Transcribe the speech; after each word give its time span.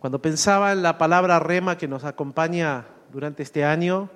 Cuando 0.00 0.22
pensaba 0.22 0.72
en 0.72 0.82
la 0.82 0.96
palabra 0.96 1.38
rema 1.40 1.76
que 1.76 1.86
nos 1.86 2.04
acompaña 2.04 2.86
durante 3.12 3.42
este 3.42 3.66
año, 3.66 4.08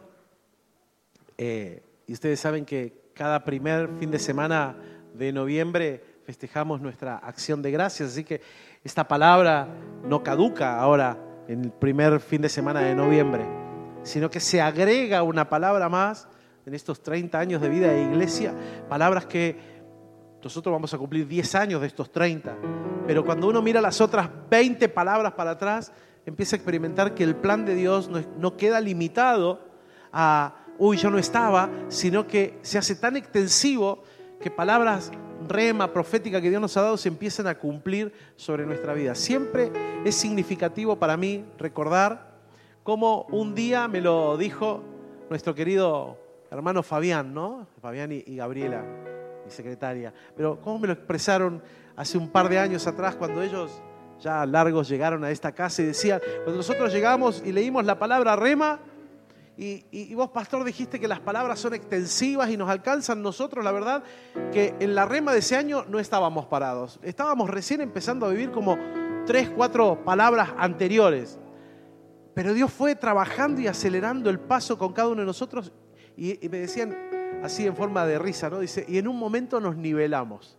eh, 1.37 1.83
y 2.07 2.14
ustedes 2.14 2.41
saben 2.41 2.64
que 2.64 3.10
cada 3.12 3.45
primer 3.45 3.91
fin 3.99 4.10
de 4.10 4.18
semana 4.18 4.76
de 5.12 5.31
noviembre 5.31 6.02
festejamos 6.25 6.81
nuestra 6.81 7.18
acción 7.18 7.60
de 7.60 7.70
gracias, 7.70 8.12
así 8.12 8.25
que 8.25 8.41
esta 8.82 9.07
palabra 9.07 9.68
no 10.09 10.23
caduca 10.23 10.80
ahora 10.80 11.18
en 11.48 11.64
el 11.64 11.70
primer 11.70 12.19
fin 12.21 12.41
de 12.41 12.48
semana 12.48 12.80
de 12.80 12.95
noviembre, 12.95 13.45
sino 14.05 14.30
que 14.30 14.41
se 14.41 14.62
agrega 14.62 15.23
una 15.23 15.51
palabra 15.51 15.91
más 15.91 16.29
en 16.64 16.73
estos 16.73 17.03
30 17.03 17.39
años 17.39 17.61
de 17.61 17.69
vida 17.69 17.89
de 17.89 18.01
iglesia, 18.05 18.55
palabras 18.89 19.27
que 19.27 19.73
nosotros 20.45 20.72
vamos 20.72 20.92
a 20.92 20.98
cumplir 20.98 21.26
10 21.26 21.54
años 21.54 21.80
de 21.80 21.86
estos 21.86 22.12
30. 22.12 22.56
Pero 23.06 23.24
cuando 23.24 23.48
uno 23.48 23.62
mira 23.62 23.80
las 23.80 24.00
otras 24.00 24.29
20 24.50 24.88
palabras 24.90 25.32
para 25.32 25.52
atrás, 25.52 25.90
empieza 26.27 26.54
a 26.54 26.59
experimentar 26.59 27.14
que 27.14 27.24
el 27.24 27.34
plan 27.34 27.64
de 27.64 27.74
Dios 27.74 28.10
no, 28.38 28.56
queda 28.56 28.80
limitado 28.80 29.60
a, 30.12 30.55
uy, 30.78 30.98
yo 30.98 31.10
no 31.10 31.19
estaba, 31.19 31.70
sino 31.88 32.27
que 32.27 32.59
se 32.62 32.78
hace 32.78 32.95
tan 32.95 33.16
extensivo 33.16 34.02
que 34.41 34.50
palabras 34.50 35.10
rema, 35.48 35.92
profética 35.92 36.41
que 36.41 36.50
Dios 36.50 36.61
nos 36.61 36.77
ha 36.77 36.83
dado 36.83 36.97
se 36.97 37.08
empiezan 37.08 37.47
a 37.47 37.58
cumplir 37.58 38.12
sobre 38.36 38.66
nuestra 38.66 38.95
vida. 38.95 39.14
Siempre 39.14 39.72
es 40.05 40.14
significativo 40.14 40.97
para 40.97 41.16
mí 41.16 41.45
recordar 41.58 42.34
cómo 42.83 43.27
un 43.30 43.55
día 43.55 43.88
me 43.88 44.00
lo 44.00 44.36
dijo 44.36 44.83
nuestro 45.30 45.55
querido 45.55 46.19
hermano 46.50 46.83
Fabián, 46.83 47.34
¿no? 47.34 47.66
Fabián 47.80 48.12
y 48.12 48.36
Gabriela 48.36 49.13
mi 49.45 49.51
secretaria. 49.51 50.12
Pero 50.37 50.61
¿cómo 50.61 50.79
me 50.79 50.87
lo 50.87 50.93
expresaron 50.95 51.62
hace 51.97 52.19
un 52.19 52.29
par 52.29 52.48
de 52.48 52.59
años 52.59 52.87
atrás 52.87 53.15
cuando 53.16 53.43
ellos 53.43 53.70
ya 54.20 54.47
largos 54.47 54.89
llegaron 54.89 55.25
a 55.25 55.30
esta 55.30 55.53
casa 55.53 55.83
y 55.83 55.87
decían, 55.87 56.20
cuando 56.45 56.57
nosotros 56.57 56.93
llegamos 56.93 57.43
y 57.45 57.53
leímos 57.53 57.84
la 57.84 57.98
palabra 57.98 58.37
rema, 58.37 58.80
y, 59.57 60.12
vos, 60.17 60.31
pastor, 60.31 60.64
dijiste 60.64 60.98
que 60.98 61.06
las 61.06 61.20
palabras 61.20 61.61
son 61.61 61.75
extensivas 61.75 62.51
y 62.51 62.56
nos 62.56 62.69
alcanzan 62.69 63.23
nosotros, 63.23 63.64
la 63.64 63.70
verdad, 63.70 64.03
que 64.53 64.75
en 64.81 64.97
la 64.97 65.05
rema 65.05 65.33
de 65.33 65.39
ese 65.39 65.56
año 65.56 65.84
no 65.89 66.01
estábamos 66.01 66.47
parados. 66.47 66.98
Estábamos 67.05 67.48
recién 67.48 67.81
empezando 67.81 68.27
a 68.27 68.31
vivir 68.31 68.51
como 68.51 68.77
tres, 69.27 69.48
cuatro 69.51 70.05
palabras 70.05 70.51
anteriores. 70.56 71.39
Pero 72.34 72.53
Dios 72.53 72.73
fue 72.73 72.97
trabajando 72.97 73.61
y 73.61 73.69
acelerando 73.69 74.29
el 74.29 74.41
paso 74.41 74.77
con 74.77 74.92
cada 74.92 75.06
uno 75.06 75.20
de 75.20 75.27
nosotros 75.27 75.73
y 76.17 76.36
me 76.48 76.58
decían, 76.58 77.14
así 77.45 77.67
en 77.67 77.77
forma 77.77 78.06
de 78.06 78.19
risa, 78.19 78.48
¿no? 78.48 78.59
Dice, 78.59 78.87
y 78.89 78.97
en 78.97 79.06
un 79.06 79.19
momento 79.19 79.61
nos 79.61 79.77
nivelamos. 79.77 80.56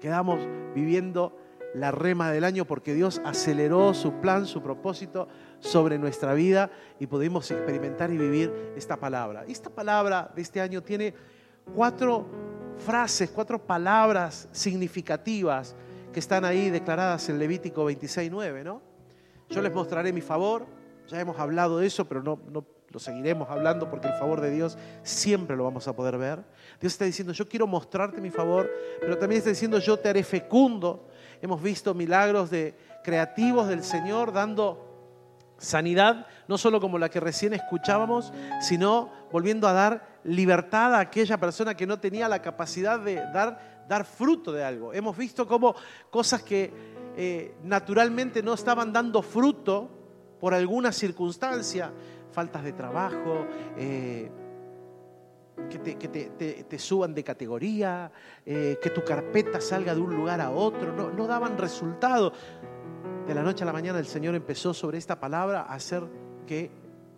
Quedamos 0.00 0.40
viviendo 0.74 1.36
la 1.74 1.90
rema 1.90 2.30
del 2.30 2.44
año 2.44 2.64
porque 2.64 2.94
Dios 2.94 3.20
aceleró 3.22 3.92
su 3.92 4.14
plan, 4.14 4.46
su 4.46 4.62
propósito 4.62 5.28
sobre 5.60 5.98
nuestra 5.98 6.32
vida 6.32 6.70
y 6.98 7.06
pudimos 7.06 7.50
experimentar 7.50 8.10
y 8.10 8.16
vivir 8.16 8.72
esta 8.76 8.96
palabra. 8.96 9.44
Esta 9.46 9.68
palabra 9.68 10.32
de 10.34 10.40
este 10.40 10.62
año 10.62 10.82
tiene 10.82 11.12
cuatro 11.74 12.26
frases, 12.78 13.30
cuatro 13.30 13.58
palabras 13.58 14.48
significativas 14.52 15.76
que 16.14 16.20
están 16.20 16.46
ahí 16.46 16.70
declaradas 16.70 17.28
en 17.28 17.38
Levítico 17.38 17.90
26.9, 17.90 18.64
¿no? 18.64 18.80
Yo 19.50 19.60
les 19.60 19.72
mostraré 19.72 20.14
mi 20.14 20.22
favor, 20.22 20.66
ya 21.08 21.20
hemos 21.20 21.38
hablado 21.38 21.78
de 21.78 21.86
eso, 21.86 22.06
pero 22.08 22.22
no, 22.22 22.40
no 22.50 22.64
lo 22.92 22.98
seguiremos 22.98 23.48
hablando 23.48 23.88
porque 23.88 24.08
el 24.08 24.14
favor 24.14 24.40
de 24.40 24.50
Dios 24.50 24.76
siempre 25.02 25.56
lo 25.56 25.64
vamos 25.64 25.88
a 25.88 25.96
poder 25.96 26.18
ver. 26.18 26.44
Dios 26.80 26.92
está 26.92 27.04
diciendo, 27.04 27.32
yo 27.32 27.48
quiero 27.48 27.66
mostrarte 27.66 28.20
mi 28.20 28.30
favor, 28.30 28.70
pero 29.00 29.16
también 29.16 29.38
está 29.38 29.50
diciendo, 29.50 29.78
yo 29.78 29.98
te 29.98 30.08
haré 30.08 30.22
fecundo. 30.22 31.08
Hemos 31.40 31.62
visto 31.62 31.94
milagros 31.94 32.50
de 32.50 32.76
creativos 33.02 33.68
del 33.68 33.82
Señor 33.82 34.32
dando 34.32 34.88
sanidad, 35.56 36.26
no 36.48 36.58
solo 36.58 36.80
como 36.80 36.98
la 36.98 37.08
que 37.08 37.20
recién 37.20 37.54
escuchábamos, 37.54 38.32
sino 38.60 39.10
volviendo 39.30 39.66
a 39.68 39.72
dar 39.72 40.20
libertad 40.24 40.94
a 40.94 41.00
aquella 41.00 41.38
persona 41.38 41.74
que 41.74 41.86
no 41.86 41.98
tenía 41.98 42.28
la 42.28 42.42
capacidad 42.42 43.00
de 43.00 43.16
dar, 43.32 43.84
dar 43.88 44.04
fruto 44.04 44.52
de 44.52 44.64
algo. 44.64 44.92
Hemos 44.92 45.16
visto 45.16 45.46
cómo 45.46 45.74
cosas 46.10 46.42
que 46.42 46.72
eh, 47.16 47.54
naturalmente 47.62 48.42
no 48.42 48.54
estaban 48.54 48.92
dando 48.92 49.22
fruto 49.22 49.88
por 50.42 50.54
alguna 50.54 50.90
circunstancia, 50.90 51.92
faltas 52.32 52.64
de 52.64 52.72
trabajo, 52.72 53.46
eh, 53.76 54.30
que, 55.68 56.64
te, 56.68 56.78
suban 56.78 57.14
de 57.14 57.22
categoría, 57.22 58.10
eh, 58.44 58.78
que 58.82 58.90
tu 58.90 59.04
carpeta 59.04 59.60
salga 59.60 59.94
de 59.94 60.00
un 60.00 60.14
lugar 60.14 60.40
a 60.40 60.50
otro, 60.50 61.12
no, 61.12 61.26
daban 61.26 61.58
resultado. 61.58 62.32
De 63.26 63.34
la 63.34 63.42
noche 63.42 63.62
a 63.62 63.66
la 63.66 63.72
mañana 63.72 63.98
el 63.98 64.06
Señor 64.06 64.34
empezó 64.34 64.74
sobre 64.74 64.98
esta 64.98 65.20
palabra 65.20 65.62
a 65.62 65.74
hacer 65.74 66.02
que 66.46 66.70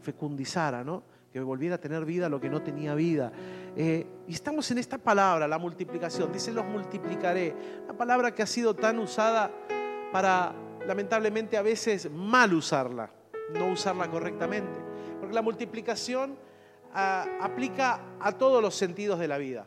fecundizara, 0.03 0.85
¿no? 0.85 1.03
que 1.33 1.41
volviera 1.41 1.77
a 1.77 1.79
tener 1.79 2.05
vida 2.05 2.29
lo 2.29 2.41
que 2.41 2.49
no 2.49 2.63
tenía 2.63 2.95
vida. 2.95 3.33
Eh, 3.77 4.07
y 4.29 4.35
estamos 4.35 4.71
en 4.71 4.79
esta 4.79 4.99
palabra, 4.99 5.49
la 5.49 5.59
multiplicación. 5.59 6.33
Dice, 6.33 6.53
los 6.53 6.65
multiplicaré. 6.65 7.55
Una 7.85 7.97
palabra 7.97 8.33
que 8.33 8.43
ha 8.43 8.47
sido 8.47 8.75
tan 8.75 9.01
usada 9.01 9.51
para, 10.13 10.55
lamentablemente, 10.87 11.57
a 11.57 11.63
veces 11.63 12.09
mal 12.09 12.55
usarla, 12.55 13.11
no 13.53 13.73
usarla 13.73 14.09
correctamente 14.09 14.84
porque 15.21 15.35
la 15.35 15.43
multiplicación 15.43 16.37
ah, 16.93 17.27
aplica 17.41 18.01
a 18.21 18.33
todos 18.33 18.63
los 18.63 18.75
sentidos 18.75 19.19
de 19.19 19.29
la 19.29 19.39
vida. 19.39 19.67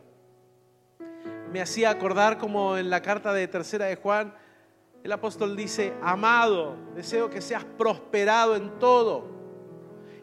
Me 1.52 1.60
hacía 1.60 1.90
acordar 1.90 2.38
como 2.38 2.76
en 2.76 2.90
la 2.90 3.00
carta 3.00 3.32
de 3.32 3.48
tercera 3.48 3.86
de 3.86 3.96
Juan, 3.96 4.34
el 5.04 5.12
apóstol 5.12 5.56
dice, 5.56 5.94
amado, 6.02 6.76
deseo 6.94 7.30
que 7.30 7.40
seas 7.40 7.64
prosperado 7.64 8.56
en 8.56 8.78
todo. 8.78 9.24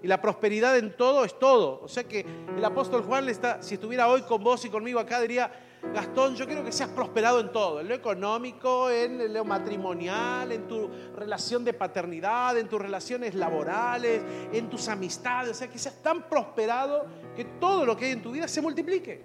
Y 0.04 0.08
la 0.08 0.22
prosperidad 0.22 0.78
en 0.78 0.96
todo 0.96 1.26
es 1.26 1.40
todo. 1.40 1.80
O 1.82 1.88
sea 1.88 2.04
que 2.04 2.26
el 2.56 2.64
apóstol 2.64 3.02
Juan, 3.04 3.26
le 3.26 3.32
está, 3.32 3.64
si 3.64 3.76
estuviera 3.76 4.08
hoy 4.08 4.22
con 4.24 4.44
vos 4.44 4.64
y 4.66 4.70
conmigo 4.70 5.00
acá, 5.00 5.20
diría, 5.20 5.52
Gastón, 5.94 6.36
yo 6.36 6.46
quiero 6.46 6.64
que 6.64 6.72
seas 6.72 6.90
prosperado 6.90 7.40
en 7.40 7.52
todo, 7.52 7.80
en 7.80 7.88
lo 7.88 7.96
económico, 7.96 8.90
en 8.90 9.34
lo 9.34 9.46
matrimonial, 9.46 10.52
en 10.52 10.68
tu 10.68 10.90
relación 11.16 11.64
de 11.64 11.74
paternidad, 11.74 12.58
en 12.58 12.68
tus 12.68 12.82
relaciones 12.82 13.34
laborales, 13.34 14.22
en 14.52 14.70
tus 14.70 14.90
amistades, 14.90 15.52
o 15.52 15.54
sea, 15.54 15.70
que 15.70 15.80
seas 15.80 16.02
tan 16.02 16.28
prosperado 16.28 17.06
que 17.36 17.46
todo 17.46 17.86
lo 17.86 17.96
que 17.96 18.06
hay 18.06 18.12
en 18.12 18.22
tu 18.22 18.32
vida 18.32 18.48
se 18.48 18.62
multiplique. 18.62 19.24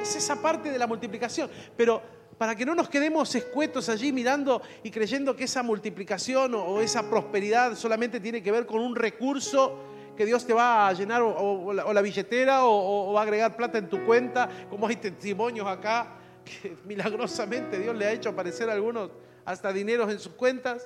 Es 0.00 0.16
esa 0.16 0.40
parte 0.40 0.70
de 0.70 0.78
la 0.78 0.86
multiplicación, 0.86 1.50
pero 1.76 2.02
para 2.40 2.56
que 2.56 2.64
no 2.64 2.74
nos 2.74 2.88
quedemos 2.88 3.34
escuetos 3.34 3.90
allí 3.90 4.12
mirando 4.12 4.62
y 4.82 4.90
creyendo 4.90 5.36
que 5.36 5.44
esa 5.44 5.62
multiplicación 5.62 6.54
o 6.54 6.80
esa 6.80 7.08
prosperidad 7.10 7.76
solamente 7.76 8.18
tiene 8.18 8.42
que 8.42 8.50
ver 8.50 8.64
con 8.64 8.80
un 8.80 8.96
recurso 8.96 9.76
que 10.16 10.26
Dios 10.26 10.46
te 10.46 10.52
va 10.52 10.88
a 10.88 10.92
llenar 10.92 11.22
o, 11.22 11.72
la, 11.72 12.02
billetera 12.02 12.64
o, 12.64 13.12
va 13.12 13.20
a 13.20 13.22
agregar 13.22 13.56
plata 13.56 13.78
en 13.78 13.88
tu 13.88 14.04
cuenta, 14.04 14.48
como 14.68 14.86
hay 14.86 14.96
testimonios 14.96 15.66
acá, 15.66 16.16
que 16.44 16.76
milagrosamente 16.84 17.78
Dios 17.78 17.96
le 17.96 18.06
ha 18.06 18.12
hecho 18.12 18.30
aparecer 18.30 18.68
algunos 18.68 19.10
hasta 19.44 19.72
dineros 19.72 20.10
en 20.10 20.18
sus 20.18 20.32
cuentas. 20.32 20.84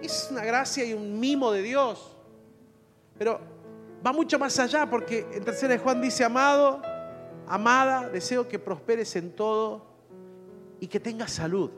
Es 0.00 0.28
una 0.30 0.44
gracia 0.44 0.84
y 0.84 0.92
un 0.92 1.18
mimo 1.18 1.50
de 1.52 1.62
Dios. 1.62 2.16
Pero 3.18 3.40
va 4.04 4.12
mucho 4.12 4.38
más 4.38 4.58
allá 4.58 4.88
porque 4.88 5.26
en 5.32 5.44
tercera 5.44 5.72
de 5.72 5.78
Juan 5.78 6.00
dice, 6.00 6.24
amado, 6.24 6.82
amada, 7.46 8.08
deseo 8.08 8.46
que 8.48 8.58
prosperes 8.58 9.16
en 9.16 9.32
todo 9.32 9.86
y 10.80 10.86
que 10.86 11.00
tengas 11.00 11.32
salud. 11.32 11.70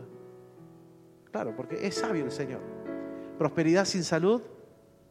Claro, 1.31 1.55
porque 1.57 1.87
es 1.87 1.95
sabio 1.95 2.25
el 2.25 2.33
Señor. 2.33 2.61
Prosperidad 3.39 3.85
sin 3.85 4.03
salud 4.03 4.43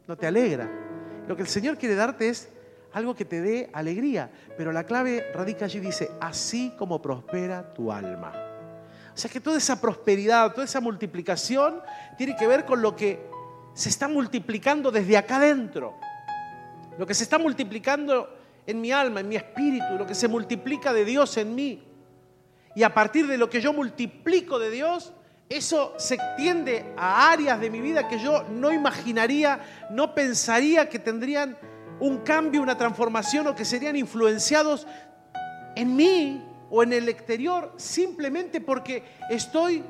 no 0.08 0.18
te 0.18 0.28
alegra. 0.28 0.85
Lo 1.28 1.36
que 1.36 1.42
el 1.42 1.48
Señor 1.48 1.78
quiere 1.78 1.96
darte 1.96 2.30
es 2.30 2.50
algo 2.94 3.16
que 3.16 3.26
te 3.26 3.42
dé 3.42 3.70
alegría, 3.74 4.30
pero 4.58 4.72
la 4.72 4.86
clave 4.86 5.32
radica 5.34 5.66
allí, 5.66 5.80
dice, 5.80 6.12
así 6.22 6.74
como 6.78 7.02
prospera 7.02 7.74
tu 7.74 7.92
alma. 7.92 8.34
O 9.14 9.18
sea 9.18 9.30
que 9.30 9.40
toda 9.40 9.58
esa 9.58 9.80
prosperidad, 9.80 10.52
toda 10.52 10.66
esa 10.66 10.82
multiplicación 10.82 11.82
tiene 12.18 12.36
que 12.36 12.48
ver 12.48 12.66
con 12.66 12.82
lo 12.82 12.96
que 12.96 13.20
se 13.74 13.90
está 13.90 14.08
multiplicando 14.08 14.92
desde 14.92 15.18
acá 15.18 15.38
adentro. 15.38 15.96
Lo 16.98 17.06
que 17.06 17.14
se 17.14 17.24
está 17.24 17.38
multiplicando 17.38 18.30
en 18.66 18.80
mi 18.80 18.92
alma, 18.92 19.20
en 19.20 19.28
mi 19.28 19.36
espíritu, 19.36 19.98
lo 19.98 20.06
que 20.06 20.16
se 20.16 20.28
multiplica 20.28 20.94
de 20.94 21.06
Dios 21.06 21.38
en 21.38 21.56
mí. 21.56 21.84
Y 22.76 22.84
a 22.84 22.94
partir 22.94 23.28
de 23.28 23.38
lo 23.38 23.50
que 23.50 23.62
yo 23.62 23.74
multiplico 23.74 24.60
de 24.60 24.70
Dios, 24.70 25.14
eso 25.50 25.94
se 25.98 26.16
extiende 26.16 26.94
a 26.98 27.32
áreas 27.32 27.60
de 27.60 27.70
mi 27.70 27.82
vida 27.82 28.08
que 28.08 28.20
yo 28.20 28.44
no 28.50 28.72
imaginaría, 28.72 29.60
no 29.92 30.16
pensaría 30.16 30.90
que 30.90 31.00
tendrían 31.00 31.58
un 32.00 32.20
cambio, 32.20 32.62
una 32.62 32.78
transformación 32.78 33.48
o 33.48 33.56
que 33.56 33.64
serían 33.64 33.96
influenciados 33.96 34.88
en 35.76 35.96
mí 35.96 36.44
o 36.70 36.84
en 36.84 36.94
el 36.94 37.08
exterior 37.10 37.74
simplemente 37.78 38.60
porque 38.60 39.04
estoy 39.30 39.84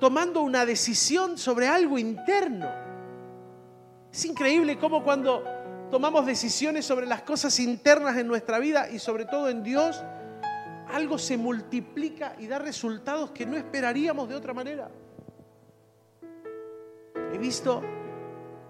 tomando 0.00 0.42
una 0.42 0.66
decisión 0.66 1.38
sobre 1.38 1.68
algo 1.68 1.98
interno. 1.98 2.68
Es 4.12 4.24
increíble 4.24 4.78
cómo 4.78 5.04
cuando 5.04 5.44
tomamos 5.90 6.26
decisiones 6.26 6.84
sobre 6.84 7.06
las 7.06 7.22
cosas 7.22 7.58
internas 7.60 8.16
en 8.16 8.26
nuestra 8.26 8.58
vida 8.58 8.90
y 8.90 8.98
sobre 8.98 9.24
todo 9.24 9.48
en 9.48 9.62
Dios, 9.62 10.02
algo 10.88 11.18
se 11.18 11.36
multiplica 11.36 12.36
y 12.38 12.46
da 12.46 12.58
resultados 12.58 13.30
que 13.30 13.46
no 13.46 13.56
esperaríamos 13.56 14.28
de 14.28 14.34
otra 14.34 14.54
manera. 14.54 14.90
He 17.32 17.38
visto 17.38 17.82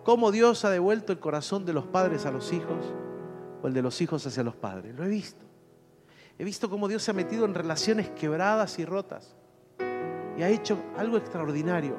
cómo 0.05 0.31
Dios 0.31 0.65
ha 0.65 0.71
devuelto 0.71 1.13
el 1.13 1.19
corazón 1.19 1.65
de 1.65 1.73
los 1.73 1.87
padres 1.87 2.27
a 2.27 2.31
los 2.31 2.53
hijos 2.53 2.93
o 3.63 3.67
el 3.67 3.75
de 3.75 3.83
los 3.83 4.01
hijos 4.01 4.27
hacia 4.27 4.43
los 4.43 4.57
padres. 4.57 4.95
Lo 4.95 5.05
he 5.05 5.09
visto. 5.09 5.45
He 6.39 6.45
visto 6.45 6.69
cómo 6.69 6.89
Dios 6.89 7.03
se 7.03 7.11
ha 7.11 7.15
metido 7.15 7.45
en 7.45 7.55
relaciones 7.55 8.11
quebradas 8.11 8.79
y 8.79 8.85
rotas 8.85 9.35
y 10.37 10.43
ha 10.43 10.49
hecho 10.49 10.79
algo 10.97 11.17
extraordinario. 11.17 11.97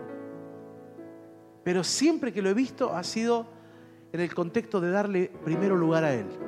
Pero 1.64 1.84
siempre 1.84 2.32
que 2.32 2.42
lo 2.42 2.50
he 2.50 2.54
visto 2.54 2.96
ha 2.96 3.04
sido 3.04 3.48
en 4.12 4.22
el 4.22 4.34
contexto 4.34 4.80
de 4.80 4.92
darle 4.92 5.32
primero 5.44 5.76
lugar 5.76 6.04
a 6.04 6.14
Él. 6.14 6.47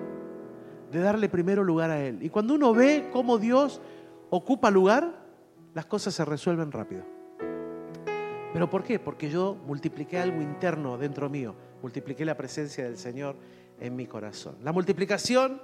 De 0.92 1.00
darle 1.00 1.30
primero 1.30 1.64
lugar 1.64 1.92
a 1.92 2.00
Él. 2.00 2.24
Y 2.24 2.30
cuando 2.30 2.54
uno 2.56 2.74
ve 2.74 3.10
cómo 3.12 3.38
Dios 3.38 3.82
ocupa 4.30 4.72
lugar, 4.72 5.14
las 5.74 5.86
cosas 5.86 6.14
se 6.14 6.26
resuelven 6.26 6.72
rápido. 6.72 7.04
¿Pero 8.54 8.70
por 8.70 8.84
qué? 8.84 9.00
Porque 9.00 9.30
yo 9.30 9.56
multipliqué 9.68 10.18
algo 10.18 10.42
interno 10.42 10.98
dentro 10.98 11.30
mío. 11.30 11.54
Multipliqué 11.82 12.26
la 12.26 12.36
presencia 12.36 12.84
del 12.84 12.98
Señor 12.98 13.36
en 13.80 13.96
mi 13.96 14.08
corazón. 14.08 14.56
La 14.64 14.72
multiplicación, 14.72 15.62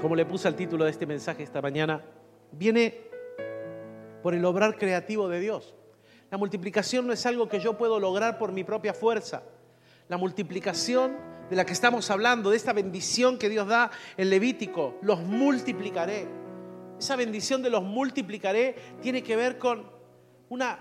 como 0.00 0.14
le 0.14 0.24
puse 0.24 0.46
al 0.46 0.54
título 0.54 0.84
de 0.84 0.90
este 0.90 1.06
mensaje 1.06 1.42
esta 1.42 1.60
mañana, 1.60 2.02
viene 2.52 3.08
por 4.22 4.34
el 4.34 4.44
obrar 4.44 4.76
creativo 4.76 5.28
de 5.28 5.40
Dios. 5.40 5.74
La 6.30 6.38
multiplicación 6.38 7.06
no 7.06 7.12
es 7.12 7.26
algo 7.26 7.48
que 7.48 7.60
yo 7.60 7.76
puedo 7.76 7.98
lograr 7.98 8.38
por 8.38 8.52
mi 8.52 8.64
propia 8.64 8.94
fuerza. 8.94 9.42
La 10.08 10.16
multiplicación 10.16 11.16
de 11.50 11.56
la 11.56 11.64
que 11.64 11.72
estamos 11.72 12.10
hablando, 12.10 12.50
de 12.50 12.56
esta 12.56 12.72
bendición 12.72 13.38
que 13.38 13.48
Dios 13.48 13.66
da 13.66 13.90
en 14.16 14.30
Levítico, 14.30 14.96
los 15.02 15.20
multiplicaré. 15.20 16.26
Esa 16.98 17.16
bendición 17.16 17.62
de 17.62 17.70
los 17.70 17.82
multiplicaré 17.82 18.76
tiene 19.02 19.22
que 19.22 19.36
ver 19.36 19.58
con 19.58 19.90
una, 20.48 20.78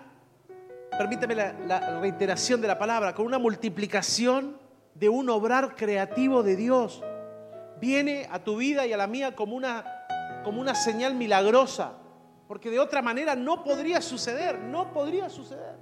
permíteme 0.97 1.35
la, 1.35 1.99
reiteración 1.99 2.61
de 2.61 2.67
la 2.67 2.77
palabra, 2.77 3.13
con 3.13 3.25
una 3.25 3.39
multiplicación 3.39 4.57
de 4.95 5.09
un 5.09 5.29
obrar 5.29 5.75
creativo 5.75 6.43
de 6.43 6.55
Dios. 6.55 7.03
Viene 7.81 8.27
a 8.31 8.39
tu 8.39 8.57
vida 8.57 8.85
y 8.87 8.93
a 8.93 8.97
la 8.97 9.07
mía 9.07 9.35
como 9.35 9.55
una, 9.55 9.83
como 10.43 10.61
una 10.61 10.75
señal 10.75 11.15
milagrosa, 11.15 11.93
porque 12.47 12.69
de 12.69 12.79
otra 12.79 13.01
manera 13.01 13.35
no 13.35 13.63
podría 13.63 14.01
suceder, 14.01 14.59
no 14.59 14.93
podría 14.93 15.29
suceder. 15.29 15.75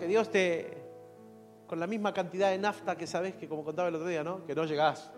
Que 0.00 0.08
Dios 0.08 0.30
te, 0.32 0.81
con 1.72 1.80
la 1.80 1.86
misma 1.86 2.12
cantidad 2.12 2.50
de 2.50 2.58
nafta 2.58 2.94
que 2.98 3.06
sabes 3.06 3.34
que 3.34 3.48
como 3.48 3.64
contaba 3.64 3.88
el 3.88 3.94
otro 3.94 4.06
día, 4.06 4.22
¿no? 4.22 4.44
Que 4.44 4.54
no 4.54 4.66
llegás. 4.66 5.10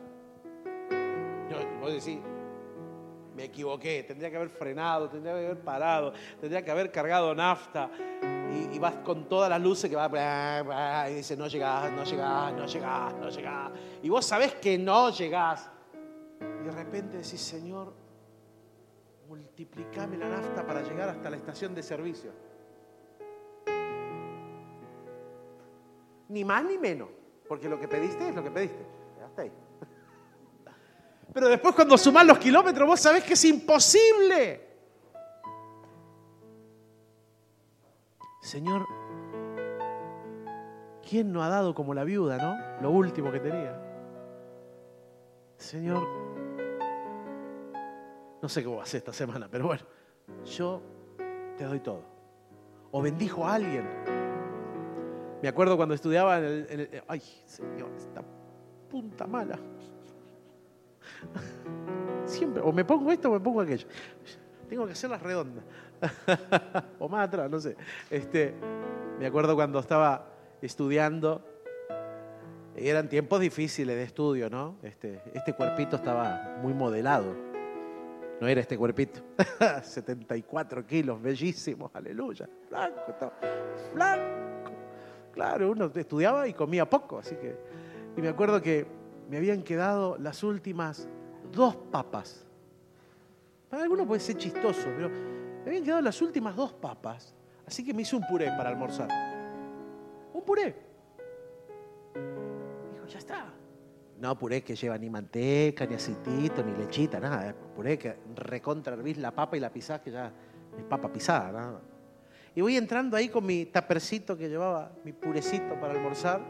Yo, 1.51 1.57
vos 1.81 1.93
decís, 1.93 2.21
me 3.35 3.47
equivoqué, 3.47 4.05
tendría 4.05 4.31
que 4.31 4.37
haber 4.37 4.51
frenado, 4.51 5.11
tendría 5.11 5.33
que 5.33 5.47
haber 5.47 5.59
parado, 5.59 6.13
tendría 6.41 6.65
que 6.65 6.71
haber 6.71 6.93
cargado 6.93 7.35
nafta. 7.35 7.91
Y, 8.73 8.79
vas 8.79 8.95
con 8.99 9.29
todas 9.29 9.51
las 9.51 9.61
luces 9.61 9.91
que 9.91 9.97
va 9.97 11.11
y 11.11 11.15
dice, 11.15 11.37
no 11.37 11.49
llegás, 11.49 11.91
no 11.91 12.05
llegás, 12.05 12.53
no 12.53 12.67
llegás, 12.67 13.15
no 13.15 13.29
llegás. 13.31 13.73
Y 14.01 14.09
vos 14.09 14.25
sabés 14.25 14.55
que 14.55 14.79
no 14.79 15.11
llegás. 15.11 15.69
Y 16.41 16.67
de 16.67 16.71
repente 16.71 17.17
decís, 17.17 17.41
Señor, 17.41 17.93
multiplicame 19.27 20.17
la 20.19 20.29
nafta 20.29 20.65
para 20.65 20.83
llegar 20.83 21.09
hasta 21.09 21.31
la 21.31 21.37
estación 21.37 21.75
de 21.75 21.83
servicio. 21.83 22.54
Ni 26.29 26.45
más 26.45 26.65
ni 26.65 26.79
menos, 26.79 27.09
porque 27.49 27.69
lo 27.69 27.79
que 27.79 27.89
pediste 27.89 28.29
es 28.29 28.35
lo 28.35 28.43
que 28.43 28.51
pediste. 28.51 28.85
Ahí. 29.37 29.53
Pero 31.33 31.49
después 31.49 31.75
cuando 31.75 31.99
sumás 31.99 32.27
los 32.27 32.39
kilómetros, 32.39 32.87
vos 32.87 33.01
sabés 33.01 33.25
que 33.25 33.35
es 33.35 33.45
imposible. 33.45 34.61
Señor, 38.41 38.87
¿quién 41.09 41.33
no 41.33 41.43
ha 41.43 41.49
dado 41.49 41.75
como 41.75 41.95
la 41.95 42.05
viuda, 42.05 42.37
no? 42.37 42.83
Lo 42.83 42.91
último 42.91 43.33
que 43.33 43.41
tenía. 43.41 43.81
Señor, 45.57 46.07
no 48.43 48.49
sé 48.49 48.63
cómo 48.63 48.77
va 48.77 48.83
a 48.83 48.87
ser 48.87 48.99
esta 48.99 49.15
semana, 49.15 49.49
pero 49.51 49.67
bueno, 49.67 49.83
yo 50.45 50.83
te 51.57 51.65
doy 51.65 51.81
todo. 51.81 52.03
O 52.91 53.01
bendijo 53.01 53.47
a 53.47 53.55
alguien. 53.55 54.14
Me 55.45 55.49
acuerdo 55.49 55.77
cuando 55.77 55.95
estudiaba 55.95 56.39
en 56.39 56.45
el, 56.71 57.03
ay, 57.07 57.21
Señor, 57.45 57.91
esta 57.99 58.23
punta 58.91 59.27
mala. 59.27 59.59
Siempre, 62.25 62.63
o 62.63 62.73
me 62.73 62.83
pongo 62.87 63.13
esto 63.13 63.29
o 63.29 63.35
me 63.35 63.41
pongo 63.41 63.61
aquello. 63.61 63.87
Tengo 64.71 64.87
que 64.87 64.93
hacerlas 64.93 65.21
redondas. 65.21 65.63
o 66.99 67.11
más 67.11 67.29
atrás, 67.29 67.51
no 67.51 67.61
sé. 67.61 67.77
Este, 68.09 68.55
me 69.19 69.27
acuerdo 69.27 69.55
cuando 69.55 69.81
estaba 69.81 70.31
estudiando, 70.63 71.45
eran 72.75 73.11
tiempos 73.11 73.39
difíciles 73.39 73.97
de 73.97 74.03
estudio, 74.03 74.49
¿no? 74.49 74.79
Este, 74.83 75.21
este 75.35 75.53
cuerpito 75.53 75.97
estaba 75.97 76.57
muy 76.63 76.73
modelado. 76.73 77.37
No 78.41 78.49
era 78.49 78.63
este 78.63 78.79
cuerpito. 78.79 79.21
74 79.83 80.87
kilos, 80.87 81.21
bellísimo, 81.21 81.91
aleluya. 81.93 82.49
Blanco, 82.71 83.11
estaba 83.11 83.35
blanco. 83.93 84.54
Claro, 85.35 85.73
uno 85.73 85.91
estudiaba 85.93 86.47
y 86.47 86.55
comía 86.55 86.89
poco, 86.89 87.19
así 87.19 87.35
que. 87.35 87.57
Y 88.17 88.23
me 88.23 88.29
acuerdo 88.29 88.63
que 88.63 88.87
me 89.29 89.37
habían 89.37 89.65
quedado 89.65 90.17
las 90.17 90.45
últimas 90.45 91.09
dos 91.51 91.75
papas. 91.75 92.47
Para 93.69 93.83
algunos 93.83 94.07
puede 94.07 94.21
ser 94.21 94.37
chistoso, 94.37 94.85
pero 94.95 95.09
me 95.09 95.67
habían 95.67 95.83
quedado 95.83 96.01
las 96.03 96.23
últimas 96.23 96.55
dos 96.55 96.73
papas. 96.73 97.35
Así 97.67 97.85
que 97.85 97.93
me 97.93 98.03
hice 98.03 98.15
un 98.15 98.25
puré 98.29 98.47
para 98.47 98.69
almorzar. 98.69 99.09
Un 100.33 100.43
puré. 100.43 100.77
Dijo, 102.93 103.07
ya 103.09 103.19
está. 103.19 103.53
No, 104.21 104.39
puré 104.39 104.63
que 104.63 104.77
lleva 104.77 104.97
ni 104.97 105.11
manteca, 105.11 105.85
ni 105.85 105.97
aceitito, 105.97 106.63
ni 106.63 106.77
lechita, 106.77 107.19
nada. 107.19 107.53
Puré 107.75 107.99
que 107.99 108.15
recontra 108.37 108.95
la 108.97 109.31
papa 109.33 109.57
y 109.57 109.61
la 109.61 109.71
pisás, 109.71 110.01
que 110.01 110.13
ya 110.13 110.33
es 110.79 110.85
papa 110.85 111.13
pisada, 111.13 111.51
nada. 111.51 111.81
Y 112.55 112.61
voy 112.61 112.77
entrando 112.77 113.17
ahí 113.17 113.29
con 113.29 113.45
mi 113.45 113.67
tapercito 113.67 114.37
que 114.37 114.49
llevaba, 114.49 114.93
mi 115.05 115.13
purecito 115.13 115.79
para 115.81 115.93
almorzar. 115.93 116.41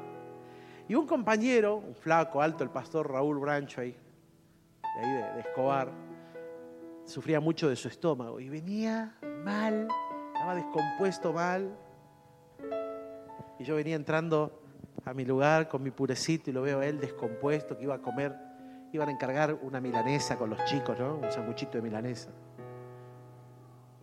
Y 0.87 0.95
un 0.95 1.07
compañero, 1.07 1.77
un 1.77 1.95
flaco, 1.95 2.43
alto, 2.43 2.63
el 2.63 2.71
pastor 2.71 3.11
Raúl 3.11 3.39
Brancho 3.39 3.81
ahí, 3.81 3.93
de 3.93 5.01
ahí 5.01 5.35
de, 5.35 5.41
Escobar, 5.41 5.91
sufría 7.07 7.41
mucho 7.41 7.71
de 7.71 7.77
su 7.77 7.89
estómago 7.89 8.39
y 8.39 8.51
venía 8.51 9.17
mal, 9.45 9.89
estaba 10.35 10.55
descompuesto 10.55 11.33
mal. 11.33 11.75
Y 13.59 13.65
yo 13.65 13.77
venía 13.77 13.97
entrando 13.97 14.61
a 15.07 15.15
mi 15.15 15.25
lugar 15.25 15.69
con 15.69 15.83
mi 15.83 15.91
purecito 15.91 16.51
y 16.51 16.53
lo 16.53 16.61
veo 16.61 16.81
a 16.81 16.87
él 16.87 17.01
descompuesto, 17.01 17.79
que 17.79 17.85
iba 17.85 17.95
a 17.95 18.03
comer, 18.03 18.37
iban 18.93 19.09
a 19.09 19.13
encargar 19.13 19.55
una 19.55 19.81
milanesa 19.81 20.37
con 20.37 20.51
los 20.51 20.63
chicos, 20.67 20.99
¿no? 20.99 21.17
Un 21.17 21.33
sanguchito 21.33 21.79
de 21.79 21.83
milanesa. 21.83 22.31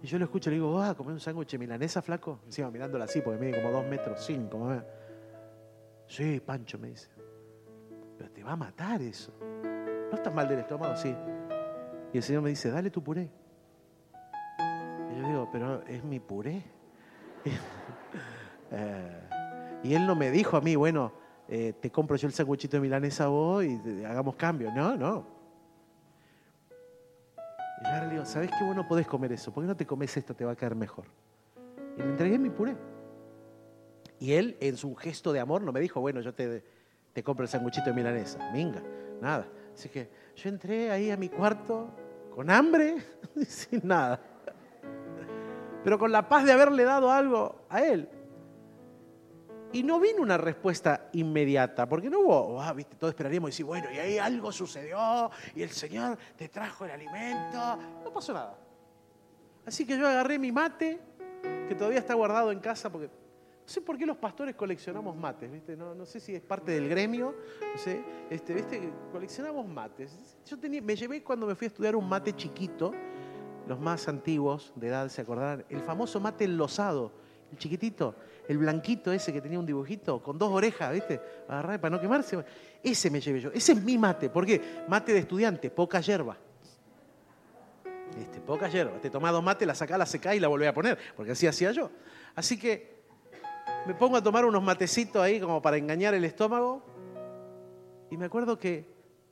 Y 0.04 0.08
yo 0.08 0.18
lo 0.18 0.26
escucho 0.26 0.50
y 0.50 0.54
le 0.54 0.56
digo, 0.60 0.74
¿vas 0.74 0.92
a 0.92 0.96
comer 0.96 1.14
un 1.14 1.20
sándwich 1.20 1.58
milanesa, 1.60 2.02
flaco? 2.02 2.40
Encima 2.46 2.72
mirándolo 2.72 3.04
así, 3.04 3.22
porque 3.22 3.40
mide 3.40 3.62
como 3.62 3.72
dos 3.72 3.86
metros 3.86 4.24
cinco. 4.26 4.82
Sí, 6.08 6.40
Pancho 6.40 6.80
me 6.80 6.90
dice. 6.90 7.10
Pero 8.18 8.32
te 8.32 8.44
va 8.44 8.54
a 8.54 8.56
matar 8.56 9.02
eso. 9.02 9.32
¿No 9.42 10.16
estás 10.16 10.34
mal 10.34 10.48
del 10.48 10.60
estómago? 10.60 10.96
Sí. 10.96 11.16
Y 12.14 12.18
el 12.18 12.24
Señor 12.24 12.42
me 12.42 12.50
dice, 12.50 12.72
dale 12.72 12.90
tu 12.90 13.04
puré. 13.04 13.30
Y 15.12 15.22
yo 15.22 15.28
digo, 15.28 15.50
pero 15.52 15.84
es 15.84 16.04
mi 16.04 16.20
puré. 16.20 16.64
Eh, 18.74 19.80
y 19.84 19.94
él 19.96 20.08
no 20.08 20.16
me 20.16 20.32
dijo 20.32 20.56
a 20.56 20.62
mí, 20.62 20.78
bueno, 20.78 21.12
eh, 21.50 21.74
te 21.74 21.92
compro 21.92 22.16
yo 22.16 22.26
el 22.28 22.34
sanguchito 22.34 22.78
de 22.78 22.82
milanesa 22.82 23.28
vos 23.28 23.66
y 23.66 24.06
hagamos 24.06 24.38
cambio. 24.38 24.72
No, 24.74 24.96
no. 24.96 25.41
Y 27.84 28.06
le 28.06 28.10
digo, 28.10 28.26
¿sabes 28.26 28.52
qué 28.58 28.64
bueno 28.64 28.88
podés 28.88 29.08
comer 29.08 29.32
eso? 29.32 29.52
¿Por 29.52 29.64
qué 29.64 29.68
no 29.68 29.76
te 29.76 29.86
comes 29.86 30.16
esto? 30.16 30.34
Te 30.34 30.46
va 30.46 30.52
a 30.52 30.56
caer 30.56 30.76
mejor. 30.76 31.06
Y 31.98 32.02
le 32.02 32.10
entregué 32.10 32.38
mi 32.38 32.50
puré. 32.50 32.76
Y 34.20 34.34
él, 34.34 34.56
en 34.60 34.78
su 34.78 34.96
gesto 34.96 35.34
de 35.34 35.40
amor, 35.40 35.64
no 35.64 35.72
me 35.72 35.80
dijo, 35.80 36.00
bueno, 36.00 36.22
yo 36.22 36.34
te, 36.34 36.64
te 37.14 37.24
compro 37.24 37.44
el 37.44 37.50
sanguchito 37.50 37.90
de 37.90 37.94
milanesa. 37.94 38.52
Minga, 38.52 38.82
nada. 39.20 39.48
Así 39.74 39.90
que 39.90 40.10
yo 40.36 40.50
entré 40.50 40.92
ahí 40.92 41.10
a 41.10 41.18
mi 41.18 41.30
cuarto 41.30 41.90
con 42.36 42.50
hambre 42.50 42.98
y 43.36 43.46
sin 43.46 43.82
nada. 43.84 44.20
Pero 45.84 45.98
con 45.98 46.12
la 46.12 46.30
paz 46.30 46.46
de 46.46 46.52
haberle 46.52 46.84
dado 46.84 47.12
algo 47.12 47.66
a 47.70 47.82
él. 47.82 48.08
Y 49.74 49.84
no 49.84 50.00
vino 50.00 50.22
una 50.22 50.38
respuesta 50.38 51.10
inmediata, 51.14 51.88
porque 51.88 52.10
no 52.10 52.20
hubo, 52.20 52.62
ah, 52.62 52.74
¿viste? 52.74 52.96
todos 52.98 53.12
esperaríamos 53.12 53.50
y 53.50 53.52
decir, 53.52 53.66
bueno, 53.66 53.88
y 53.92 53.98
ahí 53.98 54.18
algo 54.18 54.52
sucedió, 54.52 55.32
y 55.56 55.62
el 55.62 55.70
Señor 55.70 56.18
te 56.36 56.50
trajo 56.50 56.86
el 56.86 56.92
alimento. 56.92 57.78
No 58.04 58.12
pasó 58.14 58.34
nada. 58.34 58.58
Así 59.66 59.86
que 59.86 59.98
yo 59.98 60.08
agarré 60.08 60.38
mi 60.38 60.52
mate, 60.52 61.00
que 61.70 61.76
todavía 61.76 62.00
está 62.00 62.14
guardado 62.14 62.52
en 62.52 62.60
casa, 62.60 62.92
porque 62.92 63.08
no 63.08 63.68
sé 63.68 63.80
por 63.80 63.98
qué 63.98 64.06
los 64.06 64.18
pastores 64.18 64.56
coleccionamos 64.56 65.16
mates, 65.16 65.50
¿viste? 65.50 65.78
No, 65.78 65.96
no 65.96 66.06
sé 66.06 66.20
si 66.20 66.36
es 66.36 66.42
parte 66.42 66.74
del 66.74 66.90
gremio, 66.90 67.34
no 67.62 67.78
sé, 67.78 68.04
este, 68.30 68.54
¿viste? 68.54 68.92
Coleccionamos 69.12 69.66
mates. 69.68 70.38
Yo 70.46 70.60
tenía, 70.60 70.82
me 70.82 70.96
llevé 70.96 71.24
cuando 71.24 71.46
me 71.46 71.56
fui 71.56 71.66
a 71.66 71.70
estudiar 71.70 71.96
un 71.96 72.10
mate 72.10 72.34
chiquito, 72.34 72.92
los 73.68 73.80
más 73.80 74.08
antiguos 74.10 74.74
de 74.76 74.88
edad 74.88 75.08
se 75.08 75.22
acordarán, 75.22 75.64
el 75.70 75.82
famoso 75.82 76.20
mate 76.20 76.44
enlosado, 76.44 77.14
el 77.52 77.58
chiquitito, 77.58 78.16
el 78.48 78.58
blanquito 78.58 79.12
ese 79.12 79.32
que 79.32 79.42
tenía 79.42 79.60
un 79.60 79.66
dibujito 79.66 80.22
con 80.22 80.38
dos 80.38 80.52
orejas, 80.52 80.92
¿viste? 80.94 81.22
Agarrar 81.48 81.80
para 81.80 81.96
no 81.96 82.02
quemarse. 82.02 82.44
Ese 82.84 83.10
me 83.10 83.22
llevé 83.22 83.40
yo. 83.40 83.52
Ese 83.52 83.74
es 83.74 83.82
mi 83.82 83.98
mate. 83.98 84.30
¿Por 84.30 84.46
qué? 84.46 84.84
Mate 84.88 85.14
de 85.14 85.20
estudiante, 85.20 85.70
poca 85.70 86.00
hierba. 86.02 86.38
¿Viste? 88.18 88.42
Poca 88.42 88.68
hierba. 88.68 89.00
Te 89.00 89.10
tomás 89.10 89.32
dos 89.32 89.44
mates, 89.44 89.68
la 89.68 89.76
sacás, 89.76 89.98
la 89.98 90.06
secás 90.06 90.36
y 90.36 90.40
la 90.40 90.48
volvés 90.48 90.70
a 90.70 90.74
poner, 90.74 90.98
porque 91.16 91.32
así 91.32 91.48
hacía 91.48 91.72
yo. 91.72 91.90
Así 92.36 92.60
que 92.60 93.02
me 93.86 93.94
pongo 93.94 94.18
a 94.18 94.24
tomar 94.24 94.46
unos 94.46 94.62
matecitos 94.62 95.22
ahí 95.22 95.40
como 95.40 95.62
para 95.62 95.78
engañar 95.78 96.14
el 96.14 96.26
estómago. 96.26 96.84
Y 98.10 98.18
me 98.18 98.26
acuerdo 98.26 98.60
que 98.60 98.86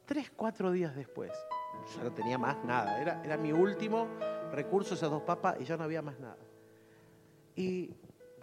tres, 0.06 0.32
cuatro 0.36 0.72
días 0.72 0.96
después, 0.96 1.32
ya 1.98 2.04
no 2.04 2.12
tenía 2.13 2.38
más 2.38 2.63
nada. 2.63 3.01
Era, 3.01 3.22
era 3.24 3.38
mi 3.38 3.51
último 3.51 4.08
recurso, 4.54 4.94
esas 4.94 5.10
dos 5.10 5.24
papas, 5.24 5.58
y 5.60 5.66
ya 5.66 5.75
no 5.75 5.84
había 5.84 6.01
más 6.01 6.18
nada. 6.20 6.38
Y 7.56 7.92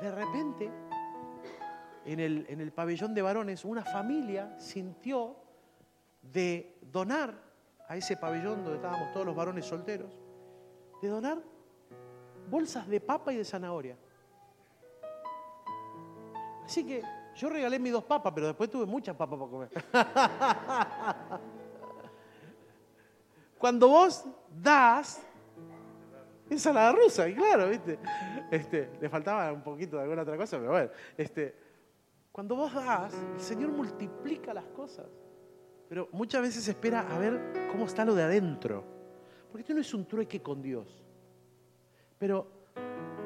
de 0.00 0.10
repente, 0.10 0.70
en 2.04 2.20
el, 2.20 2.46
en 2.48 2.60
el 2.60 2.72
pabellón 2.72 3.14
de 3.14 3.22
varones, 3.22 3.64
una 3.64 3.84
familia 3.84 4.58
sintió 4.58 5.36
de 6.22 6.78
donar 6.92 7.34
a 7.88 7.96
ese 7.96 8.16
pabellón 8.16 8.62
donde 8.62 8.76
estábamos 8.76 9.12
todos 9.12 9.26
los 9.26 9.34
varones 9.34 9.64
solteros, 9.64 10.18
de 11.00 11.08
donar 11.08 11.38
bolsas 12.50 12.86
de 12.88 13.00
papa 13.00 13.32
y 13.32 13.36
de 13.36 13.44
zanahoria. 13.44 13.96
Así 16.64 16.84
que 16.84 17.02
yo 17.36 17.48
regalé 17.48 17.78
mis 17.78 17.92
dos 17.92 18.04
papas, 18.04 18.32
pero 18.34 18.48
después 18.48 18.70
tuve 18.70 18.86
muchas 18.86 19.14
papas 19.14 19.38
para 19.38 19.50
comer. 19.50 19.70
Cuando 23.58 23.88
vos 23.88 24.24
das, 24.50 25.22
ensalada 26.50 26.92
rusa, 26.92 27.28
y 27.28 27.34
claro, 27.34 27.68
¿viste? 27.68 27.98
Este, 28.50 28.90
le 29.00 29.08
faltaba 29.08 29.52
un 29.52 29.62
poquito 29.62 29.96
de 29.96 30.02
alguna 30.02 30.22
otra 30.22 30.36
cosa, 30.36 30.58
pero 30.58 30.70
bueno. 30.70 30.90
Este, 31.16 31.54
cuando 32.32 32.56
vos 32.56 32.74
das, 32.74 33.14
el 33.34 33.40
Señor 33.40 33.70
multiplica 33.70 34.52
las 34.52 34.66
cosas. 34.66 35.06
Pero 35.88 36.08
muchas 36.12 36.42
veces 36.42 36.66
espera 36.68 37.00
a 37.00 37.18
ver 37.18 37.68
cómo 37.70 37.86
está 37.86 38.04
lo 38.04 38.14
de 38.14 38.24
adentro. 38.24 38.84
Porque 39.50 39.62
esto 39.62 39.74
no 39.74 39.80
es 39.80 39.94
un 39.94 40.06
trueque 40.06 40.42
con 40.42 40.60
Dios. 40.60 41.04
Pero 42.18 42.46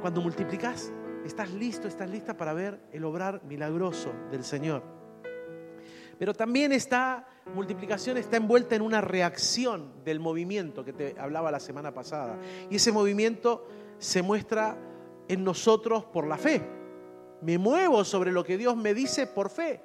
cuando 0.01 0.21
multiplicas, 0.21 0.93
estás 1.25 1.51
listo, 1.53 1.89
estás 1.89 2.09
lista 2.11 2.37
para 2.37 2.53
ver 2.53 2.81
el 2.93 3.05
obrar 3.05 3.43
milagroso 3.45 4.13
del 4.31 4.45
Señor. 4.45 5.00
Pero 6.21 6.35
también 6.35 6.71
esta 6.71 7.27
multiplicación 7.55 8.19
está 8.19 8.37
envuelta 8.37 8.77
en 8.77 8.83
una 8.83 9.01
reacción 9.01 10.05
del 10.05 10.21
movimiento 10.21 10.85
que 10.85 10.93
te 10.93 11.19
hablaba 11.19 11.51
la 11.51 11.59
semana 11.59 11.95
pasada. 11.95 12.37
Y 12.69 12.77
ese 12.77 12.93
movimiento 12.93 13.67
se 13.97 14.21
muestra 14.21 14.77
en 15.29 15.43
nosotros 15.43 16.05
por 16.05 16.27
la 16.27 16.37
fe. 16.37 16.61
Me 17.41 17.57
muevo 17.57 18.05
sobre 18.05 18.33
lo 18.33 18.45
que 18.45 18.59
Dios 18.59 18.77
me 18.77 18.93
dice 18.93 19.29
por 19.29 19.49
fe. 19.49 19.81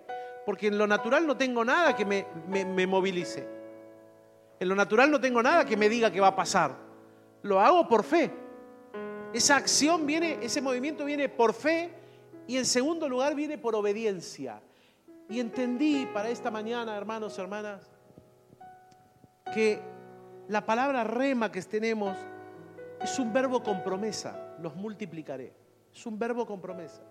Porque 0.46 0.68
en 0.68 0.78
lo 0.78 0.86
natural 0.88 1.26
no 1.26 1.38
tengo 1.38 1.64
nada 1.64 1.96
que 1.96 2.04
me, 2.04 2.28
me 2.50 2.86
movilice. 2.86 3.48
En 4.60 4.68
lo 4.68 4.76
natural 4.76 5.10
no 5.10 5.22
tengo 5.22 5.42
nada 5.42 5.64
que 5.64 5.78
me 5.78 5.88
diga 5.88 6.12
que 6.12 6.20
va 6.20 6.28
a 6.28 6.36
pasar. 6.36 6.76
Lo 7.44 7.62
hago 7.62 7.88
por 7.88 8.04
fe. 8.04 8.30
Esa 9.32 9.56
acción 9.56 10.06
viene, 10.06 10.40
ese 10.42 10.62
movimiento 10.62 11.06
viene 11.06 11.30
por 11.30 11.54
fe 11.54 11.94
y 12.46 12.58
en 12.58 12.66
segundo 12.66 13.08
lugar 13.08 13.36
viene 13.36 13.58
por 13.58 13.74
obediencia. 13.74 14.62
Y 15.30 15.40
entendí 15.40 16.06
para 16.14 16.30
esta 16.30 16.52
mañana, 16.52 16.96
hermanos 16.96 17.38
hermanas, 17.40 17.90
que 19.54 19.82
la 20.48 20.66
palabra 20.66 21.04
rema 21.04 21.52
que 21.52 21.62
tenemos 21.64 22.16
es 23.02 23.18
un 23.18 23.34
verbo 23.34 23.64
con 23.64 23.84
promesa, 23.84 24.56
los 24.60 24.76
multiplicaré. 24.76 25.54
Es 25.94 26.06
un 26.06 26.20
verbo 26.20 26.46
con 26.46 26.62
promesa. 26.62 27.02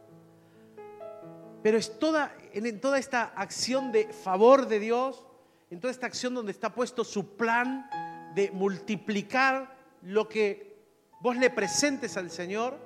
Pero 1.62 1.78
es 1.78 1.98
toda, 1.98 2.32
en 2.52 2.80
toda 2.80 2.98
esta 2.98 3.32
acción 3.34 3.90
de 3.90 4.12
favor 4.12 4.68
de 4.68 4.78
Dios, 4.78 5.26
en 5.70 5.80
toda 5.80 5.90
esta 5.90 6.06
acción 6.06 6.34
donde 6.34 6.52
está 6.52 6.74
puesto 6.74 7.02
su 7.04 7.36
plan 7.36 7.88
de 8.34 8.50
multiplicar 8.52 9.74
lo 10.02 10.28
que 10.28 10.76
vos 11.20 11.36
le 11.36 11.50
presentes 11.50 12.16
al 12.16 12.30
Señor 12.30 12.78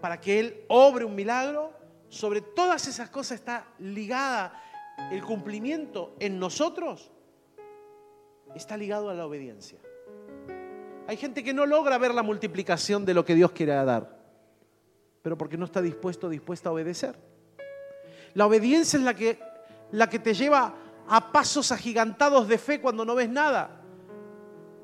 para 0.00 0.20
que 0.20 0.40
Él 0.40 0.64
obre 0.68 1.04
un 1.04 1.14
milagro, 1.14 1.75
sobre 2.16 2.40
todas 2.40 2.88
esas 2.88 3.10
cosas 3.10 3.38
está 3.38 3.66
ligada 3.78 4.60
el 5.10 5.22
cumplimiento 5.22 6.16
en 6.18 6.38
nosotros, 6.38 7.12
está 8.54 8.76
ligado 8.76 9.10
a 9.10 9.14
la 9.14 9.26
obediencia. 9.26 9.78
Hay 11.06 11.16
gente 11.18 11.44
que 11.44 11.52
no 11.52 11.66
logra 11.66 11.98
ver 11.98 12.14
la 12.14 12.22
multiplicación 12.22 13.04
de 13.04 13.14
lo 13.14 13.24
que 13.24 13.34
Dios 13.34 13.52
quiere 13.52 13.74
dar, 13.74 14.18
pero 15.22 15.36
porque 15.36 15.58
no 15.58 15.66
está 15.66 15.82
dispuesto, 15.82 16.28
dispuesta 16.28 16.70
a 16.70 16.72
obedecer. 16.72 17.16
La 18.34 18.46
obediencia 18.46 18.98
es 18.98 19.04
la 19.04 19.14
que, 19.14 19.38
la 19.92 20.08
que 20.08 20.18
te 20.18 20.34
lleva 20.34 20.74
a 21.08 21.32
pasos 21.32 21.70
agigantados 21.70 22.48
de 22.48 22.58
fe 22.58 22.80
cuando 22.80 23.04
no 23.04 23.14
ves 23.14 23.28
nada. 23.28 23.82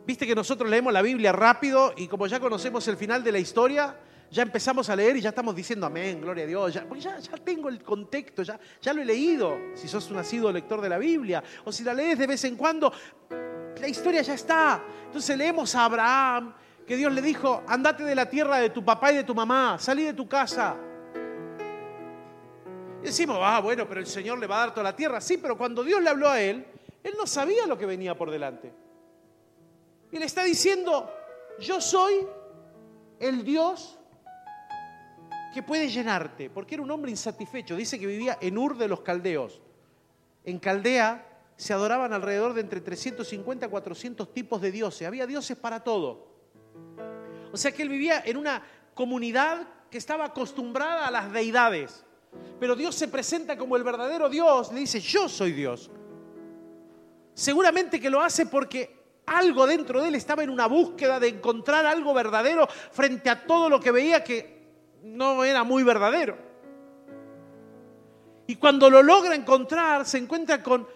Viste 0.07 0.27
que 0.27 0.35
nosotros 0.35 0.69
leemos 0.69 0.93
la 0.93 1.03
Biblia 1.03 1.33
rápido 1.33 1.93
y 1.97 2.09
como 2.09 2.27
ya 2.27 2.41
conocemos 2.41 2.87
el 2.89 2.97
final 2.97 3.25
de 3.25 3.33
la 3.33 3.39
historia, 3.39 3.97
ya 4.33 4.43
empezamos 4.43 4.89
a 4.89 4.97
leer 4.97 5.17
y 5.17 5.21
ya 5.21 5.29
estamos 5.29 5.55
diciendo 5.55 5.87
amén, 5.87 6.19
gloria 6.19 6.45
a 6.45 6.47
Dios, 6.47 6.73
ya, 6.73 6.87
ya, 6.99 7.37
tengo 7.45 7.69
el 7.69 7.83
contexto, 7.83 8.43
ya, 8.43 8.59
ya 8.81 8.95
lo 8.95 9.03
he 9.03 9.05
leído, 9.05 9.59
si 9.75 9.87
sos 9.89 10.09
un 10.11 10.17
nacido 10.17 10.51
lector 10.51 10.81
de 10.81 10.89
la 10.89 10.97
Biblia, 10.97 11.45
o 11.65 11.71
si 11.71 11.85
la 11.85 11.93
lees 11.93 12.19
de 12.19 12.27
vez 12.27 12.43
en 12.45 12.57
cuando, 12.57 12.91
la 13.79 13.89
historia 13.89 14.23
ya 14.23 14.33
está. 14.33 14.83
Entonces 15.05 15.37
leemos 15.37 15.75
a 15.75 15.85
Abraham, 15.85 16.55
que 16.87 16.97
Dios 16.97 17.13
le 17.13 17.21
dijo, 17.21 17.63
andate 17.67 18.05
de 18.05 18.15
la 18.15 18.29
tierra 18.31 18.57
de 18.57 18.71
tu 18.71 18.83
papá 18.83 19.13
y 19.13 19.17
de 19.17 19.25
tu 19.25 19.35
mamá, 19.35 19.77
salí 19.79 20.05
de 20.05 20.15
tu 20.15 20.27
casa. 20.27 20.77
Y 23.03 23.05
decimos, 23.05 23.39
ah, 23.43 23.61
bueno, 23.61 23.87
pero 23.87 24.01
el 24.01 24.07
Señor 24.07 24.39
le 24.39 24.47
va 24.47 24.57
a 24.57 24.61
dar 24.61 24.71
toda 24.71 24.85
la 24.85 24.97
tierra. 24.97 25.21
Sí, 25.21 25.37
pero 25.37 25.59
cuando 25.59 25.85
Dios 25.85 26.01
le 26.01 26.09
habló 26.09 26.31
a 26.31 26.41
él, 26.41 26.65
él 27.03 27.15
no 27.19 27.27
sabía 27.27 27.67
lo 27.67 27.77
que 27.77 27.85
venía 27.85 28.17
por 28.17 28.31
delante. 28.31 28.73
Y 30.11 30.19
le 30.19 30.25
está 30.25 30.43
diciendo, 30.43 31.13
yo 31.59 31.83
soy 31.83 32.27
el 33.19 33.45
Dios 33.45 33.99
que 35.53 35.63
puede 35.63 35.89
llenarte, 35.89 36.51
porque 36.51 36.75
era 36.75 36.83
un 36.83 36.91
hombre 36.91 37.11
insatisfecho. 37.11 37.77
Dice 37.77 37.99
que 37.99 38.07
vivía 38.07 38.39
en 38.41 38.59
Ur 38.59 38.77
de 38.77 38.89
los 38.89 39.01
Caldeos. 39.01 39.61
En 40.45 40.59
Caldea 40.59 41.29
se 41.57 41.73
adoraban 41.73 42.13
alrededor 42.13 42.55
de 42.55 42.63
entre 42.63 42.81
350 42.81 43.67
a 43.67 43.69
400 43.69 44.33
tipos 44.33 44.61
de 44.61 44.73
dioses. 44.73 45.07
Había 45.07 45.27
dioses 45.27 45.57
para 45.57 45.81
todo. 45.85 46.33
O 47.53 47.57
sea 47.57 47.71
que 47.73 47.83
él 47.83 47.89
vivía 47.89 48.23
en 48.25 48.37
una 48.37 48.63
comunidad 48.95 49.69
que 49.91 49.99
estaba 49.99 50.25
acostumbrada 50.25 51.07
a 51.07 51.11
las 51.11 51.33
deidades. 51.33 52.05
Pero 52.59 52.75
Dios 52.75 52.95
se 52.95 53.09
presenta 53.09 53.57
como 53.59 53.77
el 53.77 53.85
verdadero 53.85 54.29
Dios, 54.29 54.73
le 54.73 54.81
dice, 54.81 55.01
yo 55.01 55.29
soy 55.29 55.53
Dios. 55.53 55.91
Seguramente 57.35 58.01
que 58.01 58.11
lo 58.11 58.21
hace 58.21 58.47
porque 58.47 59.03
algo 59.27 59.67
dentro 59.67 60.01
de 60.01 60.09
él 60.09 60.15
estaba 60.15 60.43
en 60.43 60.51
una 60.51 60.67
búsqueda 60.67 61.21
de 61.21 61.29
encontrar 61.29 61.87
algo 61.87 62.15
verdadero 62.15 62.67
frente 62.91 63.31
a 63.31 63.47
todo 63.47 63.69
lo 63.69 63.81
que 63.81 63.91
veía 63.91 64.25
que 64.25 64.62
no 65.03 65.45
era 65.45 65.65
muy 65.65 65.83
verdadero. 65.83 66.37
Y 68.47 68.57
cuando 68.57 68.91
lo 68.91 69.03
logra 69.03 69.35
encontrar, 69.35 70.05
se 70.05 70.19
encuentra 70.19 70.63
con 70.63 70.87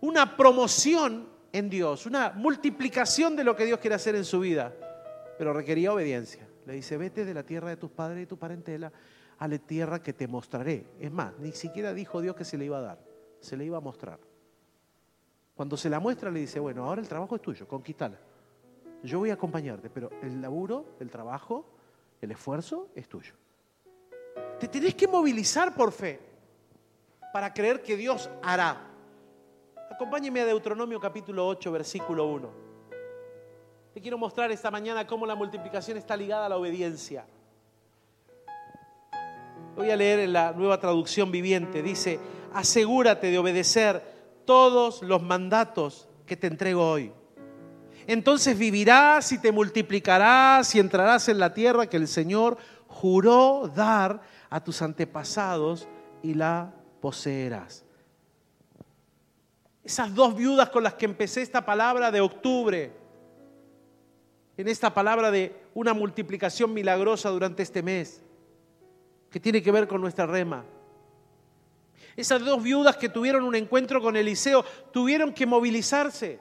una 0.00 0.36
promoción 0.36 1.28
en 1.52 1.70
Dios, 1.70 2.06
una 2.06 2.30
multiplicación 2.30 3.36
de 3.36 3.44
lo 3.44 3.56
que 3.56 3.64
Dios 3.64 3.78
quiere 3.78 3.96
hacer 3.96 4.14
en 4.14 4.24
su 4.24 4.40
vida, 4.40 4.74
pero 5.38 5.52
requería 5.52 5.92
obediencia. 5.92 6.46
Le 6.66 6.74
dice, 6.74 6.96
vete 6.96 7.24
de 7.24 7.34
la 7.34 7.42
tierra 7.42 7.68
de 7.68 7.76
tus 7.76 7.90
padres 7.90 8.22
y 8.22 8.26
tu 8.26 8.38
parentela 8.38 8.92
a 9.38 9.48
la 9.48 9.58
tierra 9.58 10.02
que 10.02 10.12
te 10.12 10.26
mostraré. 10.26 10.86
Es 10.98 11.12
más, 11.12 11.32
ni 11.38 11.52
siquiera 11.52 11.92
dijo 11.94 12.20
Dios 12.20 12.36
que 12.36 12.44
se 12.44 12.58
le 12.58 12.66
iba 12.66 12.78
a 12.78 12.82
dar, 12.82 12.98
se 13.40 13.56
le 13.56 13.64
iba 13.64 13.78
a 13.78 13.80
mostrar. 13.80 14.18
Cuando 15.54 15.76
se 15.76 15.88
la 15.88 16.00
muestra 16.00 16.30
le 16.30 16.40
dice, 16.40 16.58
bueno, 16.58 16.84
ahora 16.84 17.00
el 17.00 17.08
trabajo 17.08 17.36
es 17.36 17.42
tuyo, 17.42 17.68
conquistala. 17.68 18.18
Yo 19.02 19.18
voy 19.18 19.30
a 19.30 19.34
acompañarte, 19.34 19.90
pero 19.90 20.10
el 20.22 20.40
laburo, 20.40 20.96
el 20.98 21.10
trabajo, 21.10 21.73
el 22.24 22.32
esfuerzo 22.32 22.88
es 22.94 23.08
tuyo. 23.08 23.34
Te 24.58 24.68
tenés 24.68 24.94
que 24.94 25.06
movilizar 25.06 25.74
por 25.74 25.92
fe 25.92 26.20
para 27.32 27.52
creer 27.52 27.82
que 27.82 27.96
Dios 27.96 28.28
hará. 28.42 28.90
Acompáñeme 29.90 30.40
a 30.40 30.46
Deuteronomio 30.46 31.00
capítulo 31.00 31.46
8, 31.46 31.72
versículo 31.72 32.26
1. 32.26 32.50
Te 33.92 34.00
quiero 34.00 34.18
mostrar 34.18 34.50
esta 34.50 34.70
mañana 34.70 35.06
cómo 35.06 35.24
la 35.26 35.34
multiplicación 35.34 35.96
está 35.96 36.16
ligada 36.16 36.46
a 36.46 36.48
la 36.48 36.56
obediencia. 36.56 37.26
Voy 39.76 39.90
a 39.90 39.96
leer 39.96 40.20
en 40.20 40.32
la 40.32 40.52
nueva 40.52 40.80
traducción 40.80 41.30
viviente. 41.30 41.82
Dice, 41.82 42.18
asegúrate 42.52 43.30
de 43.30 43.38
obedecer 43.38 44.02
todos 44.44 45.02
los 45.02 45.22
mandatos 45.22 46.08
que 46.26 46.36
te 46.36 46.46
entrego 46.46 46.88
hoy 46.88 47.12
entonces 48.06 48.58
vivirás 48.58 49.32
y 49.32 49.38
te 49.38 49.52
multiplicarás 49.52 50.74
y 50.74 50.80
entrarás 50.80 51.28
en 51.28 51.38
la 51.38 51.54
tierra 51.54 51.86
que 51.86 51.96
el 51.96 52.08
Señor 52.08 52.58
juró 52.86 53.70
dar 53.74 54.20
a 54.50 54.62
tus 54.62 54.82
antepasados 54.82 55.88
y 56.22 56.34
la 56.34 56.72
poseerás. 57.00 57.84
Esas 59.82 60.14
dos 60.14 60.34
viudas 60.34 60.70
con 60.70 60.82
las 60.82 60.94
que 60.94 61.04
empecé 61.04 61.42
esta 61.42 61.64
palabra 61.64 62.10
de 62.10 62.20
octubre, 62.20 62.92
en 64.56 64.68
esta 64.68 64.94
palabra 64.94 65.30
de 65.30 65.54
una 65.74 65.92
multiplicación 65.92 66.72
milagrosa 66.72 67.28
durante 67.30 67.62
este 67.62 67.82
mes, 67.82 68.22
que 69.30 69.40
tiene 69.40 69.62
que 69.62 69.72
ver 69.72 69.88
con 69.88 70.00
nuestra 70.00 70.26
rema. 70.26 70.64
Esas 72.16 72.42
dos 72.42 72.62
viudas 72.62 72.96
que 72.96 73.08
tuvieron 73.08 73.44
un 73.44 73.56
encuentro 73.56 74.00
con 74.00 74.16
Eliseo 74.16 74.64
tuvieron 74.92 75.32
que 75.34 75.46
movilizarse. 75.46 76.38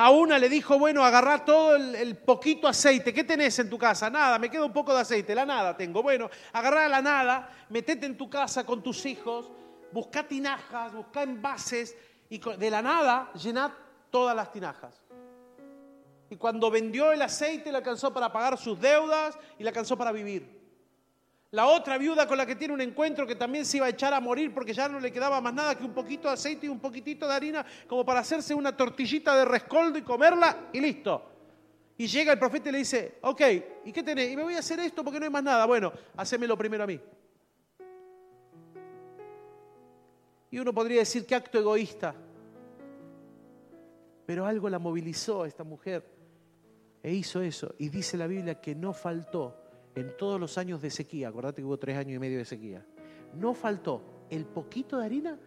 A 0.00 0.10
una 0.10 0.38
le 0.38 0.48
dijo, 0.48 0.78
bueno, 0.78 1.02
agarrá 1.02 1.44
todo 1.44 1.74
el, 1.74 2.16
poquito 2.18 2.68
aceite. 2.68 3.12
¿Qué 3.12 3.24
tenés 3.24 3.58
en 3.58 3.68
tu 3.68 3.76
casa? 3.76 4.08
Nada, 4.08 4.38
me 4.38 4.48
queda 4.48 4.64
un 4.64 4.72
poco 4.72 4.94
de 4.94 5.00
aceite, 5.00 5.34
la 5.34 5.44
nada 5.44 5.76
tengo. 5.76 6.04
Bueno, 6.04 6.30
agarrá 6.52 6.86
la 6.86 7.02
nada, 7.02 7.50
metete 7.68 8.06
en 8.06 8.16
tu 8.16 8.30
casa 8.30 8.64
con 8.64 8.80
tus 8.80 9.04
hijos, 9.06 9.50
buscá 9.90 10.22
tinajas, 10.22 10.94
buscá 10.94 11.24
envases 11.24 11.96
y 12.30 12.38
de 12.38 12.70
la 12.70 12.80
nada 12.80 13.32
llená 13.32 13.76
todas 14.08 14.36
las 14.36 14.52
tinajas. 14.52 15.02
Y 16.30 16.36
cuando 16.36 16.70
vendió 16.70 17.10
el 17.10 17.20
aceite 17.20 17.72
le 17.72 17.78
alcanzó 17.78 18.14
para 18.14 18.30
pagar 18.30 18.56
sus 18.56 18.80
deudas 18.80 19.36
y 19.58 19.64
le 19.64 19.70
alcanzó 19.70 19.98
para 19.98 20.12
vivir. 20.12 20.57
La 21.50 21.66
otra 21.66 21.96
viuda 21.96 22.26
con 22.26 22.36
la 22.36 22.44
que 22.44 22.56
tiene 22.56 22.74
un 22.74 22.80
encuentro 22.82 23.26
que 23.26 23.34
también 23.34 23.64
se 23.64 23.78
iba 23.78 23.86
a 23.86 23.88
echar 23.88 24.12
a 24.12 24.20
morir 24.20 24.52
porque 24.52 24.74
ya 24.74 24.86
no 24.86 25.00
le 25.00 25.10
quedaba 25.10 25.40
más 25.40 25.54
nada 25.54 25.74
que 25.78 25.84
un 25.84 25.94
poquito 25.94 26.28
de 26.28 26.34
aceite 26.34 26.66
y 26.66 26.68
un 26.68 26.78
poquitito 26.78 27.26
de 27.26 27.34
harina 27.34 27.64
como 27.86 28.04
para 28.04 28.20
hacerse 28.20 28.54
una 28.54 28.76
tortillita 28.76 29.34
de 29.34 29.46
rescoldo 29.46 29.98
y 29.98 30.02
comerla 30.02 30.68
y 30.74 30.80
listo. 30.80 31.22
Y 31.96 32.06
llega 32.06 32.32
el 32.32 32.38
profeta 32.38 32.68
y 32.68 32.72
le 32.72 32.78
dice, 32.78 33.18
ok, 33.22 33.40
¿y 33.86 33.92
qué 33.92 34.02
tenés? 34.02 34.30
Y 34.30 34.36
me 34.36 34.42
voy 34.42 34.54
a 34.54 34.58
hacer 34.58 34.78
esto 34.80 35.02
porque 35.02 35.18
no 35.18 35.24
hay 35.24 35.32
más 35.32 35.42
nada. 35.42 35.64
Bueno, 35.64 35.90
hacémelo 36.16 36.56
primero 36.56 36.84
a 36.84 36.86
mí. 36.86 37.00
Y 40.50 40.58
uno 40.58 40.72
podría 40.72 40.98
decir, 40.98 41.26
qué 41.26 41.34
acto 41.34 41.58
egoísta. 41.58 42.14
Pero 44.26 44.44
algo 44.44 44.68
la 44.68 44.78
movilizó 44.78 45.44
a 45.44 45.48
esta 45.48 45.64
mujer 45.64 46.04
e 47.02 47.12
hizo 47.12 47.40
eso. 47.40 47.74
Y 47.78 47.88
dice 47.88 48.18
la 48.18 48.26
Biblia 48.26 48.60
que 48.60 48.74
no 48.74 48.92
faltó 48.92 49.67
en 50.00 50.16
todos 50.16 50.40
los 50.40 50.58
años 50.58 50.80
de 50.82 50.90
sequía, 50.90 51.28
acordate 51.28 51.62
que 51.62 51.66
hubo 51.66 51.78
tres 51.78 51.96
años 51.96 52.16
y 52.16 52.18
medio 52.18 52.38
de 52.38 52.44
sequía, 52.44 52.84
no 53.34 53.54
faltó 53.54 54.26
el 54.30 54.44
poquito 54.44 54.98
de 54.98 55.06
harina 55.06 55.38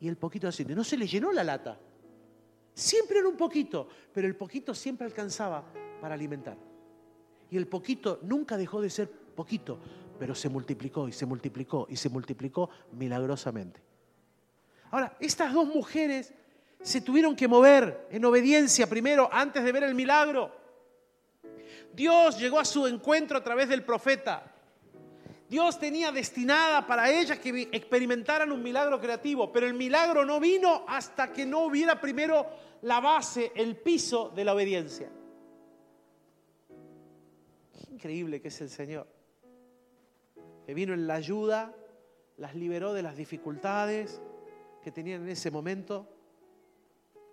y 0.00 0.08
el 0.08 0.16
poquito 0.16 0.46
de 0.46 0.50
aceite. 0.50 0.74
No 0.74 0.84
se 0.84 0.96
le 0.96 1.06
llenó 1.06 1.32
la 1.32 1.44
lata. 1.44 1.78
Siempre 2.74 3.18
era 3.18 3.28
un 3.28 3.36
poquito, 3.36 3.88
pero 4.12 4.26
el 4.26 4.36
poquito 4.36 4.74
siempre 4.74 5.06
alcanzaba 5.06 5.64
para 6.00 6.14
alimentar. 6.14 6.56
Y 7.50 7.56
el 7.56 7.66
poquito 7.66 8.20
nunca 8.22 8.56
dejó 8.56 8.80
de 8.80 8.90
ser 8.90 9.10
poquito, 9.10 9.78
pero 10.18 10.34
se 10.34 10.48
multiplicó 10.48 11.08
y 11.08 11.12
se 11.12 11.26
multiplicó 11.26 11.86
y 11.88 11.96
se 11.96 12.08
multiplicó 12.08 12.70
milagrosamente. 12.92 13.80
Ahora, 14.90 15.16
estas 15.20 15.52
dos 15.52 15.66
mujeres 15.66 16.32
se 16.80 17.00
tuvieron 17.00 17.34
que 17.34 17.48
mover 17.48 18.06
en 18.10 18.24
obediencia 18.24 18.86
primero 18.86 19.28
antes 19.32 19.64
de 19.64 19.72
ver 19.72 19.82
el 19.82 19.94
milagro. 19.94 20.52
Dios 21.92 22.38
llegó 22.38 22.58
a 22.60 22.64
su 22.64 22.86
encuentro 22.86 23.38
a 23.38 23.44
través 23.44 23.68
del 23.68 23.84
profeta. 23.84 24.54
Dios 25.48 25.78
tenía 25.78 26.12
destinada 26.12 26.86
para 26.86 27.10
ellas 27.10 27.38
que 27.38 27.68
experimentaran 27.72 28.52
un 28.52 28.62
milagro 28.62 29.00
creativo, 29.00 29.50
pero 29.50 29.66
el 29.66 29.72
milagro 29.74 30.24
no 30.24 30.38
vino 30.38 30.84
hasta 30.86 31.32
que 31.32 31.46
no 31.46 31.60
hubiera 31.60 31.98
primero 32.00 32.46
la 32.82 33.00
base, 33.00 33.52
el 33.54 33.76
piso 33.76 34.30
de 34.34 34.44
la 34.44 34.54
obediencia. 34.54 35.10
Increíble 37.90 38.42
que 38.42 38.48
es 38.48 38.60
el 38.60 38.68
Señor, 38.68 39.08
que 40.66 40.74
vino 40.74 40.92
en 40.92 41.06
la 41.06 41.14
ayuda, 41.14 41.74
las 42.36 42.54
liberó 42.54 42.92
de 42.92 43.02
las 43.02 43.16
dificultades 43.16 44.20
que 44.82 44.92
tenían 44.92 45.22
en 45.22 45.30
ese 45.30 45.50
momento, 45.50 46.06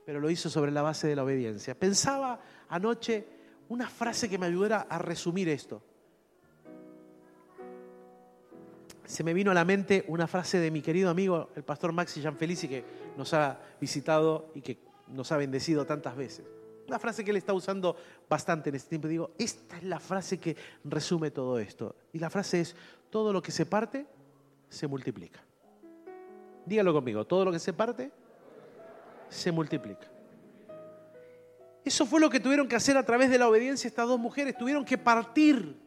pero 0.06 0.22
lo 0.22 0.30
hizo 0.30 0.50
sobre 0.50 0.72
la 0.72 0.82
base 0.82 1.08
de 1.08 1.16
la 1.18 1.24
obediencia. 1.24 1.78
Pensaba 1.78 2.40
anoche 2.70 3.35
una 3.69 3.89
frase 3.89 4.29
que 4.29 4.38
me 4.38 4.45
ayudara 4.45 4.81
a 4.89 4.98
resumir 4.98 5.50
esto. 5.50 5.81
Se 9.05 9.24
me 9.24 9.34
vino 9.34 9.51
a 9.51 9.53
la 9.53 9.65
mente 9.65 10.03
una 10.07 10.27
frase 10.27 10.57
de 10.60 10.72
mi 10.72 10.81
querido 10.81 11.10
amigo, 11.10 11.50
el 11.55 11.63
pastor 11.63 11.91
Maxi 11.91 12.22
Gianfelici, 12.22 12.68
que 12.68 12.83
nos 13.18 13.33
ha 13.33 13.59
visitado 13.79 14.51
y 14.55 14.61
que 14.61 14.79
nos 15.07 15.31
ha 15.31 15.37
bendecido 15.37 15.85
tantas 15.85 16.16
veces. 16.16 16.46
Una 16.87 17.00
frase 17.00 17.24
que 17.24 17.31
él 17.31 17.37
está 17.37 17.53
usando 17.53 17.96
bastante 18.29 18.70
en 18.70 18.75
este 18.75 18.90
tiempo. 18.90 19.07
Digo, 19.07 19.31
esta 19.37 19.77
es 19.77 19.83
la 19.83 20.00
frase 20.00 20.40
que 20.40 20.55
resume 20.83 21.31
todo 21.31 21.59
esto. 21.59 21.96
Y 22.13 22.20
la 22.20 22.29
frase 22.29 22.61
es, 22.61 22.75
todo 23.09 23.33
lo 23.33 23.42
que 23.42 23.51
se 23.51 23.66
parte, 23.66 24.05
se 24.70 24.87
multiplica. 24.87 25.40
Dígalo 26.66 26.94
conmigo, 26.94 27.25
todo 27.25 27.46
lo 27.46 27.51
que 27.51 27.59
se 27.59 27.74
parte, 27.74 28.11
se 29.29 29.51
multiplica. 29.51 30.15
Eso 31.85 32.07
fue 32.07 32.19
lo 32.19 32.31
que 32.31 32.39
tuvieron 32.39 32.67
que 32.67 32.75
hacer 32.75 32.98
a 32.98 33.05
través 33.05 33.29
de 33.29 33.37
la 33.37 33.48
obediencia 33.48 33.87
estas 33.87 34.07
dos 34.07 34.19
mujeres. 34.19 34.57
Tuvieron 34.57 34.83
que 34.83 34.98
partir, 34.98 35.77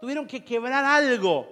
tuvieron 0.00 0.26
que 0.26 0.44
quebrar 0.44 0.84
algo 0.84 1.46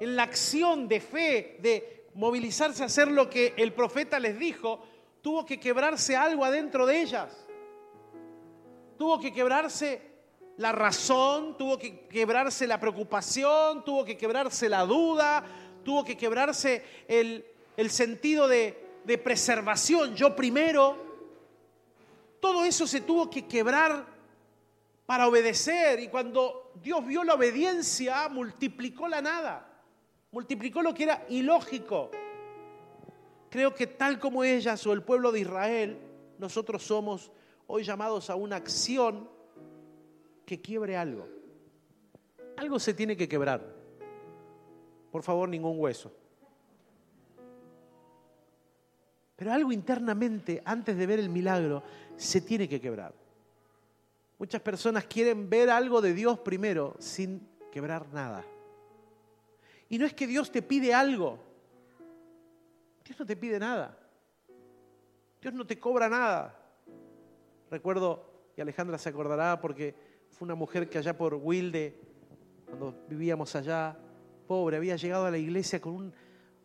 en 0.00 0.16
la 0.16 0.24
acción 0.24 0.88
de 0.88 1.00
fe, 1.00 1.58
de 1.60 2.08
movilizarse 2.14 2.82
a 2.82 2.86
hacer 2.86 3.06
lo 3.06 3.30
que 3.30 3.54
el 3.56 3.72
profeta 3.72 4.18
les 4.18 4.36
dijo. 4.36 4.84
Tuvo 5.22 5.46
que 5.46 5.60
quebrarse 5.60 6.16
algo 6.16 6.44
adentro 6.44 6.84
de 6.84 7.00
ellas. 7.00 7.46
Tuvo 8.98 9.20
que 9.20 9.32
quebrarse 9.32 10.02
la 10.56 10.72
razón, 10.72 11.56
tuvo 11.56 11.78
que 11.78 12.08
quebrarse 12.08 12.66
la 12.66 12.80
preocupación, 12.80 13.84
tuvo 13.84 14.04
que 14.04 14.18
quebrarse 14.18 14.68
la 14.68 14.84
duda, 14.84 15.44
tuvo 15.84 16.04
que 16.04 16.16
quebrarse 16.16 16.82
el, 17.06 17.44
sentido 17.90 18.48
de, 18.48 18.76
de 19.04 19.18
preservación. 19.18 20.16
Yo 20.16 20.34
primero, 20.34 21.11
todo 22.42 22.64
eso 22.64 22.88
se 22.88 23.02
tuvo 23.02 23.30
que 23.30 23.46
quebrar 23.46 24.04
para 25.06 25.28
obedecer. 25.28 26.00
Y 26.00 26.08
cuando 26.08 26.72
Dios 26.82 27.06
vio 27.06 27.22
la 27.22 27.34
obediencia, 27.34 28.28
multiplicó 28.28 29.06
la 29.06 29.22
nada. 29.22 29.72
Multiplicó 30.32 30.82
lo 30.82 30.92
que 30.92 31.04
era 31.04 31.24
ilógico. 31.28 32.10
Creo 33.48 33.72
que 33.72 33.86
tal 33.86 34.18
como 34.18 34.42
ellas 34.42 34.84
o 34.88 34.92
el 34.92 35.04
pueblo 35.04 35.30
de 35.30 35.38
Israel, 35.38 35.98
nosotros 36.38 36.82
somos 36.82 37.30
hoy 37.68 37.84
llamados 37.84 38.28
a 38.28 38.34
una 38.34 38.56
acción 38.56 39.30
que 40.44 40.60
quiebre 40.60 40.96
algo. 40.96 41.28
Algo 42.56 42.80
se 42.80 42.92
tiene 42.92 43.16
que 43.16 43.28
quebrar. 43.28 43.64
Por 45.12 45.22
favor, 45.22 45.48
ningún 45.48 45.78
hueso. 45.78 46.10
Pero 49.42 49.54
algo 49.54 49.72
internamente, 49.72 50.62
antes 50.64 50.96
de 50.96 51.04
ver 51.04 51.18
el 51.18 51.28
milagro, 51.28 51.82
se 52.16 52.40
tiene 52.40 52.68
que 52.68 52.80
quebrar. 52.80 53.14
Muchas 54.38 54.60
personas 54.60 55.04
quieren 55.04 55.48
ver 55.48 55.70
algo 55.70 56.00
de 56.00 56.14
Dios 56.14 56.38
primero 56.40 56.96
sin 56.98 57.46
quebrar 57.70 58.12
nada. 58.12 58.44
Y 59.88 59.98
no 59.98 60.06
es 60.06 60.14
que 60.14 60.26
Dios 60.26 60.50
te 60.50 60.62
pide 60.62 60.92
algo. 60.94 61.38
Dios 63.04 63.18
no 63.18 63.26
te 63.26 63.36
pide 63.36 63.58
nada. 63.58 63.98
Dios 65.40 65.54
no 65.54 65.66
te 65.66 65.78
cobra 65.78 66.08
nada. 66.08 66.58
Recuerdo, 67.70 68.50
y 68.56 68.60
Alejandra 68.60 68.98
se 68.98 69.08
acordará 69.08 69.60
porque 69.60 69.94
fue 70.30 70.46
una 70.46 70.54
mujer 70.54 70.88
que 70.88 70.98
allá 70.98 71.16
por 71.16 71.34
Wilde, 71.34 71.98
cuando 72.66 73.04
vivíamos 73.08 73.54
allá, 73.54 73.96
pobre, 74.46 74.76
había 74.76 74.96
llegado 74.96 75.26
a 75.26 75.30
la 75.30 75.38
iglesia 75.38 75.80
con 75.80 76.12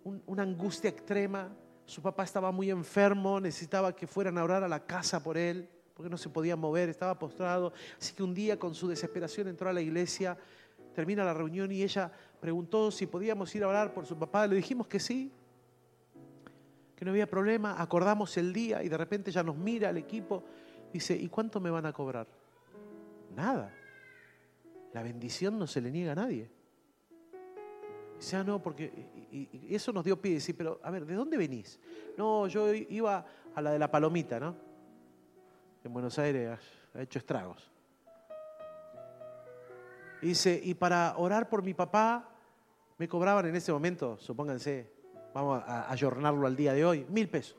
una 0.04 0.44
angustia 0.44 0.90
extrema 0.90 1.56
su 1.88 2.02
papá 2.02 2.26
estaba 2.26 2.52
muy 2.52 2.70
enfermo, 2.70 3.40
necesitaba 3.40 3.96
que 3.96 4.06
fueran 4.08 4.38
a 4.38 4.44
orar 4.44 4.62
a 4.62 4.68
la 4.68 4.86
casa 4.86 5.24
por 5.24 5.38
él, 5.38 5.70
porque 5.94 6.10
no 6.10 6.18
se 6.18 6.28
podía 6.28 6.58
mover, 6.58 6.90
estaba 6.90 7.18
postrado. 7.18 7.72
Así 7.98 8.14
que 8.14 8.24
un 8.24 8.34
día 8.34 8.60
con 8.60 8.76
su 8.76 8.90
desesperación 8.90 9.48
entró 9.48 9.70
a 9.70 9.74
la 9.74 9.80
iglesia, 9.80 10.38
termina 10.94 11.24
la 11.24 11.34
reunión 11.34 11.72
y 11.72 11.82
ella 11.82 12.12
preguntó 12.42 12.92
si 12.92 13.08
podíamos 13.08 13.56
ir 13.56 13.64
a 13.64 13.70
orar 13.70 13.94
por 13.94 14.06
su 14.06 14.18
papá. 14.18 14.46
Le 14.48 14.58
dijimos 14.58 14.86
que 14.88 15.00
sí, 15.00 15.32
que 16.94 17.06
no 17.06 17.12
había 17.12 17.26
problema. 17.26 17.82
Acordamos 17.82 18.36
el 18.36 18.52
día 18.52 18.84
y 18.84 18.90
de 18.90 18.98
repente 18.98 19.32
ya 19.32 19.42
nos 19.42 19.56
mira 19.56 19.90
el 19.90 19.98
equipo. 19.98 20.44
Dice, 20.92 21.16
¿y 21.16 21.30
cuánto 21.30 21.62
me 21.62 21.70
van 21.70 21.86
a 21.86 21.94
cobrar? 21.94 22.28
Nada. 23.34 23.74
La 24.92 25.04
bendición 25.04 25.58
no 25.58 25.68
se 25.68 25.80
le 25.80 25.90
niega 25.90 26.12
a 26.12 26.16
nadie. 26.16 26.50
Dice, 28.18 28.36
ah, 28.36 28.44
no, 28.44 28.62
porque 28.62 28.92
y, 29.32 29.74
eso 29.74 29.94
nos 29.94 30.04
dio 30.04 30.20
pie. 30.20 30.36
Decir, 30.36 30.56
pero 30.58 30.80
a 30.84 30.92
ver, 30.92 31.06
¿de 31.06 31.14
dónde 31.14 31.38
venís? 31.38 31.80
No, 32.18 32.48
yo 32.48 32.74
iba 32.74 33.26
a 33.54 33.62
la 33.62 33.72
de 33.72 33.80
la 33.80 33.90
palomita, 33.90 34.40
¿no? 34.40 34.56
En 35.84 35.94
Buenos 35.94 36.18
Aires 36.20 36.60
ha 36.94 37.02
hecho 37.02 37.20
estragos. 37.20 37.72
dice, 40.22 40.60
y 40.64 40.74
para 40.74 41.16
orar 41.18 41.48
por 41.48 41.64
mi 41.64 41.74
papá, 41.74 42.30
me 42.98 43.08
cobraban 43.08 43.46
en 43.46 43.56
ese 43.56 43.72
momento, 43.72 44.18
supónganse, 44.18 44.92
vamos 45.34 45.62
a 45.66 45.92
ayornarlo 45.92 46.48
al 46.48 46.56
día 46.56 46.74
de 46.74 46.84
hoy, 46.84 47.06
mil 47.10 47.30
pesos. 47.30 47.56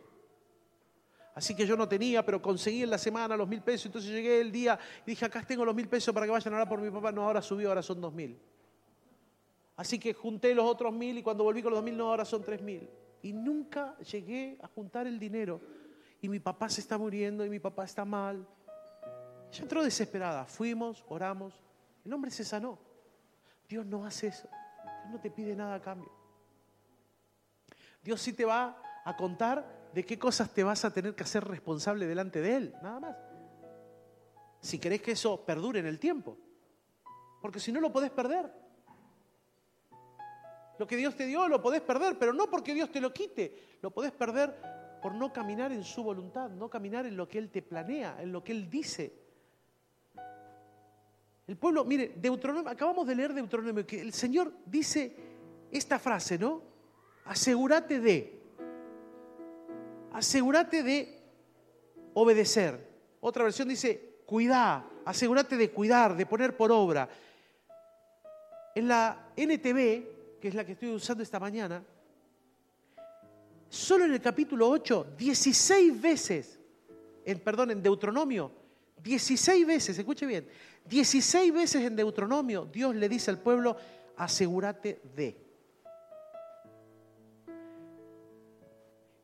Así 1.38 1.54
que 1.54 1.64
yo 1.64 1.76
no 1.76 1.86
tenía, 1.86 2.26
pero 2.26 2.42
conseguí 2.42 2.82
en 2.82 2.90
la 2.90 2.98
semana 2.98 3.36
los 3.36 3.46
mil 3.46 3.62
pesos. 3.62 3.86
Entonces 3.86 4.10
llegué 4.10 4.40
el 4.40 4.50
día 4.50 4.76
y 5.06 5.10
dije, 5.12 5.24
acá 5.24 5.40
tengo 5.42 5.64
los 5.64 5.72
mil 5.72 5.88
pesos 5.88 6.12
para 6.12 6.26
que 6.26 6.32
vayan 6.32 6.52
a 6.52 6.56
orar 6.56 6.68
por 6.68 6.80
mi 6.80 6.90
papá. 6.90 7.12
No, 7.12 7.22
ahora 7.22 7.40
subió, 7.40 7.68
ahora 7.68 7.80
son 7.80 8.00
dos 8.00 8.12
mil. 8.12 8.36
Así 9.78 10.00
que 10.00 10.12
junté 10.12 10.56
los 10.56 10.64
otros 10.64 10.92
mil 10.92 11.16
y 11.18 11.22
cuando 11.22 11.44
volví 11.44 11.62
con 11.62 11.70
los 11.70 11.78
dos 11.78 11.84
mil, 11.84 11.96
no, 11.96 12.08
ahora 12.08 12.24
son 12.24 12.42
tres 12.42 12.60
mil. 12.60 12.90
Y 13.22 13.32
nunca 13.32 13.96
llegué 13.98 14.58
a 14.60 14.66
juntar 14.66 15.06
el 15.06 15.20
dinero. 15.20 15.60
Y 16.20 16.28
mi 16.28 16.40
papá 16.40 16.68
se 16.68 16.80
está 16.80 16.98
muriendo 16.98 17.46
y 17.46 17.48
mi 17.48 17.60
papá 17.60 17.84
está 17.84 18.04
mal. 18.04 18.44
Ella 19.52 19.62
entró 19.62 19.84
desesperada. 19.84 20.46
Fuimos, 20.46 21.04
oramos. 21.08 21.54
El 22.04 22.12
hombre 22.12 22.32
se 22.32 22.44
sanó. 22.44 22.76
Dios 23.68 23.86
no 23.86 24.04
hace 24.04 24.26
eso. 24.26 24.48
Dios 24.82 25.12
no 25.12 25.20
te 25.20 25.30
pide 25.30 25.54
nada 25.54 25.76
a 25.76 25.80
cambio. 25.80 26.10
Dios 28.02 28.20
sí 28.20 28.32
te 28.32 28.44
va 28.44 28.82
a 29.04 29.16
contar 29.16 29.90
de 29.94 30.04
qué 30.04 30.18
cosas 30.18 30.50
te 30.52 30.64
vas 30.64 30.84
a 30.84 30.92
tener 30.92 31.14
que 31.14 31.22
hacer 31.22 31.44
responsable 31.44 32.08
delante 32.08 32.40
de 32.40 32.56
Él. 32.56 32.74
Nada 32.82 32.98
más. 32.98 33.16
Si 34.60 34.80
querés 34.80 35.02
que 35.02 35.12
eso 35.12 35.46
perdure 35.46 35.78
en 35.78 35.86
el 35.86 36.00
tiempo. 36.00 36.36
Porque 37.40 37.60
si 37.60 37.70
no 37.70 37.80
lo 37.80 37.92
podés 37.92 38.10
perder. 38.10 38.66
Lo 40.78 40.86
que 40.86 40.96
Dios 40.96 41.16
te 41.16 41.26
dio 41.26 41.48
lo 41.48 41.60
podés 41.60 41.80
perder, 41.80 42.18
pero 42.18 42.32
no 42.32 42.48
porque 42.48 42.72
Dios 42.72 42.90
te 42.90 43.00
lo 43.00 43.12
quite. 43.12 43.78
Lo 43.82 43.90
podés 43.90 44.12
perder 44.12 44.54
por 45.02 45.14
no 45.14 45.32
caminar 45.32 45.72
en 45.72 45.84
su 45.84 46.02
voluntad, 46.02 46.50
no 46.50 46.68
caminar 46.68 47.06
en 47.06 47.16
lo 47.16 47.28
que 47.28 47.38
Él 47.38 47.50
te 47.50 47.62
planea, 47.62 48.16
en 48.20 48.32
lo 48.32 48.42
que 48.42 48.52
Él 48.52 48.70
dice. 48.70 49.12
El 51.46 51.56
pueblo, 51.56 51.84
mire, 51.84 52.12
Deuteronomio, 52.16 52.70
acabamos 52.70 53.06
de 53.06 53.14
leer 53.14 53.32
Deuteronomio, 53.32 53.86
que 53.86 54.00
el 54.00 54.12
Señor 54.12 54.52
dice 54.66 55.16
esta 55.70 55.98
frase, 55.98 56.38
¿no? 56.38 56.62
Asegúrate 57.24 58.00
de, 58.00 58.40
asegúrate 60.12 60.82
de 60.82 61.22
obedecer. 62.14 62.86
Otra 63.20 63.44
versión 63.44 63.68
dice, 63.68 64.20
cuidá, 64.26 64.84
asegúrate 65.04 65.56
de 65.56 65.70
cuidar, 65.70 66.16
de 66.16 66.26
poner 66.26 66.56
por 66.56 66.70
obra. 66.70 67.08
En 68.74 68.88
la 68.88 69.30
NTV, 69.36 70.17
que 70.40 70.48
es 70.48 70.54
la 70.54 70.64
que 70.64 70.72
estoy 70.72 70.90
usando 70.90 71.22
esta 71.22 71.40
mañana, 71.40 71.84
solo 73.68 74.04
en 74.04 74.12
el 74.12 74.20
capítulo 74.20 74.68
8, 74.68 75.14
16 75.16 76.00
veces, 76.00 76.58
en, 77.24 77.40
perdón, 77.40 77.72
en 77.72 77.82
Deuteronomio, 77.82 78.52
16 79.02 79.66
veces, 79.66 79.98
escuche 79.98 80.26
bien, 80.26 80.48
16 80.86 81.52
veces 81.52 81.84
en 81.84 81.96
Deuteronomio 81.96 82.64
Dios 82.64 82.94
le 82.94 83.08
dice 83.08 83.30
al 83.30 83.38
pueblo, 83.38 83.76
asegúrate 84.16 85.00
de. 85.14 85.48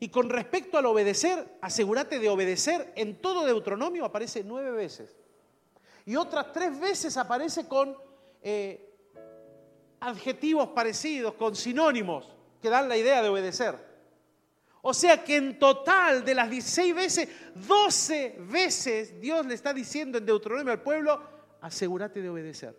Y 0.00 0.08
con 0.10 0.28
respecto 0.28 0.76
al 0.76 0.86
obedecer, 0.86 1.58
asegúrate 1.62 2.18
de 2.18 2.28
obedecer, 2.28 2.92
en 2.94 3.20
todo 3.22 3.46
Deuteronomio 3.46 4.04
aparece 4.04 4.44
nueve 4.44 4.70
veces. 4.72 5.16
Y 6.04 6.16
otras 6.16 6.52
tres 6.52 6.78
veces 6.78 7.16
aparece 7.16 7.66
con 7.66 7.96
eh, 8.42 8.93
adjetivos 10.06 10.68
parecidos, 10.68 11.34
con 11.34 11.54
sinónimos 11.54 12.28
que 12.60 12.70
dan 12.70 12.88
la 12.88 12.96
idea 12.96 13.22
de 13.22 13.28
obedecer. 13.28 13.74
O 14.82 14.92
sea 14.92 15.24
que 15.24 15.36
en 15.36 15.58
total 15.58 16.24
de 16.24 16.34
las 16.34 16.50
16 16.50 16.94
veces, 16.94 17.28
12 17.54 18.36
veces 18.40 19.18
Dios 19.18 19.46
le 19.46 19.54
está 19.54 19.72
diciendo 19.72 20.18
en 20.18 20.26
Deuteronomio 20.26 20.72
al 20.72 20.82
pueblo, 20.82 21.22
asegúrate 21.62 22.20
de 22.20 22.28
obedecer. 22.28 22.76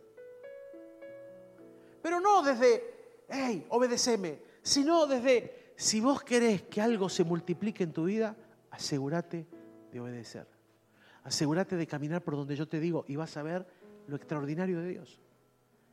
Pero 2.03 2.19
no 2.19 2.43
desde, 2.43 3.23
hey, 3.27 3.65
obedeceme, 3.69 4.39
sino 4.61 5.07
desde, 5.07 5.73
si 5.75 5.99
vos 5.99 6.21
querés 6.21 6.61
que 6.63 6.79
algo 6.79 7.09
se 7.09 7.23
multiplique 7.23 7.83
en 7.83 7.93
tu 7.93 8.03
vida, 8.03 8.35
asegúrate 8.69 9.47
de 9.91 9.99
obedecer. 9.99 10.47
Asegúrate 11.23 11.75
de 11.75 11.87
caminar 11.87 12.21
por 12.23 12.35
donde 12.35 12.55
yo 12.55 12.67
te 12.67 12.79
digo 12.79 13.03
y 13.07 13.15
vas 13.15 13.35
a 13.35 13.41
ver 13.41 13.65
lo 14.05 14.15
extraordinario 14.15 14.79
de 14.79 14.89
Dios. 14.89 15.24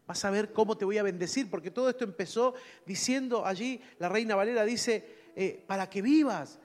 Vas 0.06 0.24
a 0.24 0.30
ver 0.30 0.52
cómo 0.52 0.76
te 0.76 0.84
voy 0.84 0.98
a 0.98 1.02
bendecir, 1.02 1.48
porque 1.50 1.70
todo 1.70 1.88
esto 1.88 2.04
empezó 2.04 2.54
diciendo 2.84 3.46
allí, 3.46 3.80
la 3.98 4.08
reina 4.08 4.34
Valera 4.34 4.64
dice, 4.64 5.30
eh, 5.36 5.64
para 5.66 5.88
que 5.88 6.02
vivas, 6.02 6.58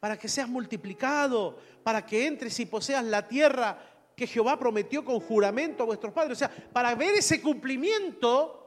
para 0.00 0.18
que 0.18 0.28
seas 0.28 0.48
multiplicado, 0.48 1.58
para 1.82 2.04
que 2.04 2.26
entres 2.26 2.58
y 2.60 2.66
poseas 2.66 3.04
la 3.04 3.26
tierra 3.26 3.78
que 4.16 4.26
Jehová 4.26 4.58
prometió 4.58 5.04
con 5.04 5.18
juramento 5.20 5.82
a 5.82 5.86
vuestros 5.86 6.12
padres. 6.12 6.36
O 6.36 6.38
sea, 6.38 6.50
para 6.72 6.94
ver 6.94 7.14
ese 7.14 7.40
cumplimiento, 7.42 8.64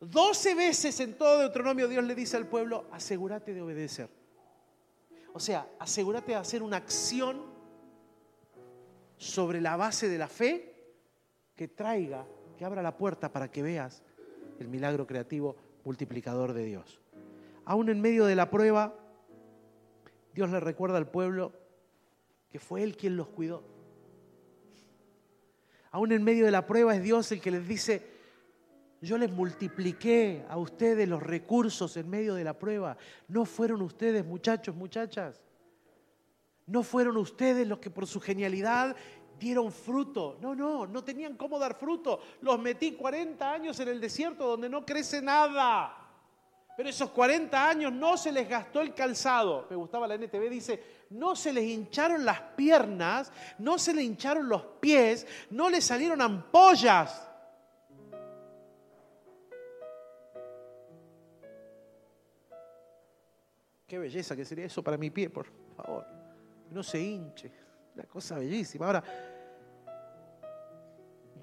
doce 0.00 0.54
veces 0.54 0.98
en 1.00 1.16
todo 1.16 1.38
Deuteronomio 1.38 1.86
Dios 1.88 2.04
le 2.04 2.14
dice 2.14 2.36
al 2.36 2.46
pueblo, 2.46 2.86
asegúrate 2.92 3.54
de 3.54 3.62
obedecer. 3.62 4.08
O 5.32 5.40
sea, 5.40 5.68
asegúrate 5.78 6.32
de 6.32 6.38
hacer 6.38 6.62
una 6.62 6.78
acción 6.78 7.42
sobre 9.16 9.60
la 9.60 9.76
base 9.76 10.08
de 10.08 10.18
la 10.18 10.28
fe 10.28 10.94
que 11.54 11.68
traiga, 11.68 12.26
que 12.58 12.64
abra 12.64 12.82
la 12.82 12.96
puerta 12.96 13.32
para 13.32 13.50
que 13.50 13.62
veas 13.62 14.02
el 14.58 14.66
milagro 14.66 15.06
creativo 15.06 15.56
multiplicador 15.84 16.52
de 16.52 16.64
Dios. 16.64 17.00
Aún 17.64 17.88
en 17.88 18.00
medio 18.00 18.26
de 18.26 18.34
la 18.34 18.50
prueba, 18.50 18.94
Dios 20.34 20.50
le 20.50 20.58
recuerda 20.58 20.98
al 20.98 21.08
pueblo 21.08 21.52
que 22.50 22.58
fue 22.58 22.82
Él 22.82 22.96
quien 22.96 23.16
los 23.16 23.28
cuidó. 23.28 23.62
Aún 25.92 26.10
en 26.12 26.24
medio 26.24 26.44
de 26.44 26.50
la 26.50 26.66
prueba 26.66 26.96
es 26.96 27.02
Dios 27.02 27.30
el 27.30 27.40
que 27.40 27.52
les 27.52 27.66
dice, 27.66 28.04
yo 29.00 29.16
les 29.16 29.30
multipliqué 29.30 30.44
a 30.48 30.58
ustedes 30.58 31.08
los 31.08 31.22
recursos 31.22 31.96
en 31.96 32.10
medio 32.10 32.34
de 32.34 32.42
la 32.42 32.58
prueba. 32.58 32.96
No 33.28 33.44
fueron 33.44 33.82
ustedes, 33.82 34.26
muchachos, 34.26 34.74
muchachas. 34.74 35.40
No 36.66 36.82
fueron 36.82 37.16
ustedes 37.16 37.66
los 37.66 37.78
que 37.78 37.90
por 37.90 38.06
su 38.06 38.20
genialidad 38.20 38.96
dieron 39.38 39.72
fruto. 39.72 40.38
No, 40.40 40.54
no, 40.54 40.86
no 40.86 41.04
tenían 41.04 41.36
cómo 41.36 41.58
dar 41.58 41.74
fruto. 41.74 42.20
Los 42.40 42.58
metí 42.58 42.92
40 42.92 43.50
años 43.50 43.78
en 43.80 43.88
el 43.88 44.00
desierto 44.00 44.46
donde 44.46 44.68
no 44.68 44.84
crece 44.84 45.22
nada. 45.22 45.94
Pero 46.76 46.90
esos 46.90 47.10
40 47.10 47.68
años 47.68 47.92
no 47.92 48.16
se 48.16 48.30
les 48.30 48.48
gastó 48.48 48.80
el 48.80 48.94
calzado. 48.94 49.66
Me 49.68 49.74
gustaba 49.74 50.06
la 50.06 50.14
NTV, 50.14 50.48
dice, 50.48 50.82
no 51.10 51.34
se 51.34 51.52
les 51.52 51.64
hincharon 51.64 52.24
las 52.24 52.40
piernas, 52.40 53.32
no 53.58 53.78
se 53.78 53.92
les 53.92 54.04
hincharon 54.04 54.48
los 54.48 54.62
pies, 54.80 55.26
no 55.50 55.68
les 55.68 55.84
salieron 55.84 56.22
ampollas. 56.22 57.28
Qué 63.88 63.98
belleza 63.98 64.36
que 64.36 64.44
sería 64.44 64.66
eso 64.66 64.82
para 64.82 64.96
mi 64.96 65.10
pie, 65.10 65.30
por 65.30 65.46
favor. 65.76 66.06
No 66.70 66.82
se 66.82 67.00
hinche. 67.00 67.50
Una 67.98 68.06
cosa 68.06 68.38
bellísima. 68.38 68.86
Ahora, 68.86 69.02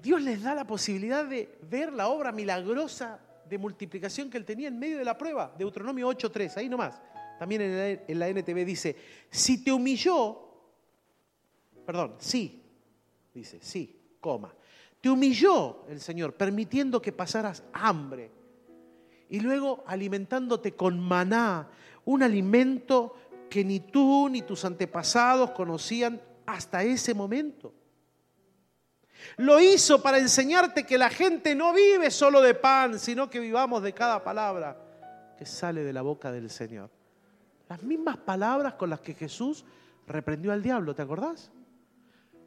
Dios 0.00 0.22
les 0.22 0.42
da 0.42 0.54
la 0.54 0.66
posibilidad 0.66 1.26
de 1.26 1.58
ver 1.68 1.92
la 1.92 2.08
obra 2.08 2.32
milagrosa 2.32 3.20
de 3.46 3.58
multiplicación 3.58 4.30
que 4.30 4.38
él 4.38 4.46
tenía 4.46 4.68
en 4.68 4.78
medio 4.78 4.96
de 4.96 5.04
la 5.04 5.18
prueba. 5.18 5.54
Deuteronomio 5.58 6.08
8.3, 6.08 6.56
ahí 6.56 6.70
nomás. 6.70 6.98
También 7.38 7.60
en 7.60 8.18
la, 8.18 8.28
NTV 8.30 8.64
dice, 8.64 8.96
si 9.28 9.62
te 9.62 9.70
humilló, 9.70 10.48
perdón, 11.84 12.14
sí, 12.20 12.62
dice, 13.34 13.58
sí, 13.60 14.16
coma, 14.18 14.54
te 14.98 15.10
humilló 15.10 15.84
el 15.90 16.00
Señor 16.00 16.32
permitiendo 16.32 17.02
que 17.02 17.12
pasaras 17.12 17.64
hambre 17.74 18.30
y 19.28 19.40
luego 19.40 19.84
alimentándote 19.86 20.72
con 20.72 20.98
maná, 20.98 21.68
un 22.06 22.22
alimento 22.22 23.14
que 23.50 23.62
ni 23.62 23.80
tú 23.80 24.30
ni 24.30 24.40
tus 24.40 24.64
antepasados 24.64 25.50
conocían 25.50 26.18
hasta 26.46 26.82
ese 26.82 27.14
momento. 27.14 27.74
Lo 29.38 29.60
hizo 29.60 30.02
para 30.02 30.18
enseñarte 30.18 30.84
que 30.84 30.98
la 30.98 31.10
gente 31.10 31.54
no 31.54 31.72
vive 31.72 32.10
solo 32.10 32.40
de 32.40 32.54
pan, 32.54 32.98
sino 32.98 33.28
que 33.28 33.40
vivamos 33.40 33.82
de 33.82 33.92
cada 33.92 34.22
palabra 34.22 34.76
que 35.36 35.46
sale 35.46 35.82
de 35.84 35.92
la 35.92 36.02
boca 36.02 36.30
del 36.30 36.50
Señor. 36.50 36.90
Las 37.68 37.82
mismas 37.82 38.16
palabras 38.18 38.74
con 38.74 38.90
las 38.90 39.00
que 39.00 39.14
Jesús 39.14 39.64
reprendió 40.06 40.52
al 40.52 40.62
diablo, 40.62 40.94
¿te 40.94 41.02
acordás? 41.02 41.50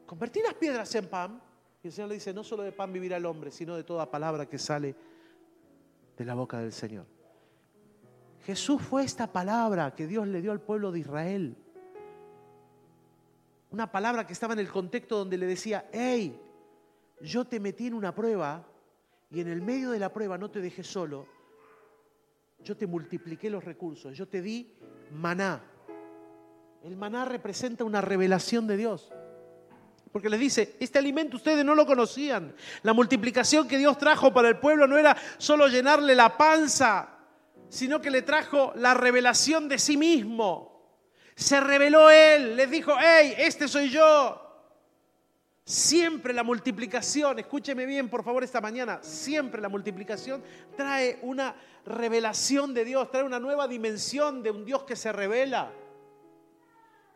Convertí 0.06 0.40
las 0.42 0.54
piedras 0.54 0.94
en 0.94 1.06
pan. 1.08 1.40
Y 1.82 1.88
el 1.88 1.92
Señor 1.92 2.08
le 2.08 2.14
dice, 2.14 2.34
no 2.34 2.44
solo 2.44 2.62
de 2.62 2.72
pan 2.72 2.92
vivirá 2.92 3.16
el 3.16 3.26
hombre, 3.26 3.50
sino 3.50 3.76
de 3.76 3.84
toda 3.84 4.10
palabra 4.10 4.46
que 4.46 4.58
sale 4.58 4.94
de 6.16 6.24
la 6.24 6.34
boca 6.34 6.58
del 6.58 6.72
Señor. 6.72 7.06
Jesús 8.44 8.82
fue 8.82 9.04
esta 9.04 9.26
palabra 9.26 9.94
que 9.94 10.06
Dios 10.06 10.26
le 10.26 10.40
dio 10.42 10.52
al 10.52 10.60
pueblo 10.60 10.92
de 10.92 11.00
Israel. 11.00 11.56
Una 13.70 13.90
palabra 13.90 14.26
que 14.26 14.32
estaba 14.32 14.52
en 14.52 14.58
el 14.58 14.68
contexto 14.68 15.16
donde 15.18 15.38
le 15.38 15.46
decía, 15.46 15.88
hey, 15.92 16.40
yo 17.20 17.44
te 17.44 17.60
metí 17.60 17.86
en 17.86 17.94
una 17.94 18.14
prueba 18.14 18.66
y 19.30 19.40
en 19.40 19.48
el 19.48 19.62
medio 19.62 19.90
de 19.90 19.98
la 19.98 20.12
prueba 20.12 20.36
no 20.36 20.50
te 20.50 20.60
dejé 20.60 20.82
solo, 20.82 21.28
yo 22.62 22.76
te 22.76 22.86
multipliqué 22.86 23.48
los 23.48 23.64
recursos, 23.64 24.16
yo 24.16 24.26
te 24.26 24.42
di 24.42 24.74
maná. 25.12 25.62
El 26.82 26.96
maná 26.96 27.24
representa 27.24 27.84
una 27.84 28.00
revelación 28.00 28.66
de 28.66 28.76
Dios. 28.76 29.12
Porque 30.10 30.28
les 30.28 30.40
dice, 30.40 30.76
este 30.80 30.98
alimento 30.98 31.36
ustedes 31.36 31.64
no 31.64 31.76
lo 31.76 31.86
conocían. 31.86 32.54
La 32.82 32.92
multiplicación 32.92 33.68
que 33.68 33.78
Dios 33.78 33.96
trajo 33.98 34.32
para 34.32 34.48
el 34.48 34.58
pueblo 34.58 34.88
no 34.88 34.98
era 34.98 35.16
solo 35.38 35.68
llenarle 35.68 36.16
la 36.16 36.36
panza, 36.36 37.18
sino 37.68 38.00
que 38.00 38.10
le 38.10 38.22
trajo 38.22 38.72
la 38.74 38.94
revelación 38.94 39.68
de 39.68 39.78
sí 39.78 39.96
mismo. 39.96 40.69
Se 41.34 41.60
reveló 41.60 42.10
Él, 42.10 42.56
les 42.56 42.70
dijo, 42.70 42.94
hey, 43.00 43.34
este 43.38 43.66
soy 43.68 43.90
yo. 43.90 44.46
Siempre 45.64 46.32
la 46.32 46.42
multiplicación, 46.42 47.38
escúcheme 47.38 47.86
bien 47.86 48.08
por 48.08 48.24
favor 48.24 48.42
esta 48.42 48.60
mañana, 48.60 48.98
siempre 49.02 49.60
la 49.60 49.68
multiplicación 49.68 50.42
trae 50.76 51.20
una 51.22 51.54
revelación 51.86 52.74
de 52.74 52.84
Dios, 52.84 53.10
trae 53.10 53.22
una 53.22 53.38
nueva 53.38 53.68
dimensión 53.68 54.42
de 54.42 54.50
un 54.50 54.64
Dios 54.64 54.82
que 54.82 54.96
se 54.96 55.12
revela. 55.12 55.70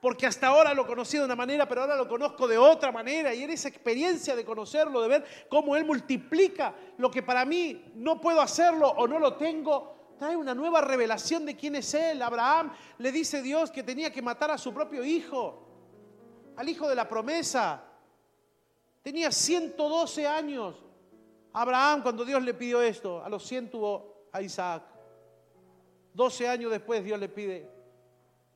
porque 0.04 0.26
hasta 0.26 0.48
ahora 0.48 0.74
lo 0.74 0.86
conocí 0.86 1.16
de 1.16 1.24
una 1.24 1.34
manera, 1.34 1.66
pero 1.66 1.80
ahora 1.80 1.96
lo 1.96 2.06
conozco 2.06 2.46
de 2.46 2.58
otra 2.58 2.92
manera. 2.92 3.32
Y 3.32 3.42
en 3.42 3.48
esa 3.48 3.68
experiencia 3.68 4.36
de 4.36 4.44
conocerlo, 4.44 5.00
de 5.00 5.08
ver 5.08 5.24
cómo 5.48 5.74
Él 5.76 5.86
multiplica 5.86 6.74
lo 6.98 7.10
que 7.10 7.22
para 7.22 7.46
mí 7.46 7.90
no 7.94 8.20
puedo 8.20 8.42
hacerlo 8.42 8.86
o 8.90 9.08
no 9.08 9.18
lo 9.18 9.36
tengo, 9.36 9.93
trae 10.18 10.36
una 10.36 10.54
nueva 10.54 10.80
revelación 10.80 11.44
de 11.44 11.56
quién 11.56 11.76
es 11.76 11.92
Él. 11.94 12.22
Abraham 12.22 12.72
le 12.98 13.12
dice 13.12 13.42
Dios 13.42 13.70
que 13.70 13.82
tenía 13.82 14.12
que 14.12 14.22
matar 14.22 14.50
a 14.50 14.58
su 14.58 14.72
propio 14.72 15.04
hijo, 15.04 15.66
al 16.56 16.68
hijo 16.68 16.88
de 16.88 16.94
la 16.94 17.08
promesa. 17.08 17.82
Tenía 19.02 19.30
112 19.30 20.26
años. 20.26 20.76
Abraham, 21.52 22.02
cuando 22.02 22.24
Dios 22.24 22.42
le 22.42 22.54
pidió 22.54 22.82
esto, 22.82 23.22
a 23.22 23.28
los 23.28 23.46
100 23.46 23.70
tuvo 23.70 24.28
a 24.32 24.42
Isaac. 24.42 24.82
12 26.14 26.48
años 26.48 26.70
después 26.70 27.04
Dios 27.04 27.18
le 27.18 27.28
pide 27.28 27.68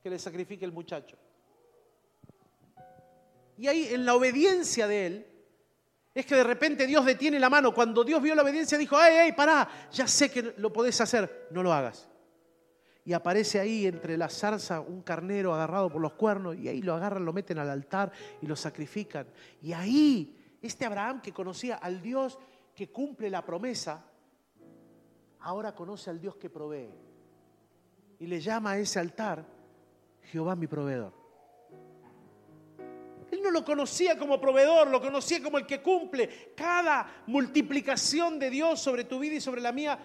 que 0.02 0.10
le 0.10 0.18
sacrifique 0.18 0.64
el 0.64 0.72
muchacho. 0.72 1.16
Y 3.56 3.66
ahí 3.66 3.88
en 3.92 4.06
la 4.06 4.14
obediencia 4.14 4.86
de 4.86 5.06
él, 5.06 5.26
es 6.14 6.26
que 6.26 6.34
de 6.34 6.44
repente 6.44 6.86
Dios 6.86 7.04
detiene 7.04 7.38
la 7.38 7.50
mano. 7.50 7.72
Cuando 7.72 8.02
Dios 8.02 8.20
vio 8.22 8.34
la 8.34 8.42
obediencia 8.42 8.76
dijo, 8.78 8.96
¡ay, 8.96 9.16
ay, 9.16 9.32
pará! 9.32 9.68
Ya 9.92 10.06
sé 10.06 10.30
que 10.30 10.54
lo 10.56 10.72
podés 10.72 11.00
hacer, 11.00 11.48
no 11.50 11.62
lo 11.62 11.72
hagas. 11.72 12.08
Y 13.04 13.12
aparece 13.12 13.58
ahí 13.58 13.86
entre 13.86 14.18
la 14.18 14.28
zarza 14.28 14.80
un 14.80 15.02
carnero 15.02 15.54
agarrado 15.54 15.90
por 15.90 16.02
los 16.02 16.12
cuernos 16.12 16.56
y 16.56 16.68
ahí 16.68 16.82
lo 16.82 16.94
agarran, 16.94 17.24
lo 17.24 17.32
meten 17.32 17.58
al 17.58 17.70
altar 17.70 18.12
y 18.42 18.46
lo 18.46 18.54
sacrifican. 18.54 19.26
Y 19.62 19.72
ahí 19.72 20.36
este 20.60 20.84
Abraham 20.84 21.22
que 21.22 21.32
conocía 21.32 21.76
al 21.76 22.02
Dios 22.02 22.38
que 22.74 22.90
cumple 22.90 23.30
la 23.30 23.44
promesa, 23.44 24.04
ahora 25.40 25.74
conoce 25.74 26.10
al 26.10 26.20
Dios 26.20 26.36
que 26.36 26.50
provee. 26.50 26.90
Y 28.18 28.26
le 28.26 28.40
llama 28.40 28.72
a 28.72 28.78
ese 28.78 28.98
altar 28.98 29.44
Jehová 30.22 30.54
mi 30.56 30.66
proveedor. 30.66 31.17
Él 33.30 33.42
no 33.42 33.50
lo 33.50 33.64
conocía 33.64 34.18
como 34.18 34.40
proveedor, 34.40 34.88
lo 34.88 35.00
conocía 35.00 35.42
como 35.42 35.58
el 35.58 35.66
que 35.66 35.82
cumple. 35.82 36.52
Cada 36.56 37.22
multiplicación 37.26 38.38
de 38.38 38.50
Dios 38.50 38.80
sobre 38.80 39.04
tu 39.04 39.18
vida 39.18 39.34
y 39.34 39.40
sobre 39.40 39.60
la 39.60 39.72
mía 39.72 39.98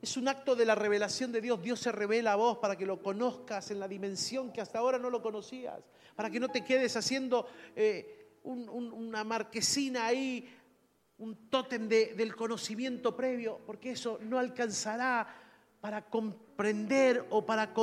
es 0.00 0.16
un 0.16 0.28
acto 0.28 0.54
de 0.54 0.64
la 0.64 0.74
revelación 0.74 1.32
de 1.32 1.40
Dios. 1.40 1.60
Dios 1.60 1.80
se 1.80 1.90
revela 1.90 2.32
a 2.32 2.36
vos 2.36 2.58
para 2.58 2.76
que 2.76 2.86
lo 2.86 3.02
conozcas 3.02 3.70
en 3.70 3.80
la 3.80 3.88
dimensión 3.88 4.52
que 4.52 4.60
hasta 4.60 4.78
ahora 4.78 4.98
no 4.98 5.10
lo 5.10 5.20
conocías, 5.20 5.80
para 6.14 6.30
que 6.30 6.38
no 6.38 6.48
te 6.48 6.64
quedes 6.64 6.96
haciendo 6.96 7.46
eh, 7.74 8.36
una 8.44 9.24
marquesina 9.24 10.06
ahí, 10.06 10.48
un 11.18 11.50
tótem 11.50 11.88
del 11.88 12.36
conocimiento 12.36 13.16
previo, 13.16 13.60
porque 13.66 13.90
eso 13.90 14.20
no 14.22 14.38
alcanzará 14.38 15.26
para 15.80 16.08
comprender 16.08 17.26
o 17.30 17.44
para, 17.44 17.74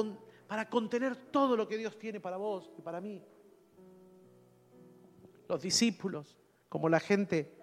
para 0.48 0.70
contener 0.70 1.18
todo 1.18 1.58
lo 1.58 1.68
que 1.68 1.78
Dios 1.78 2.00
tiene 2.00 2.22
para 2.22 2.38
vos 2.38 2.72
y 2.78 2.82
para 2.82 3.02
mí 3.02 3.22
los 5.48 5.62
discípulos, 5.62 6.38
como 6.70 6.90
la 6.90 7.00
gente, 7.00 7.58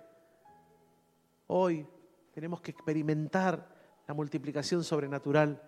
hoy 1.48 1.86
tenemos 2.32 2.60
que 2.60 2.70
experimentar 2.70 3.68
la 4.06 4.14
multiplicación 4.14 4.84
sobrenatural 4.84 5.60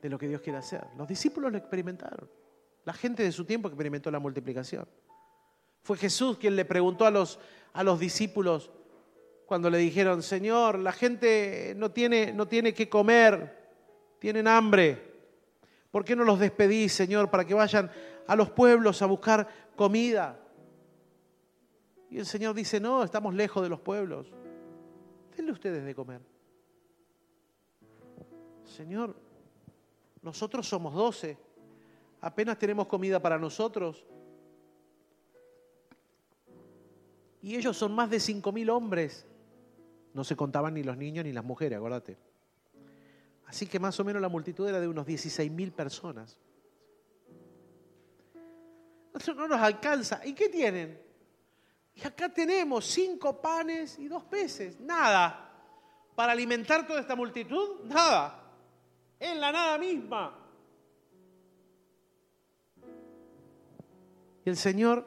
de 0.00 0.08
lo 0.08 0.18
que 0.18 0.28
Dios 0.28 0.40
quiere 0.40 0.58
hacer. 0.58 0.86
Los 0.96 1.08
discípulos 1.08 1.52
lo 1.52 1.58
experimentaron. 1.58 2.28
La 2.84 2.92
gente 2.92 3.22
de 3.22 3.32
su 3.32 3.44
tiempo 3.44 3.68
experimentó 3.68 4.10
la 4.10 4.18
multiplicación. 4.18 4.86
Fue 5.82 5.96
Jesús 5.96 6.38
quien 6.38 6.56
le 6.56 6.64
preguntó 6.64 7.06
a 7.06 7.10
los, 7.10 7.38
a 7.72 7.82
los 7.82 8.00
discípulos 8.00 8.70
cuando 9.46 9.68
le 9.68 9.78
dijeron, 9.78 10.22
Señor, 10.22 10.78
la 10.78 10.92
gente 10.92 11.74
no 11.76 11.90
tiene, 11.90 12.32
no 12.32 12.46
tiene 12.46 12.72
que 12.72 12.88
comer, 12.88 13.72
tienen 14.18 14.46
hambre. 14.46 15.10
¿Por 15.90 16.04
qué 16.04 16.14
no 16.14 16.24
los 16.24 16.38
despedís, 16.38 16.92
Señor, 16.92 17.30
para 17.30 17.44
que 17.44 17.54
vayan 17.54 17.90
a 18.26 18.36
los 18.36 18.50
pueblos 18.50 19.02
a 19.02 19.06
buscar 19.06 19.48
comida. 19.76 20.38
Y 22.10 22.18
el 22.18 22.26
Señor 22.26 22.54
dice, 22.54 22.80
no, 22.80 23.02
estamos 23.02 23.34
lejos 23.34 23.62
de 23.62 23.68
los 23.68 23.80
pueblos. 23.80 24.32
Denle 25.36 25.52
ustedes 25.52 25.84
de 25.84 25.94
comer. 25.94 26.20
Señor, 28.64 29.16
nosotros 30.22 30.68
somos 30.68 30.94
doce. 30.94 31.38
Apenas 32.20 32.58
tenemos 32.58 32.86
comida 32.86 33.20
para 33.20 33.38
nosotros. 33.38 34.06
Y 37.42 37.56
ellos 37.56 37.76
son 37.76 37.94
más 37.94 38.10
de 38.10 38.20
cinco 38.20 38.52
mil 38.52 38.70
hombres. 38.70 39.26
No 40.12 40.24
se 40.24 40.36
contaban 40.36 40.74
ni 40.74 40.82
los 40.82 40.96
niños 40.96 41.24
ni 41.24 41.32
las 41.32 41.44
mujeres, 41.44 41.78
acuérdate. 41.78 42.18
Así 43.46 43.66
que 43.66 43.78
más 43.80 43.98
o 43.98 44.04
menos 44.04 44.20
la 44.20 44.28
multitud 44.28 44.68
era 44.68 44.80
de 44.80 44.88
unos 44.88 45.06
16 45.06 45.50
mil 45.50 45.72
personas 45.72 46.38
no 49.28 49.48
nos 49.48 49.60
alcanza. 49.60 50.20
¿Y 50.24 50.34
qué 50.34 50.48
tienen? 50.48 51.00
Y 51.94 52.06
acá 52.06 52.28
tenemos 52.28 52.86
cinco 52.86 53.40
panes 53.40 53.98
y 53.98 54.08
dos 54.08 54.24
peces. 54.24 54.80
Nada. 54.80 55.46
Para 56.14 56.32
alimentar 56.32 56.86
toda 56.86 57.00
esta 57.00 57.16
multitud, 57.16 57.84
nada. 57.84 58.42
En 59.18 59.40
la 59.40 59.52
nada 59.52 59.78
misma. 59.78 60.36
Y 64.44 64.48
el 64.48 64.56
Señor 64.56 65.06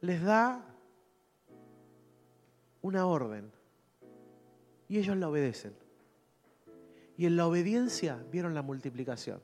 les 0.00 0.22
da 0.22 0.64
una 2.82 3.06
orden. 3.06 3.50
Y 4.88 4.98
ellos 4.98 5.16
la 5.16 5.28
obedecen. 5.28 5.74
Y 7.16 7.26
en 7.26 7.36
la 7.36 7.46
obediencia 7.46 8.22
vieron 8.30 8.54
la 8.54 8.62
multiplicación. 8.62 9.42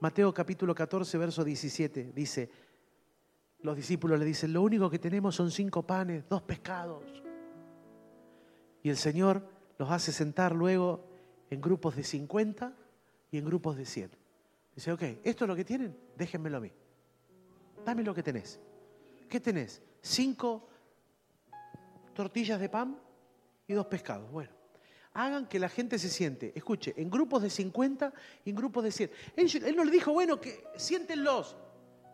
Mateo 0.00 0.34
capítulo 0.34 0.74
14, 0.74 1.16
verso 1.16 1.44
17 1.44 2.12
dice, 2.14 2.50
los 3.64 3.76
discípulos 3.76 4.18
le 4.18 4.26
dicen, 4.26 4.52
lo 4.52 4.60
único 4.60 4.90
que 4.90 4.98
tenemos 4.98 5.34
son 5.34 5.50
cinco 5.50 5.82
panes, 5.82 6.28
dos 6.28 6.42
pescados. 6.42 7.02
Y 8.82 8.90
el 8.90 8.98
Señor 8.98 9.48
los 9.78 9.90
hace 9.90 10.12
sentar 10.12 10.54
luego 10.54 11.08
en 11.48 11.62
grupos 11.62 11.96
de 11.96 12.04
50 12.04 12.76
y 13.30 13.38
en 13.38 13.44
grupos 13.46 13.78
de 13.78 13.86
100. 13.86 14.10
Dice, 14.76 14.92
ok, 14.92 15.02
esto 15.24 15.44
es 15.44 15.48
lo 15.48 15.56
que 15.56 15.64
tienen, 15.64 15.96
déjenmelo 16.14 16.58
a 16.58 16.60
mí. 16.60 16.70
Dame 17.86 18.02
lo 18.02 18.14
que 18.14 18.22
tenés. 18.22 18.60
¿Qué 19.30 19.40
tenés? 19.40 19.80
Cinco 20.02 20.68
tortillas 22.12 22.60
de 22.60 22.68
pan 22.68 23.00
y 23.66 23.72
dos 23.72 23.86
pescados. 23.86 24.30
Bueno, 24.30 24.50
hagan 25.14 25.48
que 25.48 25.58
la 25.58 25.70
gente 25.70 25.98
se 25.98 26.10
siente, 26.10 26.52
escuche, 26.54 26.92
en 26.98 27.08
grupos 27.08 27.40
de 27.40 27.48
50 27.48 28.12
y 28.44 28.50
en 28.50 28.56
grupos 28.56 28.84
de 28.84 28.92
100. 28.92 29.10
Él, 29.36 29.64
él 29.64 29.74
no 29.74 29.84
le 29.84 29.90
dijo, 29.90 30.12
bueno, 30.12 30.38
que 30.38 30.64
siéntenlos, 30.76 31.56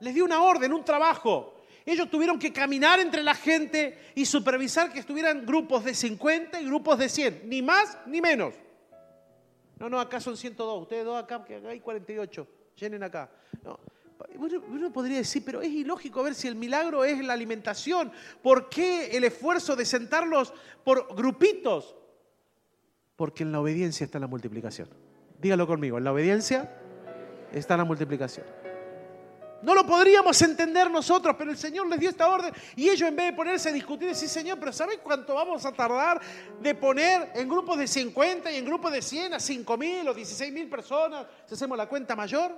les 0.01 0.15
dio 0.15 0.25
una 0.25 0.43
orden, 0.43 0.73
un 0.73 0.85
trabajo. 0.85 1.55
Ellos 1.87 2.11
tuvieron 2.11 2.39
que 2.39 2.53
caminar 2.53 3.01
entre 3.01 3.23
la 3.23 3.35
gente 3.35 4.13
y 4.15 4.27
supervisar 4.27 4.93
que 4.93 5.01
estuvieran 5.01 5.47
grupos 5.47 5.85
de 5.85 5.95
50 5.95 6.61
y 6.61 6.67
grupos 6.67 6.99
de 6.99 7.09
100, 7.09 7.43
ni 7.45 7.63
más 7.63 7.99
ni 8.07 8.21
menos. 8.21 8.55
No, 9.79 9.89
no, 9.89 9.99
acá 9.99 10.21
son 10.21 10.37
102, 10.37 10.83
ustedes 10.83 11.05
dos 11.05 11.23
acá, 11.23 11.43
que 11.45 11.57
acá 11.57 11.71
hay 11.71 11.81
48, 11.81 12.47
llenen 12.77 13.03
acá. 13.03 13.31
uno 14.37 14.93
podría 14.93 15.17
decir, 15.17 15.43
pero 15.45 15.63
es 15.63 15.71
ilógico 15.71 16.23
ver 16.23 16.35
si 16.35 16.49
el 16.49 16.55
milagro 16.55 17.03
es 17.05 17.25
la 17.25 17.33
alimentación. 17.33 18.13
¿Por 18.43 18.69
qué 18.69 19.17
el 19.17 19.25
esfuerzo 19.25 19.75
de 19.75 19.87
sentarlos 19.87 20.53
por 20.85 21.15
grupitos? 21.17 21.97
Porque 23.17 23.43
en 23.43 23.53
la 23.53 23.61
obediencia 23.61 24.05
está 24.05 24.19
la 24.19 24.27
multiplicación. 24.27 24.89
Dígalo 25.41 25.67
conmigo, 25.67 25.97
en 25.97 26.05
la 26.05 26.13
obediencia 26.13 26.71
está 27.53 27.77
la 27.79 27.85
multiplicación. 27.85 28.45
No 29.62 29.75
lo 29.75 29.87
podríamos 29.87 30.40
entender 30.42 30.90
nosotros, 30.90 31.37
pero 31.37 31.51
el 31.51 31.59
Señor 31.59 31.87
les 31.88 32.01
dio 32.01 32.11
esta 32.11 32.29
orden 32.29 32.53
y 32.77 32.88
ellos 32.88 33.09
en 33.09 33.16
vez 33.16 33.27
de 33.27 33.33
ponerse 33.35 33.68
a 33.68 33.73
discutir, 33.73 34.09
decir, 34.09 34.29
Señor, 34.29 34.59
pero 34.59 34.73
¿sabes 34.73 34.99
cuánto 35.03 35.35
vamos 35.35 35.64
a 35.66 35.73
tardar 35.73 36.20
de 36.61 36.75
poner 36.75 37.33
en 37.35 37.49
grupos 37.49 37.79
de 37.79 37.87
50 37.87 38.51
y 38.51 38.57
en 38.57 38.64
grupos 38.64 38.92
de 38.92 39.03
100 39.03 39.35
a 39.35 39.40
5 39.40 39.77
mil 39.77 40.09
o 40.09 40.14
16 40.14 40.53
mil 40.53 40.68
personas 40.68 41.27
si 41.46 41.55
hacemos 41.55 41.77
la 41.77 41.87
cuenta 41.87 42.16
mayor? 42.16 42.57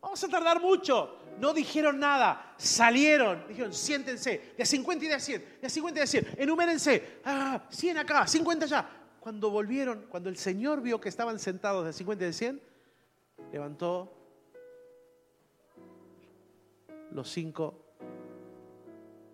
Vamos 0.00 0.22
a 0.22 0.28
tardar 0.28 0.60
mucho. 0.60 1.18
No 1.38 1.52
dijeron 1.52 1.98
nada, 1.98 2.54
salieron, 2.56 3.44
dijeron, 3.48 3.72
siéntense, 3.72 4.52
de 4.56 4.62
a 4.62 4.66
50 4.66 5.04
y 5.04 5.08
de 5.08 5.14
a 5.14 5.20
100, 5.20 5.44
de 5.60 5.66
a 5.66 5.70
50 5.70 5.98
y 5.98 6.00
de 6.00 6.04
a 6.04 6.06
100, 6.06 6.28
enumérense, 6.38 7.20
ah, 7.24 7.60
100 7.68 7.98
acá, 7.98 8.26
50 8.26 8.66
allá. 8.66 8.88
Cuando 9.18 9.50
volvieron, 9.50 10.06
cuando 10.08 10.28
el 10.28 10.36
Señor 10.36 10.80
vio 10.80 11.00
que 11.00 11.08
estaban 11.08 11.38
sentados 11.38 11.84
de 11.84 11.92
50 11.92 12.22
y 12.22 12.26
de 12.28 12.32
100, 12.32 12.62
levantó 13.52 14.23
los 17.14 17.30
cinco 17.30 17.80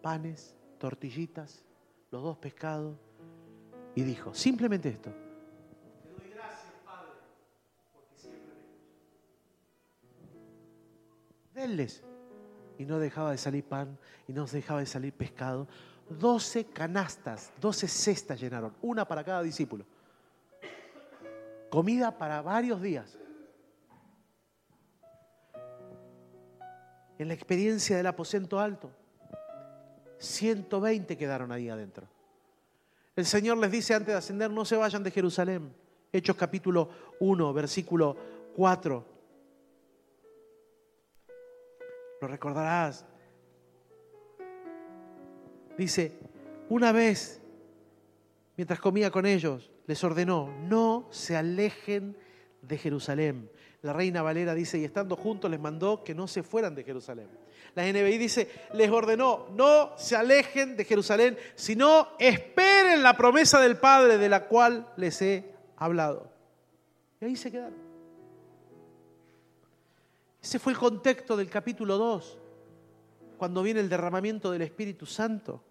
panes, 0.03 0.57
tortillitas, 0.79 1.65
los 2.11 2.23
dos 2.23 2.37
pescados, 2.37 2.97
y 3.95 4.03
dijo, 4.03 4.33
simplemente 4.35 4.91
esto. 4.91 5.11
Te 5.11 6.11
doy 6.11 6.31
gracias, 6.31 6.73
Padre, 6.85 7.11
porque 7.93 8.15
siempre 8.17 8.53
me 11.55 11.61
Denles. 11.61 12.05
Y 12.79 12.85
no 12.85 12.99
dejaba 12.99 13.33
de 13.33 13.39
salir 13.39 13.65
pan, 13.65 13.99
y 14.29 14.33
no 14.33 14.47
dejaba 14.47 14.81
de 14.81 14.87
salir 14.87 15.13
pescado. 15.13 15.67
Doce 16.09 16.65
canastas, 16.67 17.53
doce 17.61 17.89
cestas 17.89 18.41
llenaron, 18.41 18.75
una 18.83 19.07
para 19.07 19.25
cada 19.25 19.43
discípulo. 19.43 19.85
Comida 21.71 22.17
para 22.17 22.43
varios 22.43 22.81
días. 22.83 23.20
En 27.21 27.29
la 27.29 27.35
experiencia 27.35 27.99
del 27.99 28.07
aposento 28.07 28.59
alto. 28.59 28.91
120 30.17 31.19
quedaron 31.19 31.53
ahí 31.53 31.69
adentro. 31.69 32.09
El 33.15 33.27
Señor 33.27 33.59
les 33.59 33.71
dice 33.71 33.93
antes 33.93 34.15
de 34.15 34.15
ascender, 34.15 34.51
no 34.51 34.65
se 34.65 34.75
vayan 34.77 35.03
de 35.03 35.11
Jerusalén. 35.11 35.71
Hechos 36.11 36.35
capítulo 36.35 36.89
1, 37.21 37.53
versículo 37.53 38.17
4. 38.57 39.05
Lo 42.23 42.27
recordarás. 42.27 43.05
Dice, 45.77 46.19
una 46.71 46.91
vez, 46.91 47.43
mientras 48.57 48.81
comía 48.81 49.11
con 49.11 49.27
ellos, 49.27 49.71
les 49.87 50.03
ordenó, 50.03 50.51
no 50.67 51.07
se 51.11 51.37
alejen 51.37 52.13
de 52.13 52.30
Jerusalén. 52.79 53.51
La 53.83 53.93
reina 53.93 54.23
Valera 54.23 54.55
dice, 54.55 54.79
y 54.79 54.85
estando 54.85 55.17
juntos 55.17 55.51
les 55.51 55.61
mandó 55.61 56.05
que 56.05 56.15
no 56.15 56.27
se 56.29 56.43
fueran 56.43 56.75
de 56.75 56.85
Jerusalén. 56.85 57.29
La 57.75 57.85
NBI 57.85 58.19
dice, 58.19 58.51
les 58.75 58.91
ordenó, 58.91 59.47
no 59.55 59.93
se 59.97 60.17
alejen 60.17 60.77
de 60.77 60.85
Jerusalén, 60.85 61.39
sino 61.55 62.09
esperen 62.19 63.03
la 63.03 63.17
promesa 63.17 63.61
del 63.61 63.79
Padre 63.79 64.19
de 64.19 64.29
la 64.29 64.47
cual 64.47 64.93
les 64.97 65.23
he 65.23 65.45
hablado. 65.77 66.31
Y 67.21 67.25
ahí 67.25 67.37
se 67.37 67.51
quedaron. 67.51 67.79
Ese 70.43 70.59
fue 70.59 70.73
el 70.73 70.79
contexto 70.79 71.37
del 71.37 71.49
capítulo 71.49 71.97
2, 71.97 72.39
cuando 73.39 73.63
viene 73.63 73.81
el 73.81 73.89
derramamiento 73.89 74.51
del 74.51 74.63
Espíritu 74.63 75.07
Santo 75.07 75.63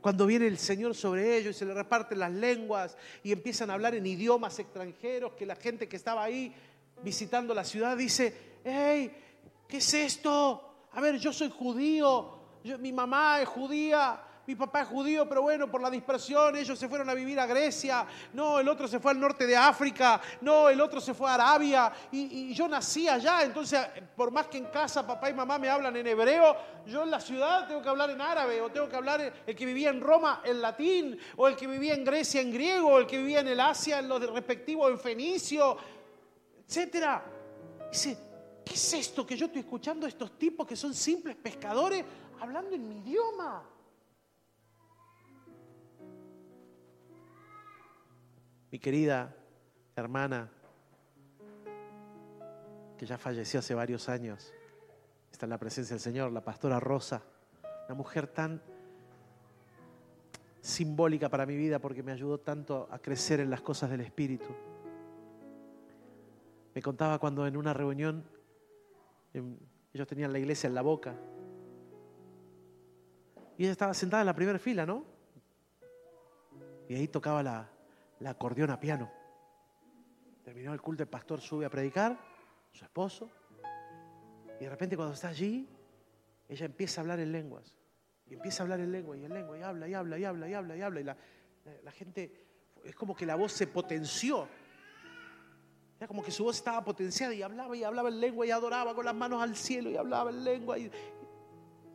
cuando 0.00 0.26
viene 0.26 0.46
el 0.46 0.58
Señor 0.58 0.94
sobre 0.94 1.36
ellos 1.36 1.56
y 1.56 1.58
se 1.58 1.64
le 1.64 1.74
reparten 1.74 2.18
las 2.18 2.32
lenguas 2.32 2.96
y 3.22 3.32
empiezan 3.32 3.70
a 3.70 3.74
hablar 3.74 3.94
en 3.94 4.06
idiomas 4.06 4.58
extranjeros, 4.58 5.32
que 5.32 5.46
la 5.46 5.56
gente 5.56 5.88
que 5.88 5.96
estaba 5.96 6.22
ahí 6.22 6.54
visitando 7.02 7.54
la 7.54 7.64
ciudad 7.64 7.96
dice, 7.96 8.34
hey, 8.64 9.12
¿qué 9.68 9.78
es 9.78 9.94
esto? 9.94 10.86
A 10.92 11.00
ver, 11.00 11.18
yo 11.18 11.32
soy 11.32 11.50
judío, 11.50 12.38
mi 12.78 12.92
mamá 12.92 13.40
es 13.40 13.48
judía, 13.48 14.20
mi 14.46 14.54
papá 14.54 14.82
es 14.82 14.88
judío, 14.88 15.28
pero 15.28 15.42
bueno, 15.42 15.70
por 15.70 15.80
la 15.80 15.90
dispersión 15.90 16.56
ellos 16.56 16.78
se 16.78 16.88
fueron 16.88 17.10
a 17.10 17.14
vivir 17.14 17.38
a 17.40 17.46
Grecia, 17.46 18.06
no, 18.32 18.60
el 18.60 18.68
otro 18.68 18.86
se 18.86 19.00
fue 19.00 19.10
al 19.10 19.18
norte 19.18 19.46
de 19.46 19.56
África, 19.56 20.20
no, 20.40 20.68
el 20.68 20.80
otro 20.80 21.00
se 21.00 21.14
fue 21.14 21.28
a 21.28 21.34
Arabia, 21.34 21.92
y, 22.12 22.54
yo 22.54 22.68
nací 22.68 23.08
allá, 23.08 23.42
entonces 23.42 23.80
por 24.16 24.30
más 24.30 24.46
que 24.46 24.58
en 24.58 24.66
casa 24.66 25.06
papá 25.06 25.30
y 25.30 25.34
mamá 25.34 25.58
me 25.58 25.68
hablan 25.68 25.96
en 25.96 26.06
hebreo, 26.06 26.56
yo 26.86 27.02
en 27.02 27.10
la 27.10 27.20
ciudad 27.20 27.66
tengo 27.66 27.82
que 27.82 27.88
hablar 27.88 28.10
en 28.10 28.20
árabe, 28.20 28.60
o 28.60 28.70
tengo 28.70 28.88
que 28.88 28.96
hablar 28.96 29.32
el 29.46 29.56
que 29.56 29.66
vivía 29.66 29.90
en 29.90 30.00
Roma 30.00 30.42
en 30.44 30.62
latín, 30.62 31.18
o 31.36 31.48
el 31.48 31.56
que 31.56 31.66
vivía 31.66 31.94
en 31.94 32.04
Grecia 32.04 32.40
en 32.40 32.52
griego, 32.52 32.88
o 32.88 32.98
el 32.98 33.06
que 33.06 33.18
vivía 33.18 33.40
en 33.40 33.48
el 33.48 33.58
Asia 33.58 33.98
en 33.98 34.08
lo 34.08 34.18
respectivo 34.18 34.88
en 34.88 34.98
fenicio, 34.98 35.76
etcétera. 36.66 37.24
Dice, 37.90 38.16
¿qué 38.64 38.74
es 38.74 38.92
esto 38.94 39.26
que 39.26 39.36
yo 39.36 39.46
estoy 39.46 39.62
escuchando 39.62 40.06
a 40.06 40.08
estos 40.08 40.38
tipos 40.38 40.66
que 40.66 40.76
son 40.76 40.94
simples 40.94 41.36
pescadores 41.36 42.04
hablando 42.40 42.74
en 42.76 42.88
mi 42.88 42.98
idioma? 42.98 43.75
Mi 48.76 48.80
querida 48.80 49.34
hermana, 49.96 50.50
que 52.98 53.06
ya 53.06 53.16
falleció 53.16 53.60
hace 53.60 53.74
varios 53.74 54.10
años, 54.10 54.52
está 55.32 55.46
en 55.46 55.50
la 55.50 55.56
presencia 55.56 55.94
del 55.94 56.02
Señor, 56.02 56.30
la 56.30 56.44
pastora 56.44 56.78
Rosa, 56.78 57.22
una 57.86 57.94
mujer 57.94 58.26
tan 58.26 58.60
simbólica 60.60 61.30
para 61.30 61.46
mi 61.46 61.56
vida 61.56 61.78
porque 61.78 62.02
me 62.02 62.12
ayudó 62.12 62.38
tanto 62.38 62.86
a 62.90 62.98
crecer 62.98 63.40
en 63.40 63.48
las 63.48 63.62
cosas 63.62 63.88
del 63.88 64.02
Espíritu. 64.02 64.54
Me 66.74 66.82
contaba 66.82 67.18
cuando 67.18 67.46
en 67.46 67.56
una 67.56 67.72
reunión 67.72 68.24
ellos 69.32 70.06
tenían 70.06 70.34
la 70.34 70.38
iglesia 70.38 70.68
en 70.68 70.74
la 70.74 70.82
boca 70.82 71.14
y 73.56 73.62
ella 73.62 73.72
estaba 73.72 73.94
sentada 73.94 74.20
en 74.20 74.26
la 74.26 74.34
primera 74.34 74.58
fila, 74.58 74.84
¿no? 74.84 75.02
Y 76.90 76.94
ahí 76.94 77.08
tocaba 77.08 77.42
la, 77.42 77.70
la 78.20 78.30
acordeón 78.30 78.70
a 78.70 78.80
piano. 78.80 79.10
Terminó 80.44 80.72
el 80.72 80.80
culto, 80.80 81.02
el 81.02 81.08
pastor 81.08 81.40
sube 81.40 81.66
a 81.66 81.70
predicar, 81.70 82.18
su 82.72 82.84
esposo, 82.84 83.30
y 84.60 84.64
de 84.64 84.70
repente 84.70 84.96
cuando 84.96 85.14
está 85.14 85.28
allí, 85.28 85.68
ella 86.48 86.66
empieza 86.66 87.00
a 87.00 87.02
hablar 87.02 87.20
en 87.20 87.32
lenguas. 87.32 87.74
Y 88.28 88.34
empieza 88.34 88.62
a 88.62 88.64
hablar 88.64 88.80
en 88.80 88.90
lengua 88.90 89.16
y 89.16 89.24
en 89.24 89.32
lengua, 89.32 89.58
y 89.58 89.62
habla, 89.62 89.88
y 89.88 89.94
habla, 89.94 90.18
y 90.18 90.24
habla, 90.24 90.48
y 90.48 90.54
habla, 90.54 90.76
y 90.76 90.82
habla. 90.82 91.00
Y 91.00 91.04
la, 91.04 91.92
gente, 91.92 92.32
es 92.84 92.94
como 92.94 93.14
que 93.14 93.26
la 93.26 93.36
voz 93.36 93.52
se 93.52 93.66
potenció. 93.66 94.48
Era 95.98 96.06
como 96.06 96.22
que 96.22 96.30
su 96.30 96.44
voz 96.44 96.56
estaba 96.56 96.84
potenciada 96.84 97.34
y 97.34 97.42
hablaba 97.42 97.76
y 97.76 97.84
hablaba 97.84 98.08
en 98.08 98.20
lengua 98.20 98.46
y 98.46 98.50
adoraba 98.50 98.94
con 98.94 99.04
las 99.04 99.14
manos 99.14 99.42
al 99.42 99.56
cielo 99.56 99.90
y 99.90 99.96
hablaba 99.96 100.30
en 100.30 100.44
lengua. 100.44 100.78
Y, 100.78 100.90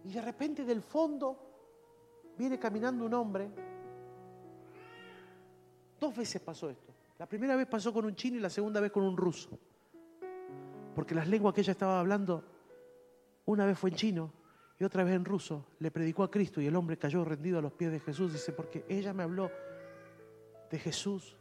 y 0.03 0.11
de 0.11 0.21
repente 0.21 0.65
del 0.65 0.81
fondo 0.81 2.33
viene 2.37 2.57
caminando 2.57 3.05
un 3.05 3.13
hombre 3.13 3.51
Dos 6.01 6.15
veces 6.15 6.41
pasó 6.41 6.67
esto. 6.67 6.91
La 7.19 7.27
primera 7.27 7.55
vez 7.55 7.67
pasó 7.67 7.93
con 7.93 8.05
un 8.05 8.15
chino 8.15 8.37
y 8.37 8.39
la 8.39 8.49
segunda 8.49 8.79
vez 8.79 8.91
con 8.91 9.03
un 9.03 9.15
ruso. 9.15 9.51
Porque 10.95 11.13
las 11.13 11.27
lenguas 11.27 11.53
que 11.53 11.61
ella 11.61 11.73
estaba 11.73 11.99
hablando, 11.99 12.43
una 13.45 13.67
vez 13.67 13.77
fue 13.77 13.91
en 13.91 13.95
chino 13.95 14.33
y 14.79 14.83
otra 14.83 15.03
vez 15.03 15.13
en 15.13 15.23
ruso, 15.23 15.67
le 15.77 15.91
predicó 15.91 16.23
a 16.23 16.31
Cristo 16.31 16.59
y 16.59 16.65
el 16.65 16.75
hombre 16.75 16.97
cayó 16.97 17.23
rendido 17.23 17.59
a 17.59 17.61
los 17.61 17.73
pies 17.73 17.91
de 17.91 17.99
Jesús. 17.99 18.33
Dice, 18.33 18.51
porque 18.51 18.83
ella 18.89 19.13
me 19.13 19.21
habló 19.21 19.51
de 20.71 20.79
Jesús 20.79 21.37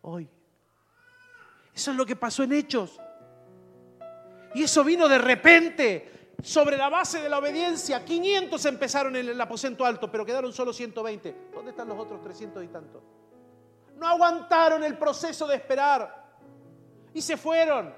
hoy. 0.00 0.26
Eso 1.74 1.90
es 1.90 1.96
lo 1.98 2.06
que 2.06 2.16
pasó 2.16 2.42
en 2.42 2.54
Hechos. 2.54 2.98
Y 4.54 4.62
eso 4.62 4.82
vino 4.82 5.10
de 5.10 5.18
repente, 5.18 6.36
sobre 6.42 6.78
la 6.78 6.88
base 6.88 7.20
de 7.20 7.28
la 7.28 7.38
obediencia. 7.38 8.02
500 8.02 8.64
empezaron 8.64 9.14
en 9.16 9.28
el 9.28 9.38
aposento 9.38 9.84
alto, 9.84 10.10
pero 10.10 10.24
quedaron 10.24 10.54
solo 10.54 10.72
120. 10.72 11.50
¿Dónde 11.52 11.72
están 11.72 11.86
los 11.86 11.98
otros 11.98 12.22
300 12.22 12.64
y 12.64 12.68
tantos? 12.68 13.02
No 14.00 14.08
aguantaron 14.08 14.82
el 14.82 14.96
proceso 14.96 15.46
de 15.46 15.56
esperar 15.56 16.24
y 17.12 17.20
se 17.20 17.36
fueron. 17.36 17.92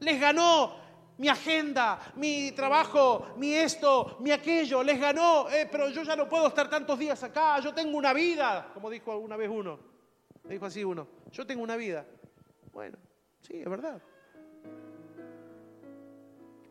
Les 0.00 0.20
ganó 0.20 0.74
mi 1.16 1.28
agenda, 1.28 1.98
mi 2.16 2.52
trabajo, 2.52 3.28
mi 3.38 3.54
esto, 3.54 4.18
mi 4.20 4.32
aquello, 4.32 4.82
les 4.82 5.00
ganó, 5.00 5.48
eh, 5.48 5.66
pero 5.72 5.88
yo 5.88 6.02
ya 6.02 6.14
no 6.14 6.28
puedo 6.28 6.48
estar 6.48 6.68
tantos 6.68 6.98
días 6.98 7.22
acá, 7.22 7.58
yo 7.60 7.72
tengo 7.72 7.96
una 7.96 8.12
vida, 8.12 8.70
como 8.74 8.90
dijo 8.90 9.10
alguna 9.10 9.38
vez 9.38 9.48
uno, 9.48 9.78
dijo 10.44 10.66
así 10.66 10.84
uno, 10.84 11.08
yo 11.32 11.46
tengo 11.46 11.62
una 11.62 11.76
vida. 11.76 12.04
Bueno, 12.70 12.98
sí, 13.40 13.54
es 13.58 13.70
verdad. 13.70 13.98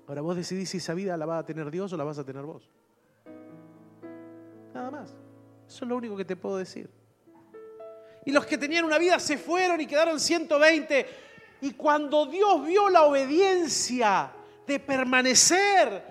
Ahora 0.08 0.22
vos 0.22 0.36
decidís 0.36 0.70
si 0.70 0.78
esa 0.78 0.94
vida 0.94 1.18
la 1.18 1.26
va 1.26 1.40
a 1.40 1.44
tener 1.44 1.72
Dios 1.72 1.92
o 1.92 1.98
la 1.98 2.04
vas 2.04 2.20
a 2.20 2.24
tener 2.24 2.44
vos. 2.44 2.70
Nada 4.76 4.92
más. 4.92 5.16
Eso 5.68 5.86
es 5.86 5.90
lo 5.90 5.98
único 5.98 6.16
que 6.16 6.26
te 6.26 6.36
puedo 6.36 6.58
decir. 6.58 6.88
Y 8.26 8.32
los 8.32 8.46
que 8.46 8.58
tenían 8.58 8.86
una 8.86 8.98
vida 8.98 9.20
se 9.20 9.38
fueron 9.38 9.80
y 9.80 9.86
quedaron 9.86 10.20
120. 10.20 11.06
Y 11.62 11.72
cuando 11.72 12.26
Dios 12.26 12.66
vio 12.66 12.90
la 12.90 13.04
obediencia 13.04 14.32
de 14.66 14.80
permanecer 14.80 16.04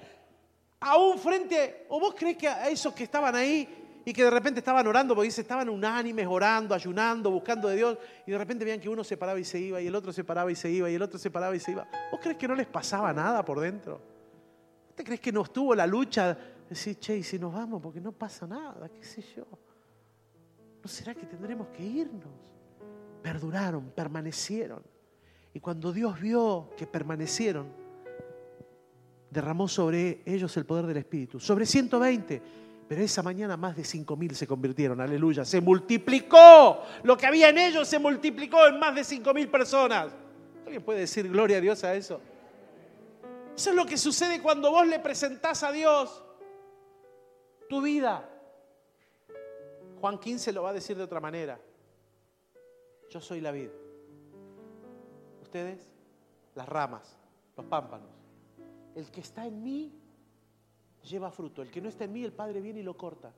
aún 0.81 1.18
frente, 1.18 1.87
o 1.88 1.98
vos 1.98 2.14
crees 2.16 2.37
que 2.37 2.48
a 2.48 2.68
esos 2.68 2.92
que 2.92 3.05
estaban 3.05 3.35
ahí 3.35 4.03
y 4.05 4.12
que 4.12 4.22
de 4.22 4.31
repente 4.31 4.61
estaban 4.61 4.87
orando, 4.87 5.14
porque 5.14 5.27
dice, 5.27 5.40
estaban 5.40 5.68
unánimes, 5.68 6.27
orando, 6.29 6.74
ayunando, 6.74 7.31
buscando 7.31 7.68
de 7.68 7.77
Dios, 7.77 7.98
y 8.27 8.33
de 8.33 8.38
repente 8.38 8.64
veían 8.64 8.81
que 8.81 8.88
uno 8.88 9.03
se 9.03 9.16
paraba 9.16 9.40
y 9.40 9.44
se 9.44 9.59
iba, 9.59 9.81
y 9.81 9.87
el 9.87 9.94
otro 9.94 10.12
se 10.12 10.22
paraba 10.24 10.53
y 10.53 10.55
se 10.55 10.70
iba, 10.70 10.90
y 10.90 10.94
el 10.94 11.03
otro 11.03 11.18
se 11.18 11.31
paraba 11.31 11.57
y 11.57 11.61
se 11.61 11.70
iba. 11.70 11.88
¿Vos 12.12 12.20
crees 12.22 12.37
que 12.37 12.46
no 12.46 12.55
les 12.55 12.66
pasaba 12.66 13.12
nada 13.14 13.42
por 13.42 13.61
dentro? 13.61 14.00
¿Te 14.94 15.03
crees 15.03 15.20
que 15.20 15.33
no 15.33 15.42
estuvo 15.42 15.74
la 15.74 15.87
lucha? 15.87 16.37
Decir, 16.68 16.98
che, 16.98 17.16
y 17.16 17.22
si 17.22 17.38
nos 17.38 17.53
vamos, 17.53 17.81
porque 17.83 18.00
no 18.00 18.12
pasa 18.12 18.46
nada, 18.46 18.88
qué 18.90 19.03
sé 19.03 19.22
yo. 19.35 19.46
¿No 20.85 20.88
será 20.90 21.14
que 21.14 21.25
tendremos 21.25 21.68
que 21.68 21.83
irnos? 21.83 22.31
Perduraron, 23.23 23.90
permanecieron. 23.90 24.83
Y 25.55 25.61
cuando 25.61 25.94
Dios 25.94 26.20
vio 26.20 26.68
que 26.77 26.87
permanecieron, 26.87 27.68
derramó 29.31 29.66
sobre 29.66 30.20
ellos 30.27 30.55
el 30.59 30.66
poder 30.66 30.85
del 30.85 30.99
Espíritu. 30.99 31.40
Sobre 31.40 31.65
120. 31.65 32.42
Pero 32.87 33.00
esa 33.00 33.23
mañana 33.23 33.56
más 33.56 33.75
de 33.77 33.83
5.000 33.83 34.33
se 34.35 34.46
convirtieron, 34.46 35.00
aleluya. 35.00 35.46
Se 35.46 35.63
multiplicó. 35.63 36.83
Lo 37.02 37.17
que 37.17 37.27
había 37.27 37.48
en 37.48 37.56
ellos 37.56 37.88
se 37.88 37.98
multiplicó 37.98 38.67
en 38.67 38.79
más 38.79 38.94
de 38.94 39.00
5.000 39.00 39.50
personas. 39.50 40.13
¿Alguien 40.67 40.83
puede 40.83 41.00
decir 41.00 41.31
gloria 41.31 41.56
a 41.56 41.61
Dios 41.63 41.83
a 41.83 41.94
eso? 41.94 42.21
Eso 43.56 43.71
es 43.71 43.77
lo 43.77 43.87
que 43.87 43.96
sucede 43.96 44.42
cuando 44.42 44.71
vos 44.71 44.87
le 44.87 44.98
presentás 44.98 45.63
a 45.63 45.73
Dios 45.73 46.23
tu 47.71 47.81
vida. 47.81 48.34
Juan 50.05 50.19
15 50.19 50.52
lo 50.52 50.65
va 50.65 50.69
a 50.69 50.73
decir 50.75 50.98
de 50.98 51.02
otra 51.02 51.19
manera. 51.19 51.59
Yo 53.09 53.23
soy 53.23 53.40
la 53.40 53.50
vid. 53.52 53.71
Ustedes, 55.40 55.81
las 56.55 56.69
ramas, 56.69 57.17
los 57.57 57.65
pámpanos. 57.65 58.11
El 58.94 59.11
que 59.11 59.23
está 59.23 59.46
en 59.46 59.63
mí 59.63 59.98
lleva 61.05 61.31
fruto. 61.31 61.63
El 61.63 61.71
que 61.71 61.81
no 61.81 61.88
está 61.88 62.05
en 62.05 62.13
mí, 62.13 62.23
el 62.23 62.35
Padre 62.35 62.61
viene 62.61 62.81
y 62.81 62.83
lo 62.83 62.98
corta 62.98 63.33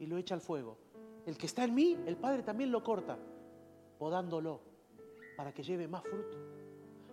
y 0.00 0.06
lo 0.06 0.16
echa 0.16 0.34
al 0.34 0.40
fuego. 0.40 0.76
El 1.24 1.38
que 1.38 1.46
está 1.46 1.62
en 1.62 1.72
mí, 1.72 1.96
el 2.04 2.16
Padre 2.16 2.42
también 2.42 2.72
lo 2.72 2.82
corta, 2.82 3.16
podándolo 3.96 4.60
para 5.36 5.54
que 5.54 5.62
lleve 5.62 5.86
más 5.86 6.02
fruto. 6.02 6.36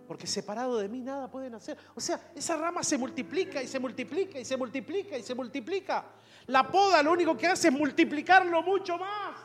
porque 0.08 0.26
separado 0.26 0.78
de 0.78 0.88
mí 0.88 1.00
nada 1.00 1.30
pueden 1.30 1.54
hacer. 1.54 1.78
O 1.94 2.00
sea, 2.00 2.32
esa 2.34 2.56
rama 2.56 2.82
se 2.82 2.98
multiplica 2.98 3.62
y 3.62 3.68
se 3.68 3.78
multiplica 3.78 4.40
y 4.40 4.44
se 4.44 4.56
multiplica 4.56 5.16
y 5.16 5.22
se 5.22 5.34
multiplica. 5.36 6.06
La 6.48 6.66
poda 6.66 7.02
lo 7.02 7.12
único 7.12 7.36
que 7.36 7.46
hace 7.46 7.68
es 7.68 7.74
multiplicarlo 7.74 8.62
mucho 8.62 8.96
más. 8.96 9.36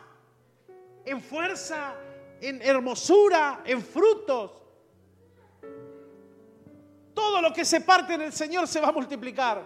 En 1.04 1.22
fuerza, 1.22 1.96
en 2.40 2.62
hermosura, 2.62 3.62
en 3.66 3.82
frutos. 3.82 4.52
Todo 7.14 7.42
lo 7.42 7.52
que 7.52 7.66
se 7.66 7.82
parte 7.82 8.14
en 8.14 8.22
el 8.22 8.32
Señor 8.32 8.70
se 8.70 8.80
va 8.80 8.88
a 8.88 8.92
multiplicar. 8.94 9.64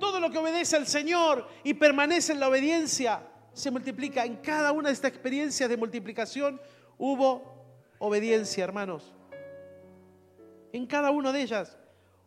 Todo 0.00 0.18
lo 0.18 0.28
que 0.28 0.38
obedece 0.38 0.76
al 0.76 0.88
Señor 0.88 1.46
y 1.62 1.72
permanece 1.74 2.32
en 2.32 2.40
la 2.40 2.48
obediencia 2.48 3.22
se 3.52 3.70
multiplica. 3.70 4.24
En 4.24 4.36
cada 4.38 4.72
una 4.72 4.88
de 4.88 4.94
estas 4.94 5.12
experiencias 5.12 5.70
de 5.70 5.76
multiplicación 5.76 6.60
hubo 6.98 7.64
obediencia, 8.00 8.64
hermanos. 8.64 9.14
En 10.72 10.84
cada 10.88 11.12
una 11.12 11.30
de 11.30 11.42
ellas 11.42 11.78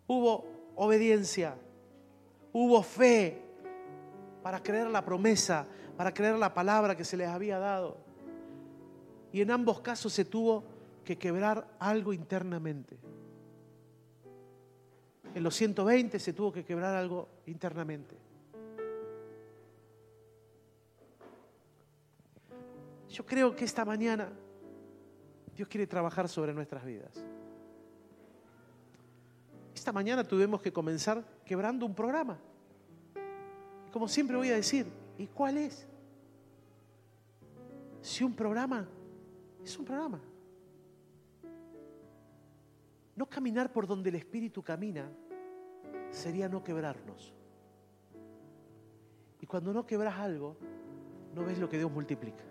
hubo 0.07 0.47
obediencia, 0.75 1.57
hubo 2.53 2.81
fe 2.81 3.48
para 4.41 4.61
creer 4.61 4.87
la 4.89 5.03
promesa, 5.03 5.67
para 5.97 6.13
creer 6.13 6.37
la 6.37 6.53
palabra 6.53 6.95
que 6.95 7.03
se 7.03 7.17
les 7.17 7.27
había 7.27 7.59
dado. 7.59 7.97
Y 9.31 9.41
en 9.41 9.51
ambos 9.51 9.81
casos 9.81 10.13
se 10.13 10.25
tuvo 10.25 10.63
que 11.03 11.17
quebrar 11.17 11.67
algo 11.79 12.13
internamente. 12.13 12.97
En 15.35 15.43
los 15.43 15.55
120 15.55 16.19
se 16.19 16.33
tuvo 16.33 16.51
que 16.51 16.63
quebrar 16.63 16.95
algo 16.95 17.29
internamente. 17.45 18.17
Yo 23.09 23.25
creo 23.25 23.55
que 23.55 23.65
esta 23.65 23.85
mañana 23.85 24.29
Dios 25.55 25.67
quiere 25.67 25.87
trabajar 25.87 26.29
sobre 26.29 26.53
nuestras 26.53 26.85
vidas. 26.85 27.11
Esta 29.73 29.91
mañana 29.91 30.23
tuvimos 30.23 30.61
que 30.61 30.71
comenzar 30.71 31.23
quebrando 31.45 31.85
un 31.85 31.95
programa. 31.95 32.37
Como 33.91 34.07
siempre 34.07 34.37
voy 34.37 34.49
a 34.49 34.55
decir, 34.55 34.87
¿y 35.17 35.27
cuál 35.27 35.57
es? 35.57 35.87
Si 38.01 38.23
un 38.23 38.33
programa 38.33 38.87
es 39.63 39.77
un 39.77 39.85
programa. 39.85 40.21
No 43.15 43.27
caminar 43.27 43.71
por 43.71 43.85
donde 43.85 44.09
el 44.09 44.15
Espíritu 44.15 44.63
camina 44.63 45.11
sería 46.09 46.47
no 46.47 46.63
quebrarnos. 46.63 47.33
Y 49.41 49.45
cuando 49.45 49.73
no 49.73 49.85
quebras 49.85 50.17
algo, 50.17 50.57
no 51.33 51.43
ves 51.43 51.59
lo 51.59 51.67
que 51.67 51.77
Dios 51.77 51.91
multiplica. 51.91 52.43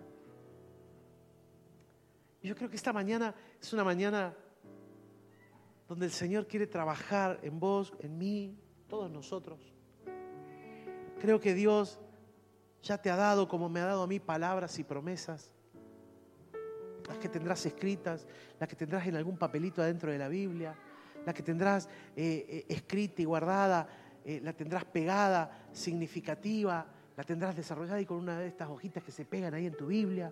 Y 2.41 2.47
yo 2.47 2.55
creo 2.55 2.69
que 2.69 2.75
esta 2.75 2.93
mañana 2.93 3.33
es 3.59 3.73
una 3.73 3.83
mañana 3.83 4.35
donde 5.87 6.05
el 6.05 6.11
Señor 6.11 6.47
quiere 6.47 6.67
trabajar 6.67 7.39
en 7.41 7.59
vos, 7.59 7.93
en 7.99 8.17
mí, 8.17 8.57
todos 8.87 9.09
nosotros. 9.09 9.73
Creo 11.19 11.41
que 11.41 11.53
Dios 11.53 11.99
ya 12.81 12.97
te 12.97 13.11
ha 13.11 13.15
dado, 13.17 13.47
como 13.47 13.67
me 13.67 13.81
ha 13.81 13.85
dado 13.85 14.03
a 14.03 14.07
mí, 14.07 14.19
palabras 14.19 14.79
y 14.79 14.83
promesas. 14.85 15.51
Las 17.07 17.17
que 17.17 17.27
tendrás 17.27 17.65
escritas, 17.65 18.25
las 18.57 18.69
que 18.69 18.75
tendrás 18.75 19.05
en 19.05 19.15
algún 19.15 19.37
papelito 19.37 19.81
adentro 19.81 20.11
de 20.11 20.17
la 20.17 20.29
Biblia, 20.29 20.75
las 21.25 21.35
que 21.35 21.43
tendrás 21.43 21.87
eh, 22.15 22.45
eh, 22.47 22.65
escrita 22.69 23.21
y 23.21 23.25
guardada, 23.25 23.87
eh, 24.23 24.39
la 24.41 24.53
tendrás 24.53 24.85
pegada, 24.85 25.67
significativa, 25.73 26.85
la 27.17 27.23
tendrás 27.23 27.55
desarrollada 27.55 27.99
y 27.99 28.05
con 28.05 28.17
una 28.17 28.39
de 28.39 28.47
estas 28.47 28.69
hojitas 28.69 29.03
que 29.03 29.11
se 29.11 29.25
pegan 29.25 29.53
ahí 29.53 29.65
en 29.65 29.75
tu 29.75 29.87
Biblia. 29.87 30.31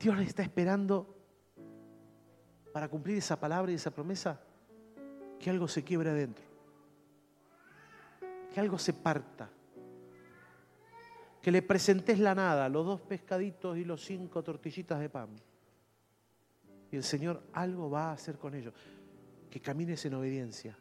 Dios 0.00 0.18
está 0.20 0.42
esperando 0.42 1.14
para 2.72 2.88
cumplir 2.88 3.18
esa 3.18 3.38
palabra 3.38 3.72
y 3.72 3.74
esa 3.74 3.90
promesa 3.90 4.40
que 5.38 5.50
algo 5.50 5.68
se 5.68 5.84
quiebre 5.84 6.10
adentro, 6.10 6.44
que 8.52 8.60
algo 8.60 8.78
se 8.78 8.92
parta, 8.92 9.48
que 11.40 11.52
le 11.52 11.62
presentes 11.62 12.18
la 12.18 12.34
nada, 12.34 12.68
los 12.68 12.84
dos 12.84 13.00
pescaditos 13.00 13.76
y 13.78 13.84
los 13.84 14.04
cinco 14.04 14.42
tortillitas 14.42 15.00
de 15.00 15.08
pan. 15.08 15.30
Y 16.90 16.96
el 16.96 17.04
Señor 17.04 17.42
algo 17.52 17.90
va 17.90 18.10
a 18.10 18.12
hacer 18.12 18.38
con 18.38 18.54
ellos, 18.54 18.74
que 19.50 19.60
camines 19.60 20.04
en 20.04 20.14
obediencia. 20.14 20.76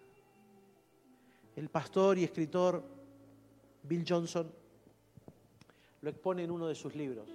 El 1.56 1.70
pastor 1.70 2.18
y 2.18 2.24
escritor 2.24 2.84
Bill 3.84 4.06
Johnson 4.08 4.52
lo 6.02 6.10
expone 6.10 6.44
en 6.44 6.52
uno 6.52 6.68
de 6.68 6.76
sus 6.76 6.96
libros. 6.96 7.30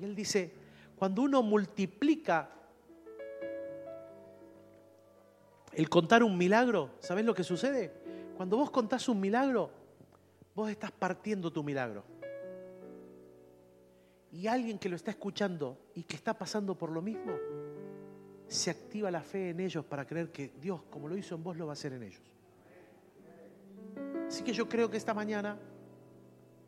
Y 0.00 0.04
él 0.04 0.14
dice, 0.14 0.52
cuando 0.96 1.22
uno 1.22 1.42
multiplica 1.42 2.57
el 5.78 5.88
contar 5.88 6.24
un 6.24 6.36
milagro, 6.36 6.90
¿sabes 6.98 7.24
lo 7.24 7.32
que 7.32 7.44
sucede? 7.44 7.92
Cuando 8.36 8.56
vos 8.56 8.68
contás 8.68 9.08
un 9.08 9.20
milagro, 9.20 9.70
vos 10.52 10.68
estás 10.68 10.90
partiendo 10.90 11.52
tu 11.52 11.62
milagro. 11.62 12.02
Y 14.32 14.48
alguien 14.48 14.76
que 14.80 14.88
lo 14.88 14.96
está 14.96 15.12
escuchando 15.12 15.78
y 15.94 16.02
que 16.02 16.16
está 16.16 16.36
pasando 16.36 16.74
por 16.76 16.90
lo 16.90 17.00
mismo, 17.00 17.32
se 18.48 18.70
activa 18.70 19.08
la 19.12 19.22
fe 19.22 19.50
en 19.50 19.60
ellos 19.60 19.84
para 19.84 20.04
creer 20.04 20.32
que 20.32 20.50
Dios, 20.60 20.82
como 20.90 21.06
lo 21.06 21.16
hizo 21.16 21.36
en 21.36 21.44
vos, 21.44 21.56
lo 21.56 21.66
va 21.66 21.72
a 21.72 21.74
hacer 21.74 21.92
en 21.92 22.02
ellos. 22.02 22.22
Así 24.26 24.42
que 24.42 24.52
yo 24.52 24.68
creo 24.68 24.90
que 24.90 24.96
esta 24.96 25.14
mañana 25.14 25.56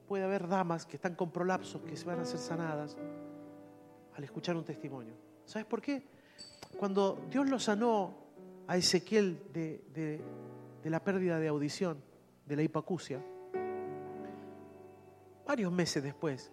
puede 0.07 0.23
haber 0.23 0.47
damas 0.47 0.87
que 0.87 0.95
están 0.95 1.17
con 1.17 1.33
prolapsos, 1.33 1.83
que 1.83 1.97
se 1.97 2.05
van 2.05 2.21
a 2.21 2.25
ser 2.25 2.39
sanadas 2.39 2.97
al 4.15 4.23
escuchar 4.23 4.55
un 4.55 4.65
testimonio. 4.65 5.15
¿Sabes 5.47 5.67
por 5.67 5.83
qué? 5.83 6.01
Cuando 6.79 7.27
Dios 7.29 7.51
lo 7.51 7.59
sanó 7.59 8.20
a 8.71 8.77
Ezequiel 8.77 9.37
de, 9.53 10.21
la 10.85 11.03
pérdida 11.03 11.41
de 11.41 11.49
audición, 11.49 12.01
de 12.47 12.55
la 12.55 12.63
hipacusia, 12.63 13.21
varios 15.45 15.73
meses 15.73 16.01
después, 16.01 16.53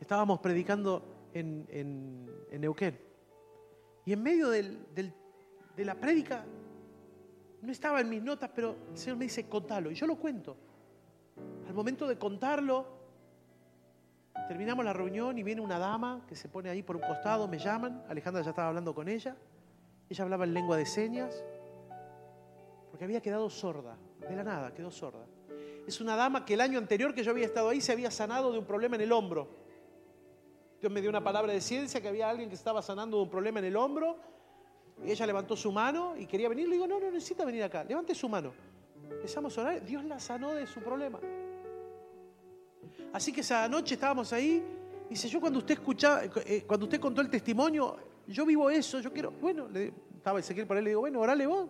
estábamos 0.00 0.38
predicando 0.38 1.02
en, 1.34 1.66
en, 1.72 2.60
Neuquén. 2.60 2.96
Y 4.06 4.12
en 4.12 4.22
medio 4.22 4.50
de 4.50 5.12
la 5.78 5.96
prédica, 5.96 6.44
no 7.60 7.72
estaba 7.72 8.02
en 8.02 8.08
mis 8.08 8.22
notas, 8.22 8.50
pero 8.54 8.76
el 8.92 8.96
Señor 8.96 9.16
me 9.16 9.24
dice, 9.24 9.48
contalo. 9.48 9.90
Y 9.90 9.96
yo 9.96 10.06
lo 10.06 10.14
cuento. 10.14 10.56
Al 11.66 11.74
momento 11.74 12.06
de 12.06 12.16
contarlo, 12.16 12.86
terminamos 14.46 14.84
la 14.84 14.92
reunión 14.92 15.36
y 15.38 15.42
viene 15.42 15.60
una 15.60 15.80
dama 15.80 16.24
que 16.28 16.36
se 16.36 16.48
pone 16.48 16.70
ahí 16.70 16.84
por 16.84 16.94
un 16.94 17.02
costado, 17.02 17.48
me 17.48 17.58
llaman, 17.58 18.04
Alejandra 18.08 18.42
ya 18.42 18.50
estaba 18.50 18.68
hablando 18.68 18.94
con 18.94 19.08
ella, 19.08 19.36
ella 20.08 20.24
hablaba 20.24 20.44
en 20.44 20.54
lengua 20.54 20.76
de 20.76 20.86
señas, 20.86 21.44
porque 22.90 23.04
había 23.04 23.20
quedado 23.20 23.50
sorda, 23.50 23.96
de 24.20 24.34
la 24.34 24.44
nada, 24.44 24.72
quedó 24.72 24.90
sorda. 24.90 25.26
Es 25.86 26.00
una 26.00 26.16
dama 26.16 26.44
que 26.44 26.54
el 26.54 26.60
año 26.60 26.78
anterior 26.78 27.14
que 27.14 27.22
yo 27.22 27.30
había 27.30 27.46
estado 27.46 27.70
ahí 27.70 27.80
se 27.80 27.92
había 27.92 28.10
sanado 28.10 28.52
de 28.52 28.58
un 28.58 28.64
problema 28.64 28.96
en 28.96 29.02
el 29.02 29.12
hombro. 29.12 29.48
Dios 30.80 30.92
me 30.92 31.00
dio 31.00 31.10
una 31.10 31.24
palabra 31.24 31.52
de 31.52 31.60
ciencia 31.60 32.00
que 32.00 32.08
había 32.08 32.28
alguien 32.28 32.48
que 32.48 32.54
estaba 32.54 32.82
sanando 32.82 33.16
de 33.16 33.22
un 33.24 33.30
problema 33.30 33.58
en 33.58 33.64
el 33.64 33.76
hombro. 33.76 34.16
Y 35.04 35.10
ella 35.10 35.26
levantó 35.26 35.56
su 35.56 35.72
mano 35.72 36.14
y 36.16 36.26
quería 36.26 36.48
venir. 36.48 36.68
Le 36.68 36.74
digo, 36.74 36.86
no, 36.86 37.00
no 37.00 37.10
necesita 37.10 37.44
venir 37.44 37.62
acá. 37.62 37.84
Levante 37.84 38.14
su 38.14 38.28
mano. 38.28 38.52
Empezamos 39.10 39.56
a 39.56 39.62
orar. 39.62 39.84
Dios 39.84 40.04
la 40.04 40.20
sanó 40.20 40.52
de 40.52 40.66
su 40.66 40.80
problema. 40.80 41.18
Así 43.12 43.32
que 43.32 43.40
esa 43.40 43.68
noche 43.68 43.94
estábamos 43.94 44.32
ahí. 44.32 44.62
Dice, 45.08 45.28
yo 45.28 45.40
cuando 45.40 45.60
usted 45.60 45.74
escuchaba, 45.74 46.22
eh, 46.24 46.64
cuando 46.66 46.84
usted 46.84 47.00
contó 47.00 47.22
el 47.22 47.30
testimonio, 47.30 47.96
yo 48.32 48.46
vivo 48.46 48.70
eso, 48.70 49.00
yo 49.00 49.12
quiero, 49.12 49.30
bueno, 49.30 49.68
le, 49.68 49.92
estaba 50.16 50.40
Ezequiel 50.40 50.66
por 50.66 50.76
él, 50.76 50.84
le 50.84 50.90
digo, 50.90 51.00
bueno, 51.00 51.20
orale 51.20 51.46
vos. 51.46 51.68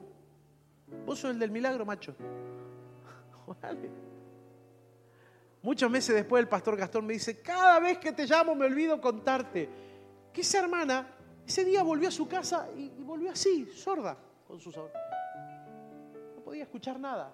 Vos 1.06 1.18
sos 1.18 1.30
el 1.30 1.38
del 1.38 1.50
milagro, 1.50 1.84
macho. 1.84 2.14
Orale. 3.46 3.90
Muchos 5.62 5.90
meses 5.90 6.14
después 6.14 6.40
el 6.42 6.48
pastor 6.48 6.76
Gastón 6.76 7.06
me 7.06 7.12
dice, 7.14 7.40
cada 7.40 7.78
vez 7.80 7.98
que 7.98 8.12
te 8.12 8.26
llamo 8.26 8.54
me 8.54 8.66
olvido 8.66 9.00
contarte 9.00 9.68
que 10.32 10.40
esa 10.40 10.60
hermana 10.60 11.06
ese 11.46 11.64
día 11.64 11.82
volvió 11.82 12.08
a 12.08 12.10
su 12.12 12.28
casa 12.28 12.68
y, 12.76 12.92
y 12.98 13.02
volvió 13.02 13.30
así, 13.30 13.66
sorda, 13.74 14.16
con 14.46 14.60
sus 14.60 14.76
No 14.76 16.42
podía 16.44 16.62
escuchar 16.62 17.00
nada. 17.00 17.32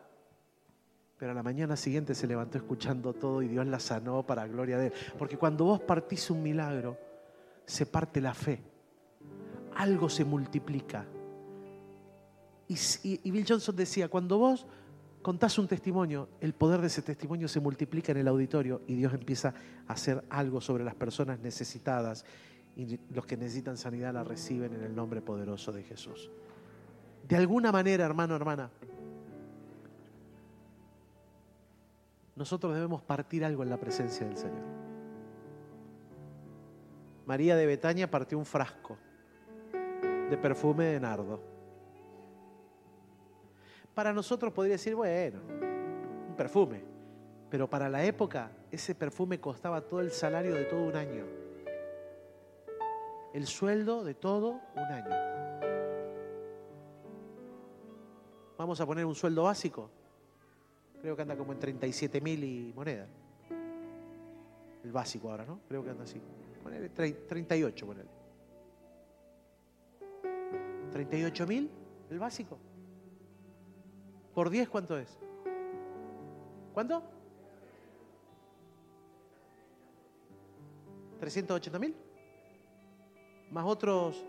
Pero 1.19 1.33
a 1.33 1.35
la 1.35 1.43
mañana 1.43 1.77
siguiente 1.77 2.15
se 2.15 2.27
levantó 2.27 2.59
escuchando 2.59 3.13
todo 3.13 3.43
y 3.43 3.49
Dios 3.49 3.67
la 3.67 3.79
sanó 3.79 4.25
para 4.25 4.47
gloria 4.47 4.79
de 4.79 4.89
Él. 4.89 4.93
Porque 5.19 5.37
cuando 5.37 5.65
vos 5.65 5.81
partís 5.81 6.31
un 6.31 6.43
milagro, 6.43 6.99
se 7.65 7.87
parte 7.87 8.21
la 8.21 8.35
fe. 8.35 8.74
Algo 9.77 10.09
se 10.09 10.25
multiplica. 10.25 11.07
Y, 12.69 13.31
Bill 13.31 13.45
Johnson 13.47 13.77
decía, 13.77 14.09
cuando 14.09 14.39
vos 14.39 14.67
contás 15.23 15.59
un 15.59 15.69
testimonio, 15.69 16.29
el 16.41 16.55
poder 16.55 16.81
de 16.81 16.87
ese 16.87 17.03
testimonio 17.03 17.49
se 17.49 17.61
multiplica 17.61 18.13
en 18.13 18.19
el 18.19 18.29
auditorio 18.29 18.83
y 18.87 18.95
Dios 18.95 19.13
empieza 19.13 19.55
a 19.87 19.93
hacer 19.93 20.25
algo 20.31 20.61
sobre 20.61 20.85
las 20.85 20.95
personas 20.95 21.41
necesitadas 21.41 22.25
y 22.77 22.99
los 23.11 23.27
que 23.27 23.37
necesitan 23.37 23.77
sanidad 23.77 24.13
la 24.15 24.25
reciben 24.25 24.75
en 24.75 24.83
el 24.83 24.95
nombre 24.95 25.21
poderoso 25.21 25.73
de 25.73 25.83
Jesús. 25.83 26.31
De 27.29 27.37
alguna 27.37 27.71
manera, 27.71 28.05
hermano, 28.05 28.35
hermana, 28.35 28.71
nosotros 32.37 32.75
debemos 32.75 33.03
partir 33.03 33.45
algo 33.45 33.63
en 33.63 33.71
la 33.71 33.79
presencia 33.79 34.27
del 34.27 34.37
Señor. 34.37 34.65
María 37.27 37.57
de 37.57 37.67
Betania 37.67 38.11
partió 38.11 38.37
un 38.37 38.45
frasco 38.45 38.99
de 40.35 40.39
perfume 40.39 40.87
de 40.87 41.01
nardo. 41.01 41.41
Para 43.95 44.13
nosotros 44.13 44.53
podría 44.53 44.73
decir, 44.73 44.97
bueno, 44.97 45.39
un 46.29 46.35
perfume, 46.37 46.83
pero 47.49 47.71
para 47.71 47.89
la 47.89 48.05
época 48.05 48.51
ese 48.73 48.97
perfume 48.97 49.39
costaba 49.39 49.81
todo 49.83 50.01
el 50.01 50.11
salario 50.11 50.57
de 50.57 50.65
todo 50.65 50.83
un 50.83 50.97
año. 50.97 51.25
El 53.33 53.47
sueldo 53.47 54.03
de 54.03 54.15
todo 54.15 54.61
un 54.75 54.83
año. 54.83 55.15
Vamos 58.59 58.81
a 58.81 58.87
poner 58.87 59.05
un 59.07 59.15
sueldo 59.15 59.45
básico. 59.45 59.89
Creo 61.01 61.15
que 61.15 61.23
anda 61.23 61.37
como 61.37 61.53
en 61.53 61.61
37 61.61 62.21
mil 62.21 62.43
y 62.43 62.73
moneda. 62.75 63.07
El 64.83 64.91
básico 64.91 65.31
ahora, 65.31 65.45
¿no? 65.45 65.61
Creo 65.69 65.85
que 65.85 65.91
anda 65.91 66.03
así. 66.03 66.21
Ponele 66.61 66.89
38, 66.89 67.87
ponele. 67.87 68.24
38 70.95 71.47
mil, 71.49 71.69
el 72.09 72.21
básico. 72.21 72.57
¿Por 74.33 74.49
10 74.49 74.69
cuánto 74.69 74.97
es? 74.97 75.19
¿Cuánto? 76.73 77.03
380 81.19 81.79
mil. 81.81 81.97
Más 83.51 83.65
otros 83.67 84.25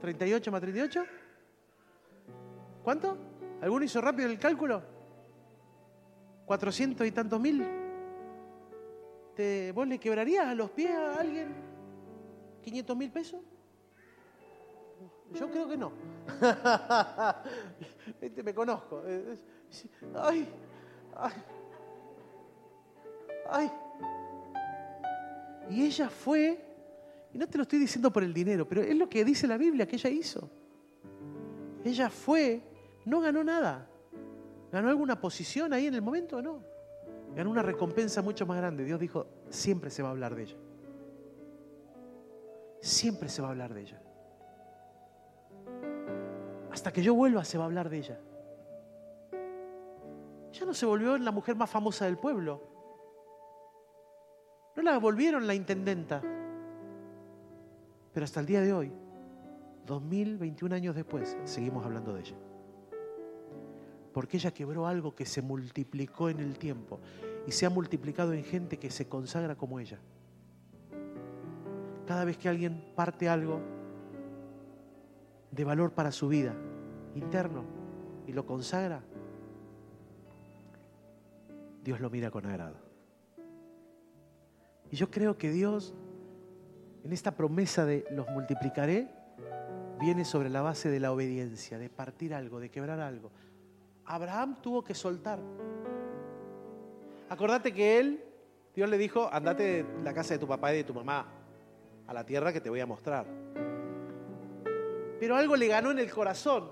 38 0.00 0.50
más 0.50 0.62
38. 0.62 1.04
¿Cuánto? 2.82 3.18
¿Alguno 3.60 3.84
hizo 3.84 4.00
rápido 4.00 4.30
el 4.30 4.38
cálculo? 4.38 4.82
¿400 6.46 7.06
y 7.06 7.10
tantos 7.10 7.38
mil? 7.38 7.62
¿Te, 9.36 9.72
¿Vos 9.72 9.86
le 9.86 9.98
quebrarías 9.98 10.46
a 10.46 10.54
los 10.54 10.70
pies 10.70 10.90
a 10.90 11.20
alguien 11.20 11.54
500 12.62 12.96
mil 12.96 13.10
pesos? 13.10 13.40
Yo 15.34 15.50
creo 15.50 15.68
que 15.68 15.76
no. 15.76 15.92
Me 18.44 18.54
conozco. 18.54 19.02
Ay, 20.14 20.48
ay, 21.16 21.32
ay. 23.50 23.70
Y 25.70 25.84
ella 25.84 26.08
fue, 26.08 26.58
y 27.32 27.38
no 27.38 27.48
te 27.48 27.58
lo 27.58 27.62
estoy 27.62 27.78
diciendo 27.78 28.12
por 28.12 28.22
el 28.22 28.32
dinero, 28.32 28.68
pero 28.68 28.82
es 28.82 28.94
lo 28.94 29.08
que 29.08 29.24
dice 29.24 29.46
la 29.46 29.56
Biblia 29.56 29.86
que 29.86 29.96
ella 29.96 30.10
hizo. 30.10 30.48
Ella 31.84 32.10
fue, 32.10 32.62
no 33.04 33.20
ganó 33.20 33.42
nada. 33.42 33.88
¿Ganó 34.70 34.88
alguna 34.88 35.20
posición 35.20 35.72
ahí 35.72 35.86
en 35.86 35.94
el 35.94 36.02
momento? 36.02 36.42
No. 36.42 36.62
Ganó 37.34 37.50
una 37.50 37.62
recompensa 37.62 38.22
mucho 38.22 38.46
más 38.46 38.56
grande. 38.56 38.84
Dios 38.84 39.00
dijo, 39.00 39.26
siempre 39.48 39.90
se 39.90 40.02
va 40.02 40.08
a 40.08 40.12
hablar 40.12 40.34
de 40.34 40.42
ella. 40.44 40.56
Siempre 42.80 43.28
se 43.28 43.42
va 43.42 43.48
a 43.48 43.50
hablar 43.52 43.74
de 43.74 43.82
ella. 43.82 44.02
Hasta 46.74 46.92
que 46.92 47.04
yo 47.04 47.14
vuelva 47.14 47.44
se 47.44 47.56
va 47.56 47.62
a 47.62 47.66
hablar 47.66 47.88
de 47.88 47.98
ella. 47.98 48.18
Ya 50.52 50.66
no 50.66 50.74
se 50.74 50.84
volvió 50.84 51.16
la 51.16 51.30
mujer 51.30 51.54
más 51.54 51.70
famosa 51.70 52.06
del 52.06 52.18
pueblo. 52.18 52.60
No 54.74 54.82
la 54.82 54.98
volvieron 54.98 55.46
la 55.46 55.54
intendenta. 55.54 56.20
Pero 58.12 58.24
hasta 58.24 58.40
el 58.40 58.46
día 58.46 58.60
de 58.60 58.72
hoy, 58.72 58.92
2021 59.86 60.74
años 60.74 60.96
después, 60.96 61.36
seguimos 61.44 61.84
hablando 61.84 62.12
de 62.12 62.22
ella. 62.22 62.36
Porque 64.12 64.38
ella 64.38 64.50
quebró 64.50 64.88
algo 64.88 65.14
que 65.14 65.26
se 65.26 65.42
multiplicó 65.42 66.28
en 66.28 66.40
el 66.40 66.58
tiempo 66.58 66.98
y 67.46 67.52
se 67.52 67.66
ha 67.66 67.70
multiplicado 67.70 68.32
en 68.32 68.42
gente 68.42 68.80
que 68.80 68.90
se 68.90 69.08
consagra 69.08 69.54
como 69.54 69.78
ella. 69.78 70.00
Cada 72.04 72.24
vez 72.24 72.36
que 72.36 72.48
alguien 72.48 72.92
parte 72.96 73.28
algo, 73.28 73.60
de 75.54 75.64
valor 75.64 75.92
para 75.92 76.10
su 76.10 76.28
vida 76.28 76.54
interno 77.14 77.64
y 78.26 78.32
lo 78.32 78.44
consagra, 78.44 79.02
Dios 81.82 82.00
lo 82.00 82.10
mira 82.10 82.30
con 82.30 82.46
agrado. 82.46 82.76
Y 84.90 84.96
yo 84.96 85.10
creo 85.10 85.36
que 85.36 85.50
Dios, 85.50 85.94
en 87.04 87.12
esta 87.12 87.36
promesa 87.36 87.84
de 87.84 88.04
los 88.10 88.28
multiplicaré, 88.30 89.08
viene 90.00 90.24
sobre 90.24 90.48
la 90.48 90.62
base 90.62 90.88
de 90.88 91.00
la 91.00 91.12
obediencia, 91.12 91.78
de 91.78 91.88
partir 91.88 92.34
algo, 92.34 92.58
de 92.58 92.70
quebrar 92.70 93.00
algo. 93.00 93.30
Abraham 94.06 94.56
tuvo 94.60 94.82
que 94.82 94.94
soltar. 94.94 95.40
Acordate 97.28 97.72
que 97.72 97.98
él, 97.98 98.24
Dios 98.74 98.88
le 98.88 98.98
dijo, 98.98 99.28
andate 99.32 99.84
de 99.84 100.02
la 100.02 100.12
casa 100.12 100.34
de 100.34 100.40
tu 100.40 100.48
papá 100.48 100.72
y 100.72 100.78
de 100.78 100.84
tu 100.84 100.94
mamá 100.94 101.26
a 102.06 102.14
la 102.14 102.24
tierra 102.24 102.52
que 102.52 102.60
te 102.60 102.70
voy 102.70 102.80
a 102.80 102.86
mostrar 102.86 103.26
pero 105.24 105.36
algo 105.36 105.56
le 105.56 105.68
ganó 105.68 105.90
en 105.90 105.98
el 105.98 106.10
corazón 106.10 106.70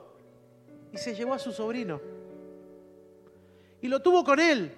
y 0.92 0.98
se 0.98 1.14
llevó 1.14 1.32
a 1.32 1.38
su 1.38 1.52
sobrino. 1.52 1.98
Y 3.80 3.88
lo 3.88 4.02
tuvo 4.02 4.22
con 4.22 4.38
él. 4.38 4.74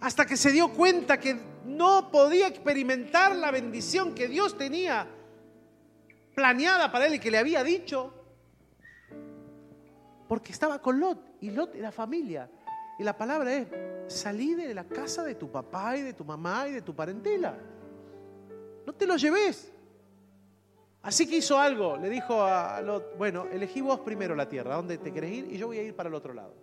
Hasta 0.00 0.26
que 0.26 0.36
se 0.36 0.50
dio 0.50 0.72
cuenta 0.72 1.20
que 1.20 1.38
no 1.64 2.10
podía 2.10 2.48
experimentar 2.48 3.36
la 3.36 3.52
bendición 3.52 4.12
que 4.12 4.26
Dios 4.26 4.58
tenía 4.58 5.06
planeada 6.34 6.90
para 6.90 7.06
él 7.06 7.14
y 7.14 7.20
que 7.20 7.30
le 7.30 7.38
había 7.38 7.62
dicho. 7.62 8.12
Porque 10.26 10.50
estaba 10.50 10.82
con 10.82 10.98
Lot 10.98 11.36
y 11.42 11.52
Lot 11.52 11.76
era 11.76 11.92
familia. 11.92 12.50
Y 12.98 13.04
la 13.04 13.16
palabra 13.16 13.54
es, 13.54 13.68
salí 14.08 14.56
de 14.56 14.74
la 14.74 14.82
casa 14.82 15.22
de 15.22 15.36
tu 15.36 15.48
papá 15.48 15.96
y 15.96 16.02
de 16.02 16.12
tu 16.12 16.24
mamá 16.24 16.66
y 16.66 16.72
de 16.72 16.82
tu 16.82 16.92
parentela. 16.92 17.56
No 18.84 18.92
te 18.92 19.06
lo 19.06 19.16
lleves. 19.16 19.73
Así 21.04 21.28
que 21.28 21.36
hizo 21.36 21.58
algo, 21.58 21.98
le 21.98 22.08
dijo 22.08 22.42
a 22.42 22.80
Lot, 22.80 23.18
bueno, 23.18 23.46
elegí 23.52 23.82
vos 23.82 24.00
primero 24.00 24.34
la 24.34 24.48
tierra, 24.48 24.72
¿a 24.72 24.76
dónde 24.76 24.96
te 24.96 25.12
querés 25.12 25.32
ir? 25.32 25.52
Y 25.52 25.58
yo 25.58 25.66
voy 25.66 25.76
a 25.76 25.82
ir 25.82 25.94
para 25.94 26.08
el 26.08 26.14
otro 26.14 26.32
lado. 26.32 26.54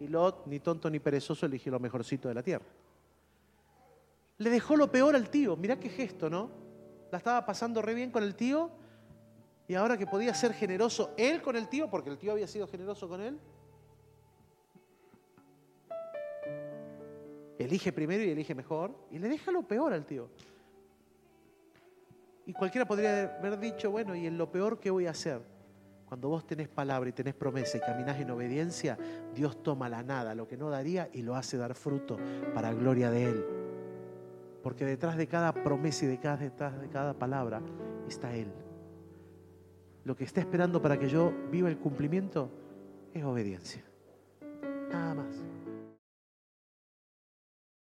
Y 0.00 0.08
Lot, 0.08 0.46
ni 0.46 0.58
tonto 0.58 0.88
ni 0.88 1.00
perezoso, 1.00 1.44
eligió 1.44 1.70
lo 1.70 1.78
mejorcito 1.78 2.28
de 2.28 2.34
la 2.34 2.42
tierra. 2.42 2.64
Le 4.38 4.48
dejó 4.48 4.74
lo 4.74 4.90
peor 4.90 5.14
al 5.14 5.28
tío, 5.28 5.54
mirá 5.54 5.78
qué 5.78 5.90
gesto, 5.90 6.30
¿no? 6.30 6.50
La 7.12 7.18
estaba 7.18 7.44
pasando 7.44 7.82
re 7.82 7.92
bien 7.92 8.10
con 8.10 8.22
el 8.22 8.34
tío 8.34 8.70
y 9.68 9.74
ahora 9.74 9.98
que 9.98 10.06
podía 10.06 10.32
ser 10.32 10.54
generoso 10.54 11.12
él 11.18 11.42
con 11.42 11.56
el 11.56 11.68
tío, 11.68 11.90
porque 11.90 12.08
el 12.08 12.16
tío 12.16 12.32
había 12.32 12.46
sido 12.46 12.66
generoso 12.66 13.06
con 13.06 13.20
él, 13.20 13.38
elige 17.58 17.92
primero 17.92 18.24
y 18.24 18.30
elige 18.30 18.54
mejor 18.54 18.94
y 19.10 19.18
le 19.18 19.28
deja 19.28 19.52
lo 19.52 19.62
peor 19.62 19.92
al 19.92 20.06
tío. 20.06 20.30
Y 22.50 22.52
cualquiera 22.52 22.84
podría 22.84 23.36
haber 23.38 23.60
dicho, 23.60 23.92
bueno, 23.92 24.16
¿y 24.16 24.26
en 24.26 24.36
lo 24.36 24.50
peor 24.50 24.80
qué 24.80 24.90
voy 24.90 25.06
a 25.06 25.10
hacer? 25.10 25.40
Cuando 26.04 26.30
vos 26.30 26.44
tenés 26.44 26.66
palabra 26.66 27.08
y 27.08 27.12
tenés 27.12 27.32
promesa 27.32 27.78
y 27.78 27.80
caminás 27.80 28.18
en 28.18 28.28
obediencia, 28.28 28.98
Dios 29.32 29.62
toma 29.62 29.88
la 29.88 30.02
nada, 30.02 30.34
lo 30.34 30.48
que 30.48 30.56
no 30.56 30.68
daría, 30.68 31.08
y 31.12 31.22
lo 31.22 31.36
hace 31.36 31.56
dar 31.56 31.76
fruto 31.76 32.18
para 32.52 32.74
gloria 32.74 33.08
de 33.12 33.24
Él. 33.24 33.46
Porque 34.64 34.84
detrás 34.84 35.16
de 35.16 35.28
cada 35.28 35.52
promesa 35.52 36.06
y 36.06 36.08
detrás 36.08 36.40
de 36.40 36.88
cada 36.88 37.14
palabra 37.14 37.62
está 38.08 38.34
Él. 38.34 38.52
Lo 40.02 40.16
que 40.16 40.24
está 40.24 40.40
esperando 40.40 40.82
para 40.82 40.98
que 40.98 41.08
yo 41.08 41.32
viva 41.52 41.68
el 41.68 41.78
cumplimiento 41.78 42.50
es 43.14 43.22
obediencia. 43.22 43.84
Nada 44.90 45.14
más. 45.14 45.59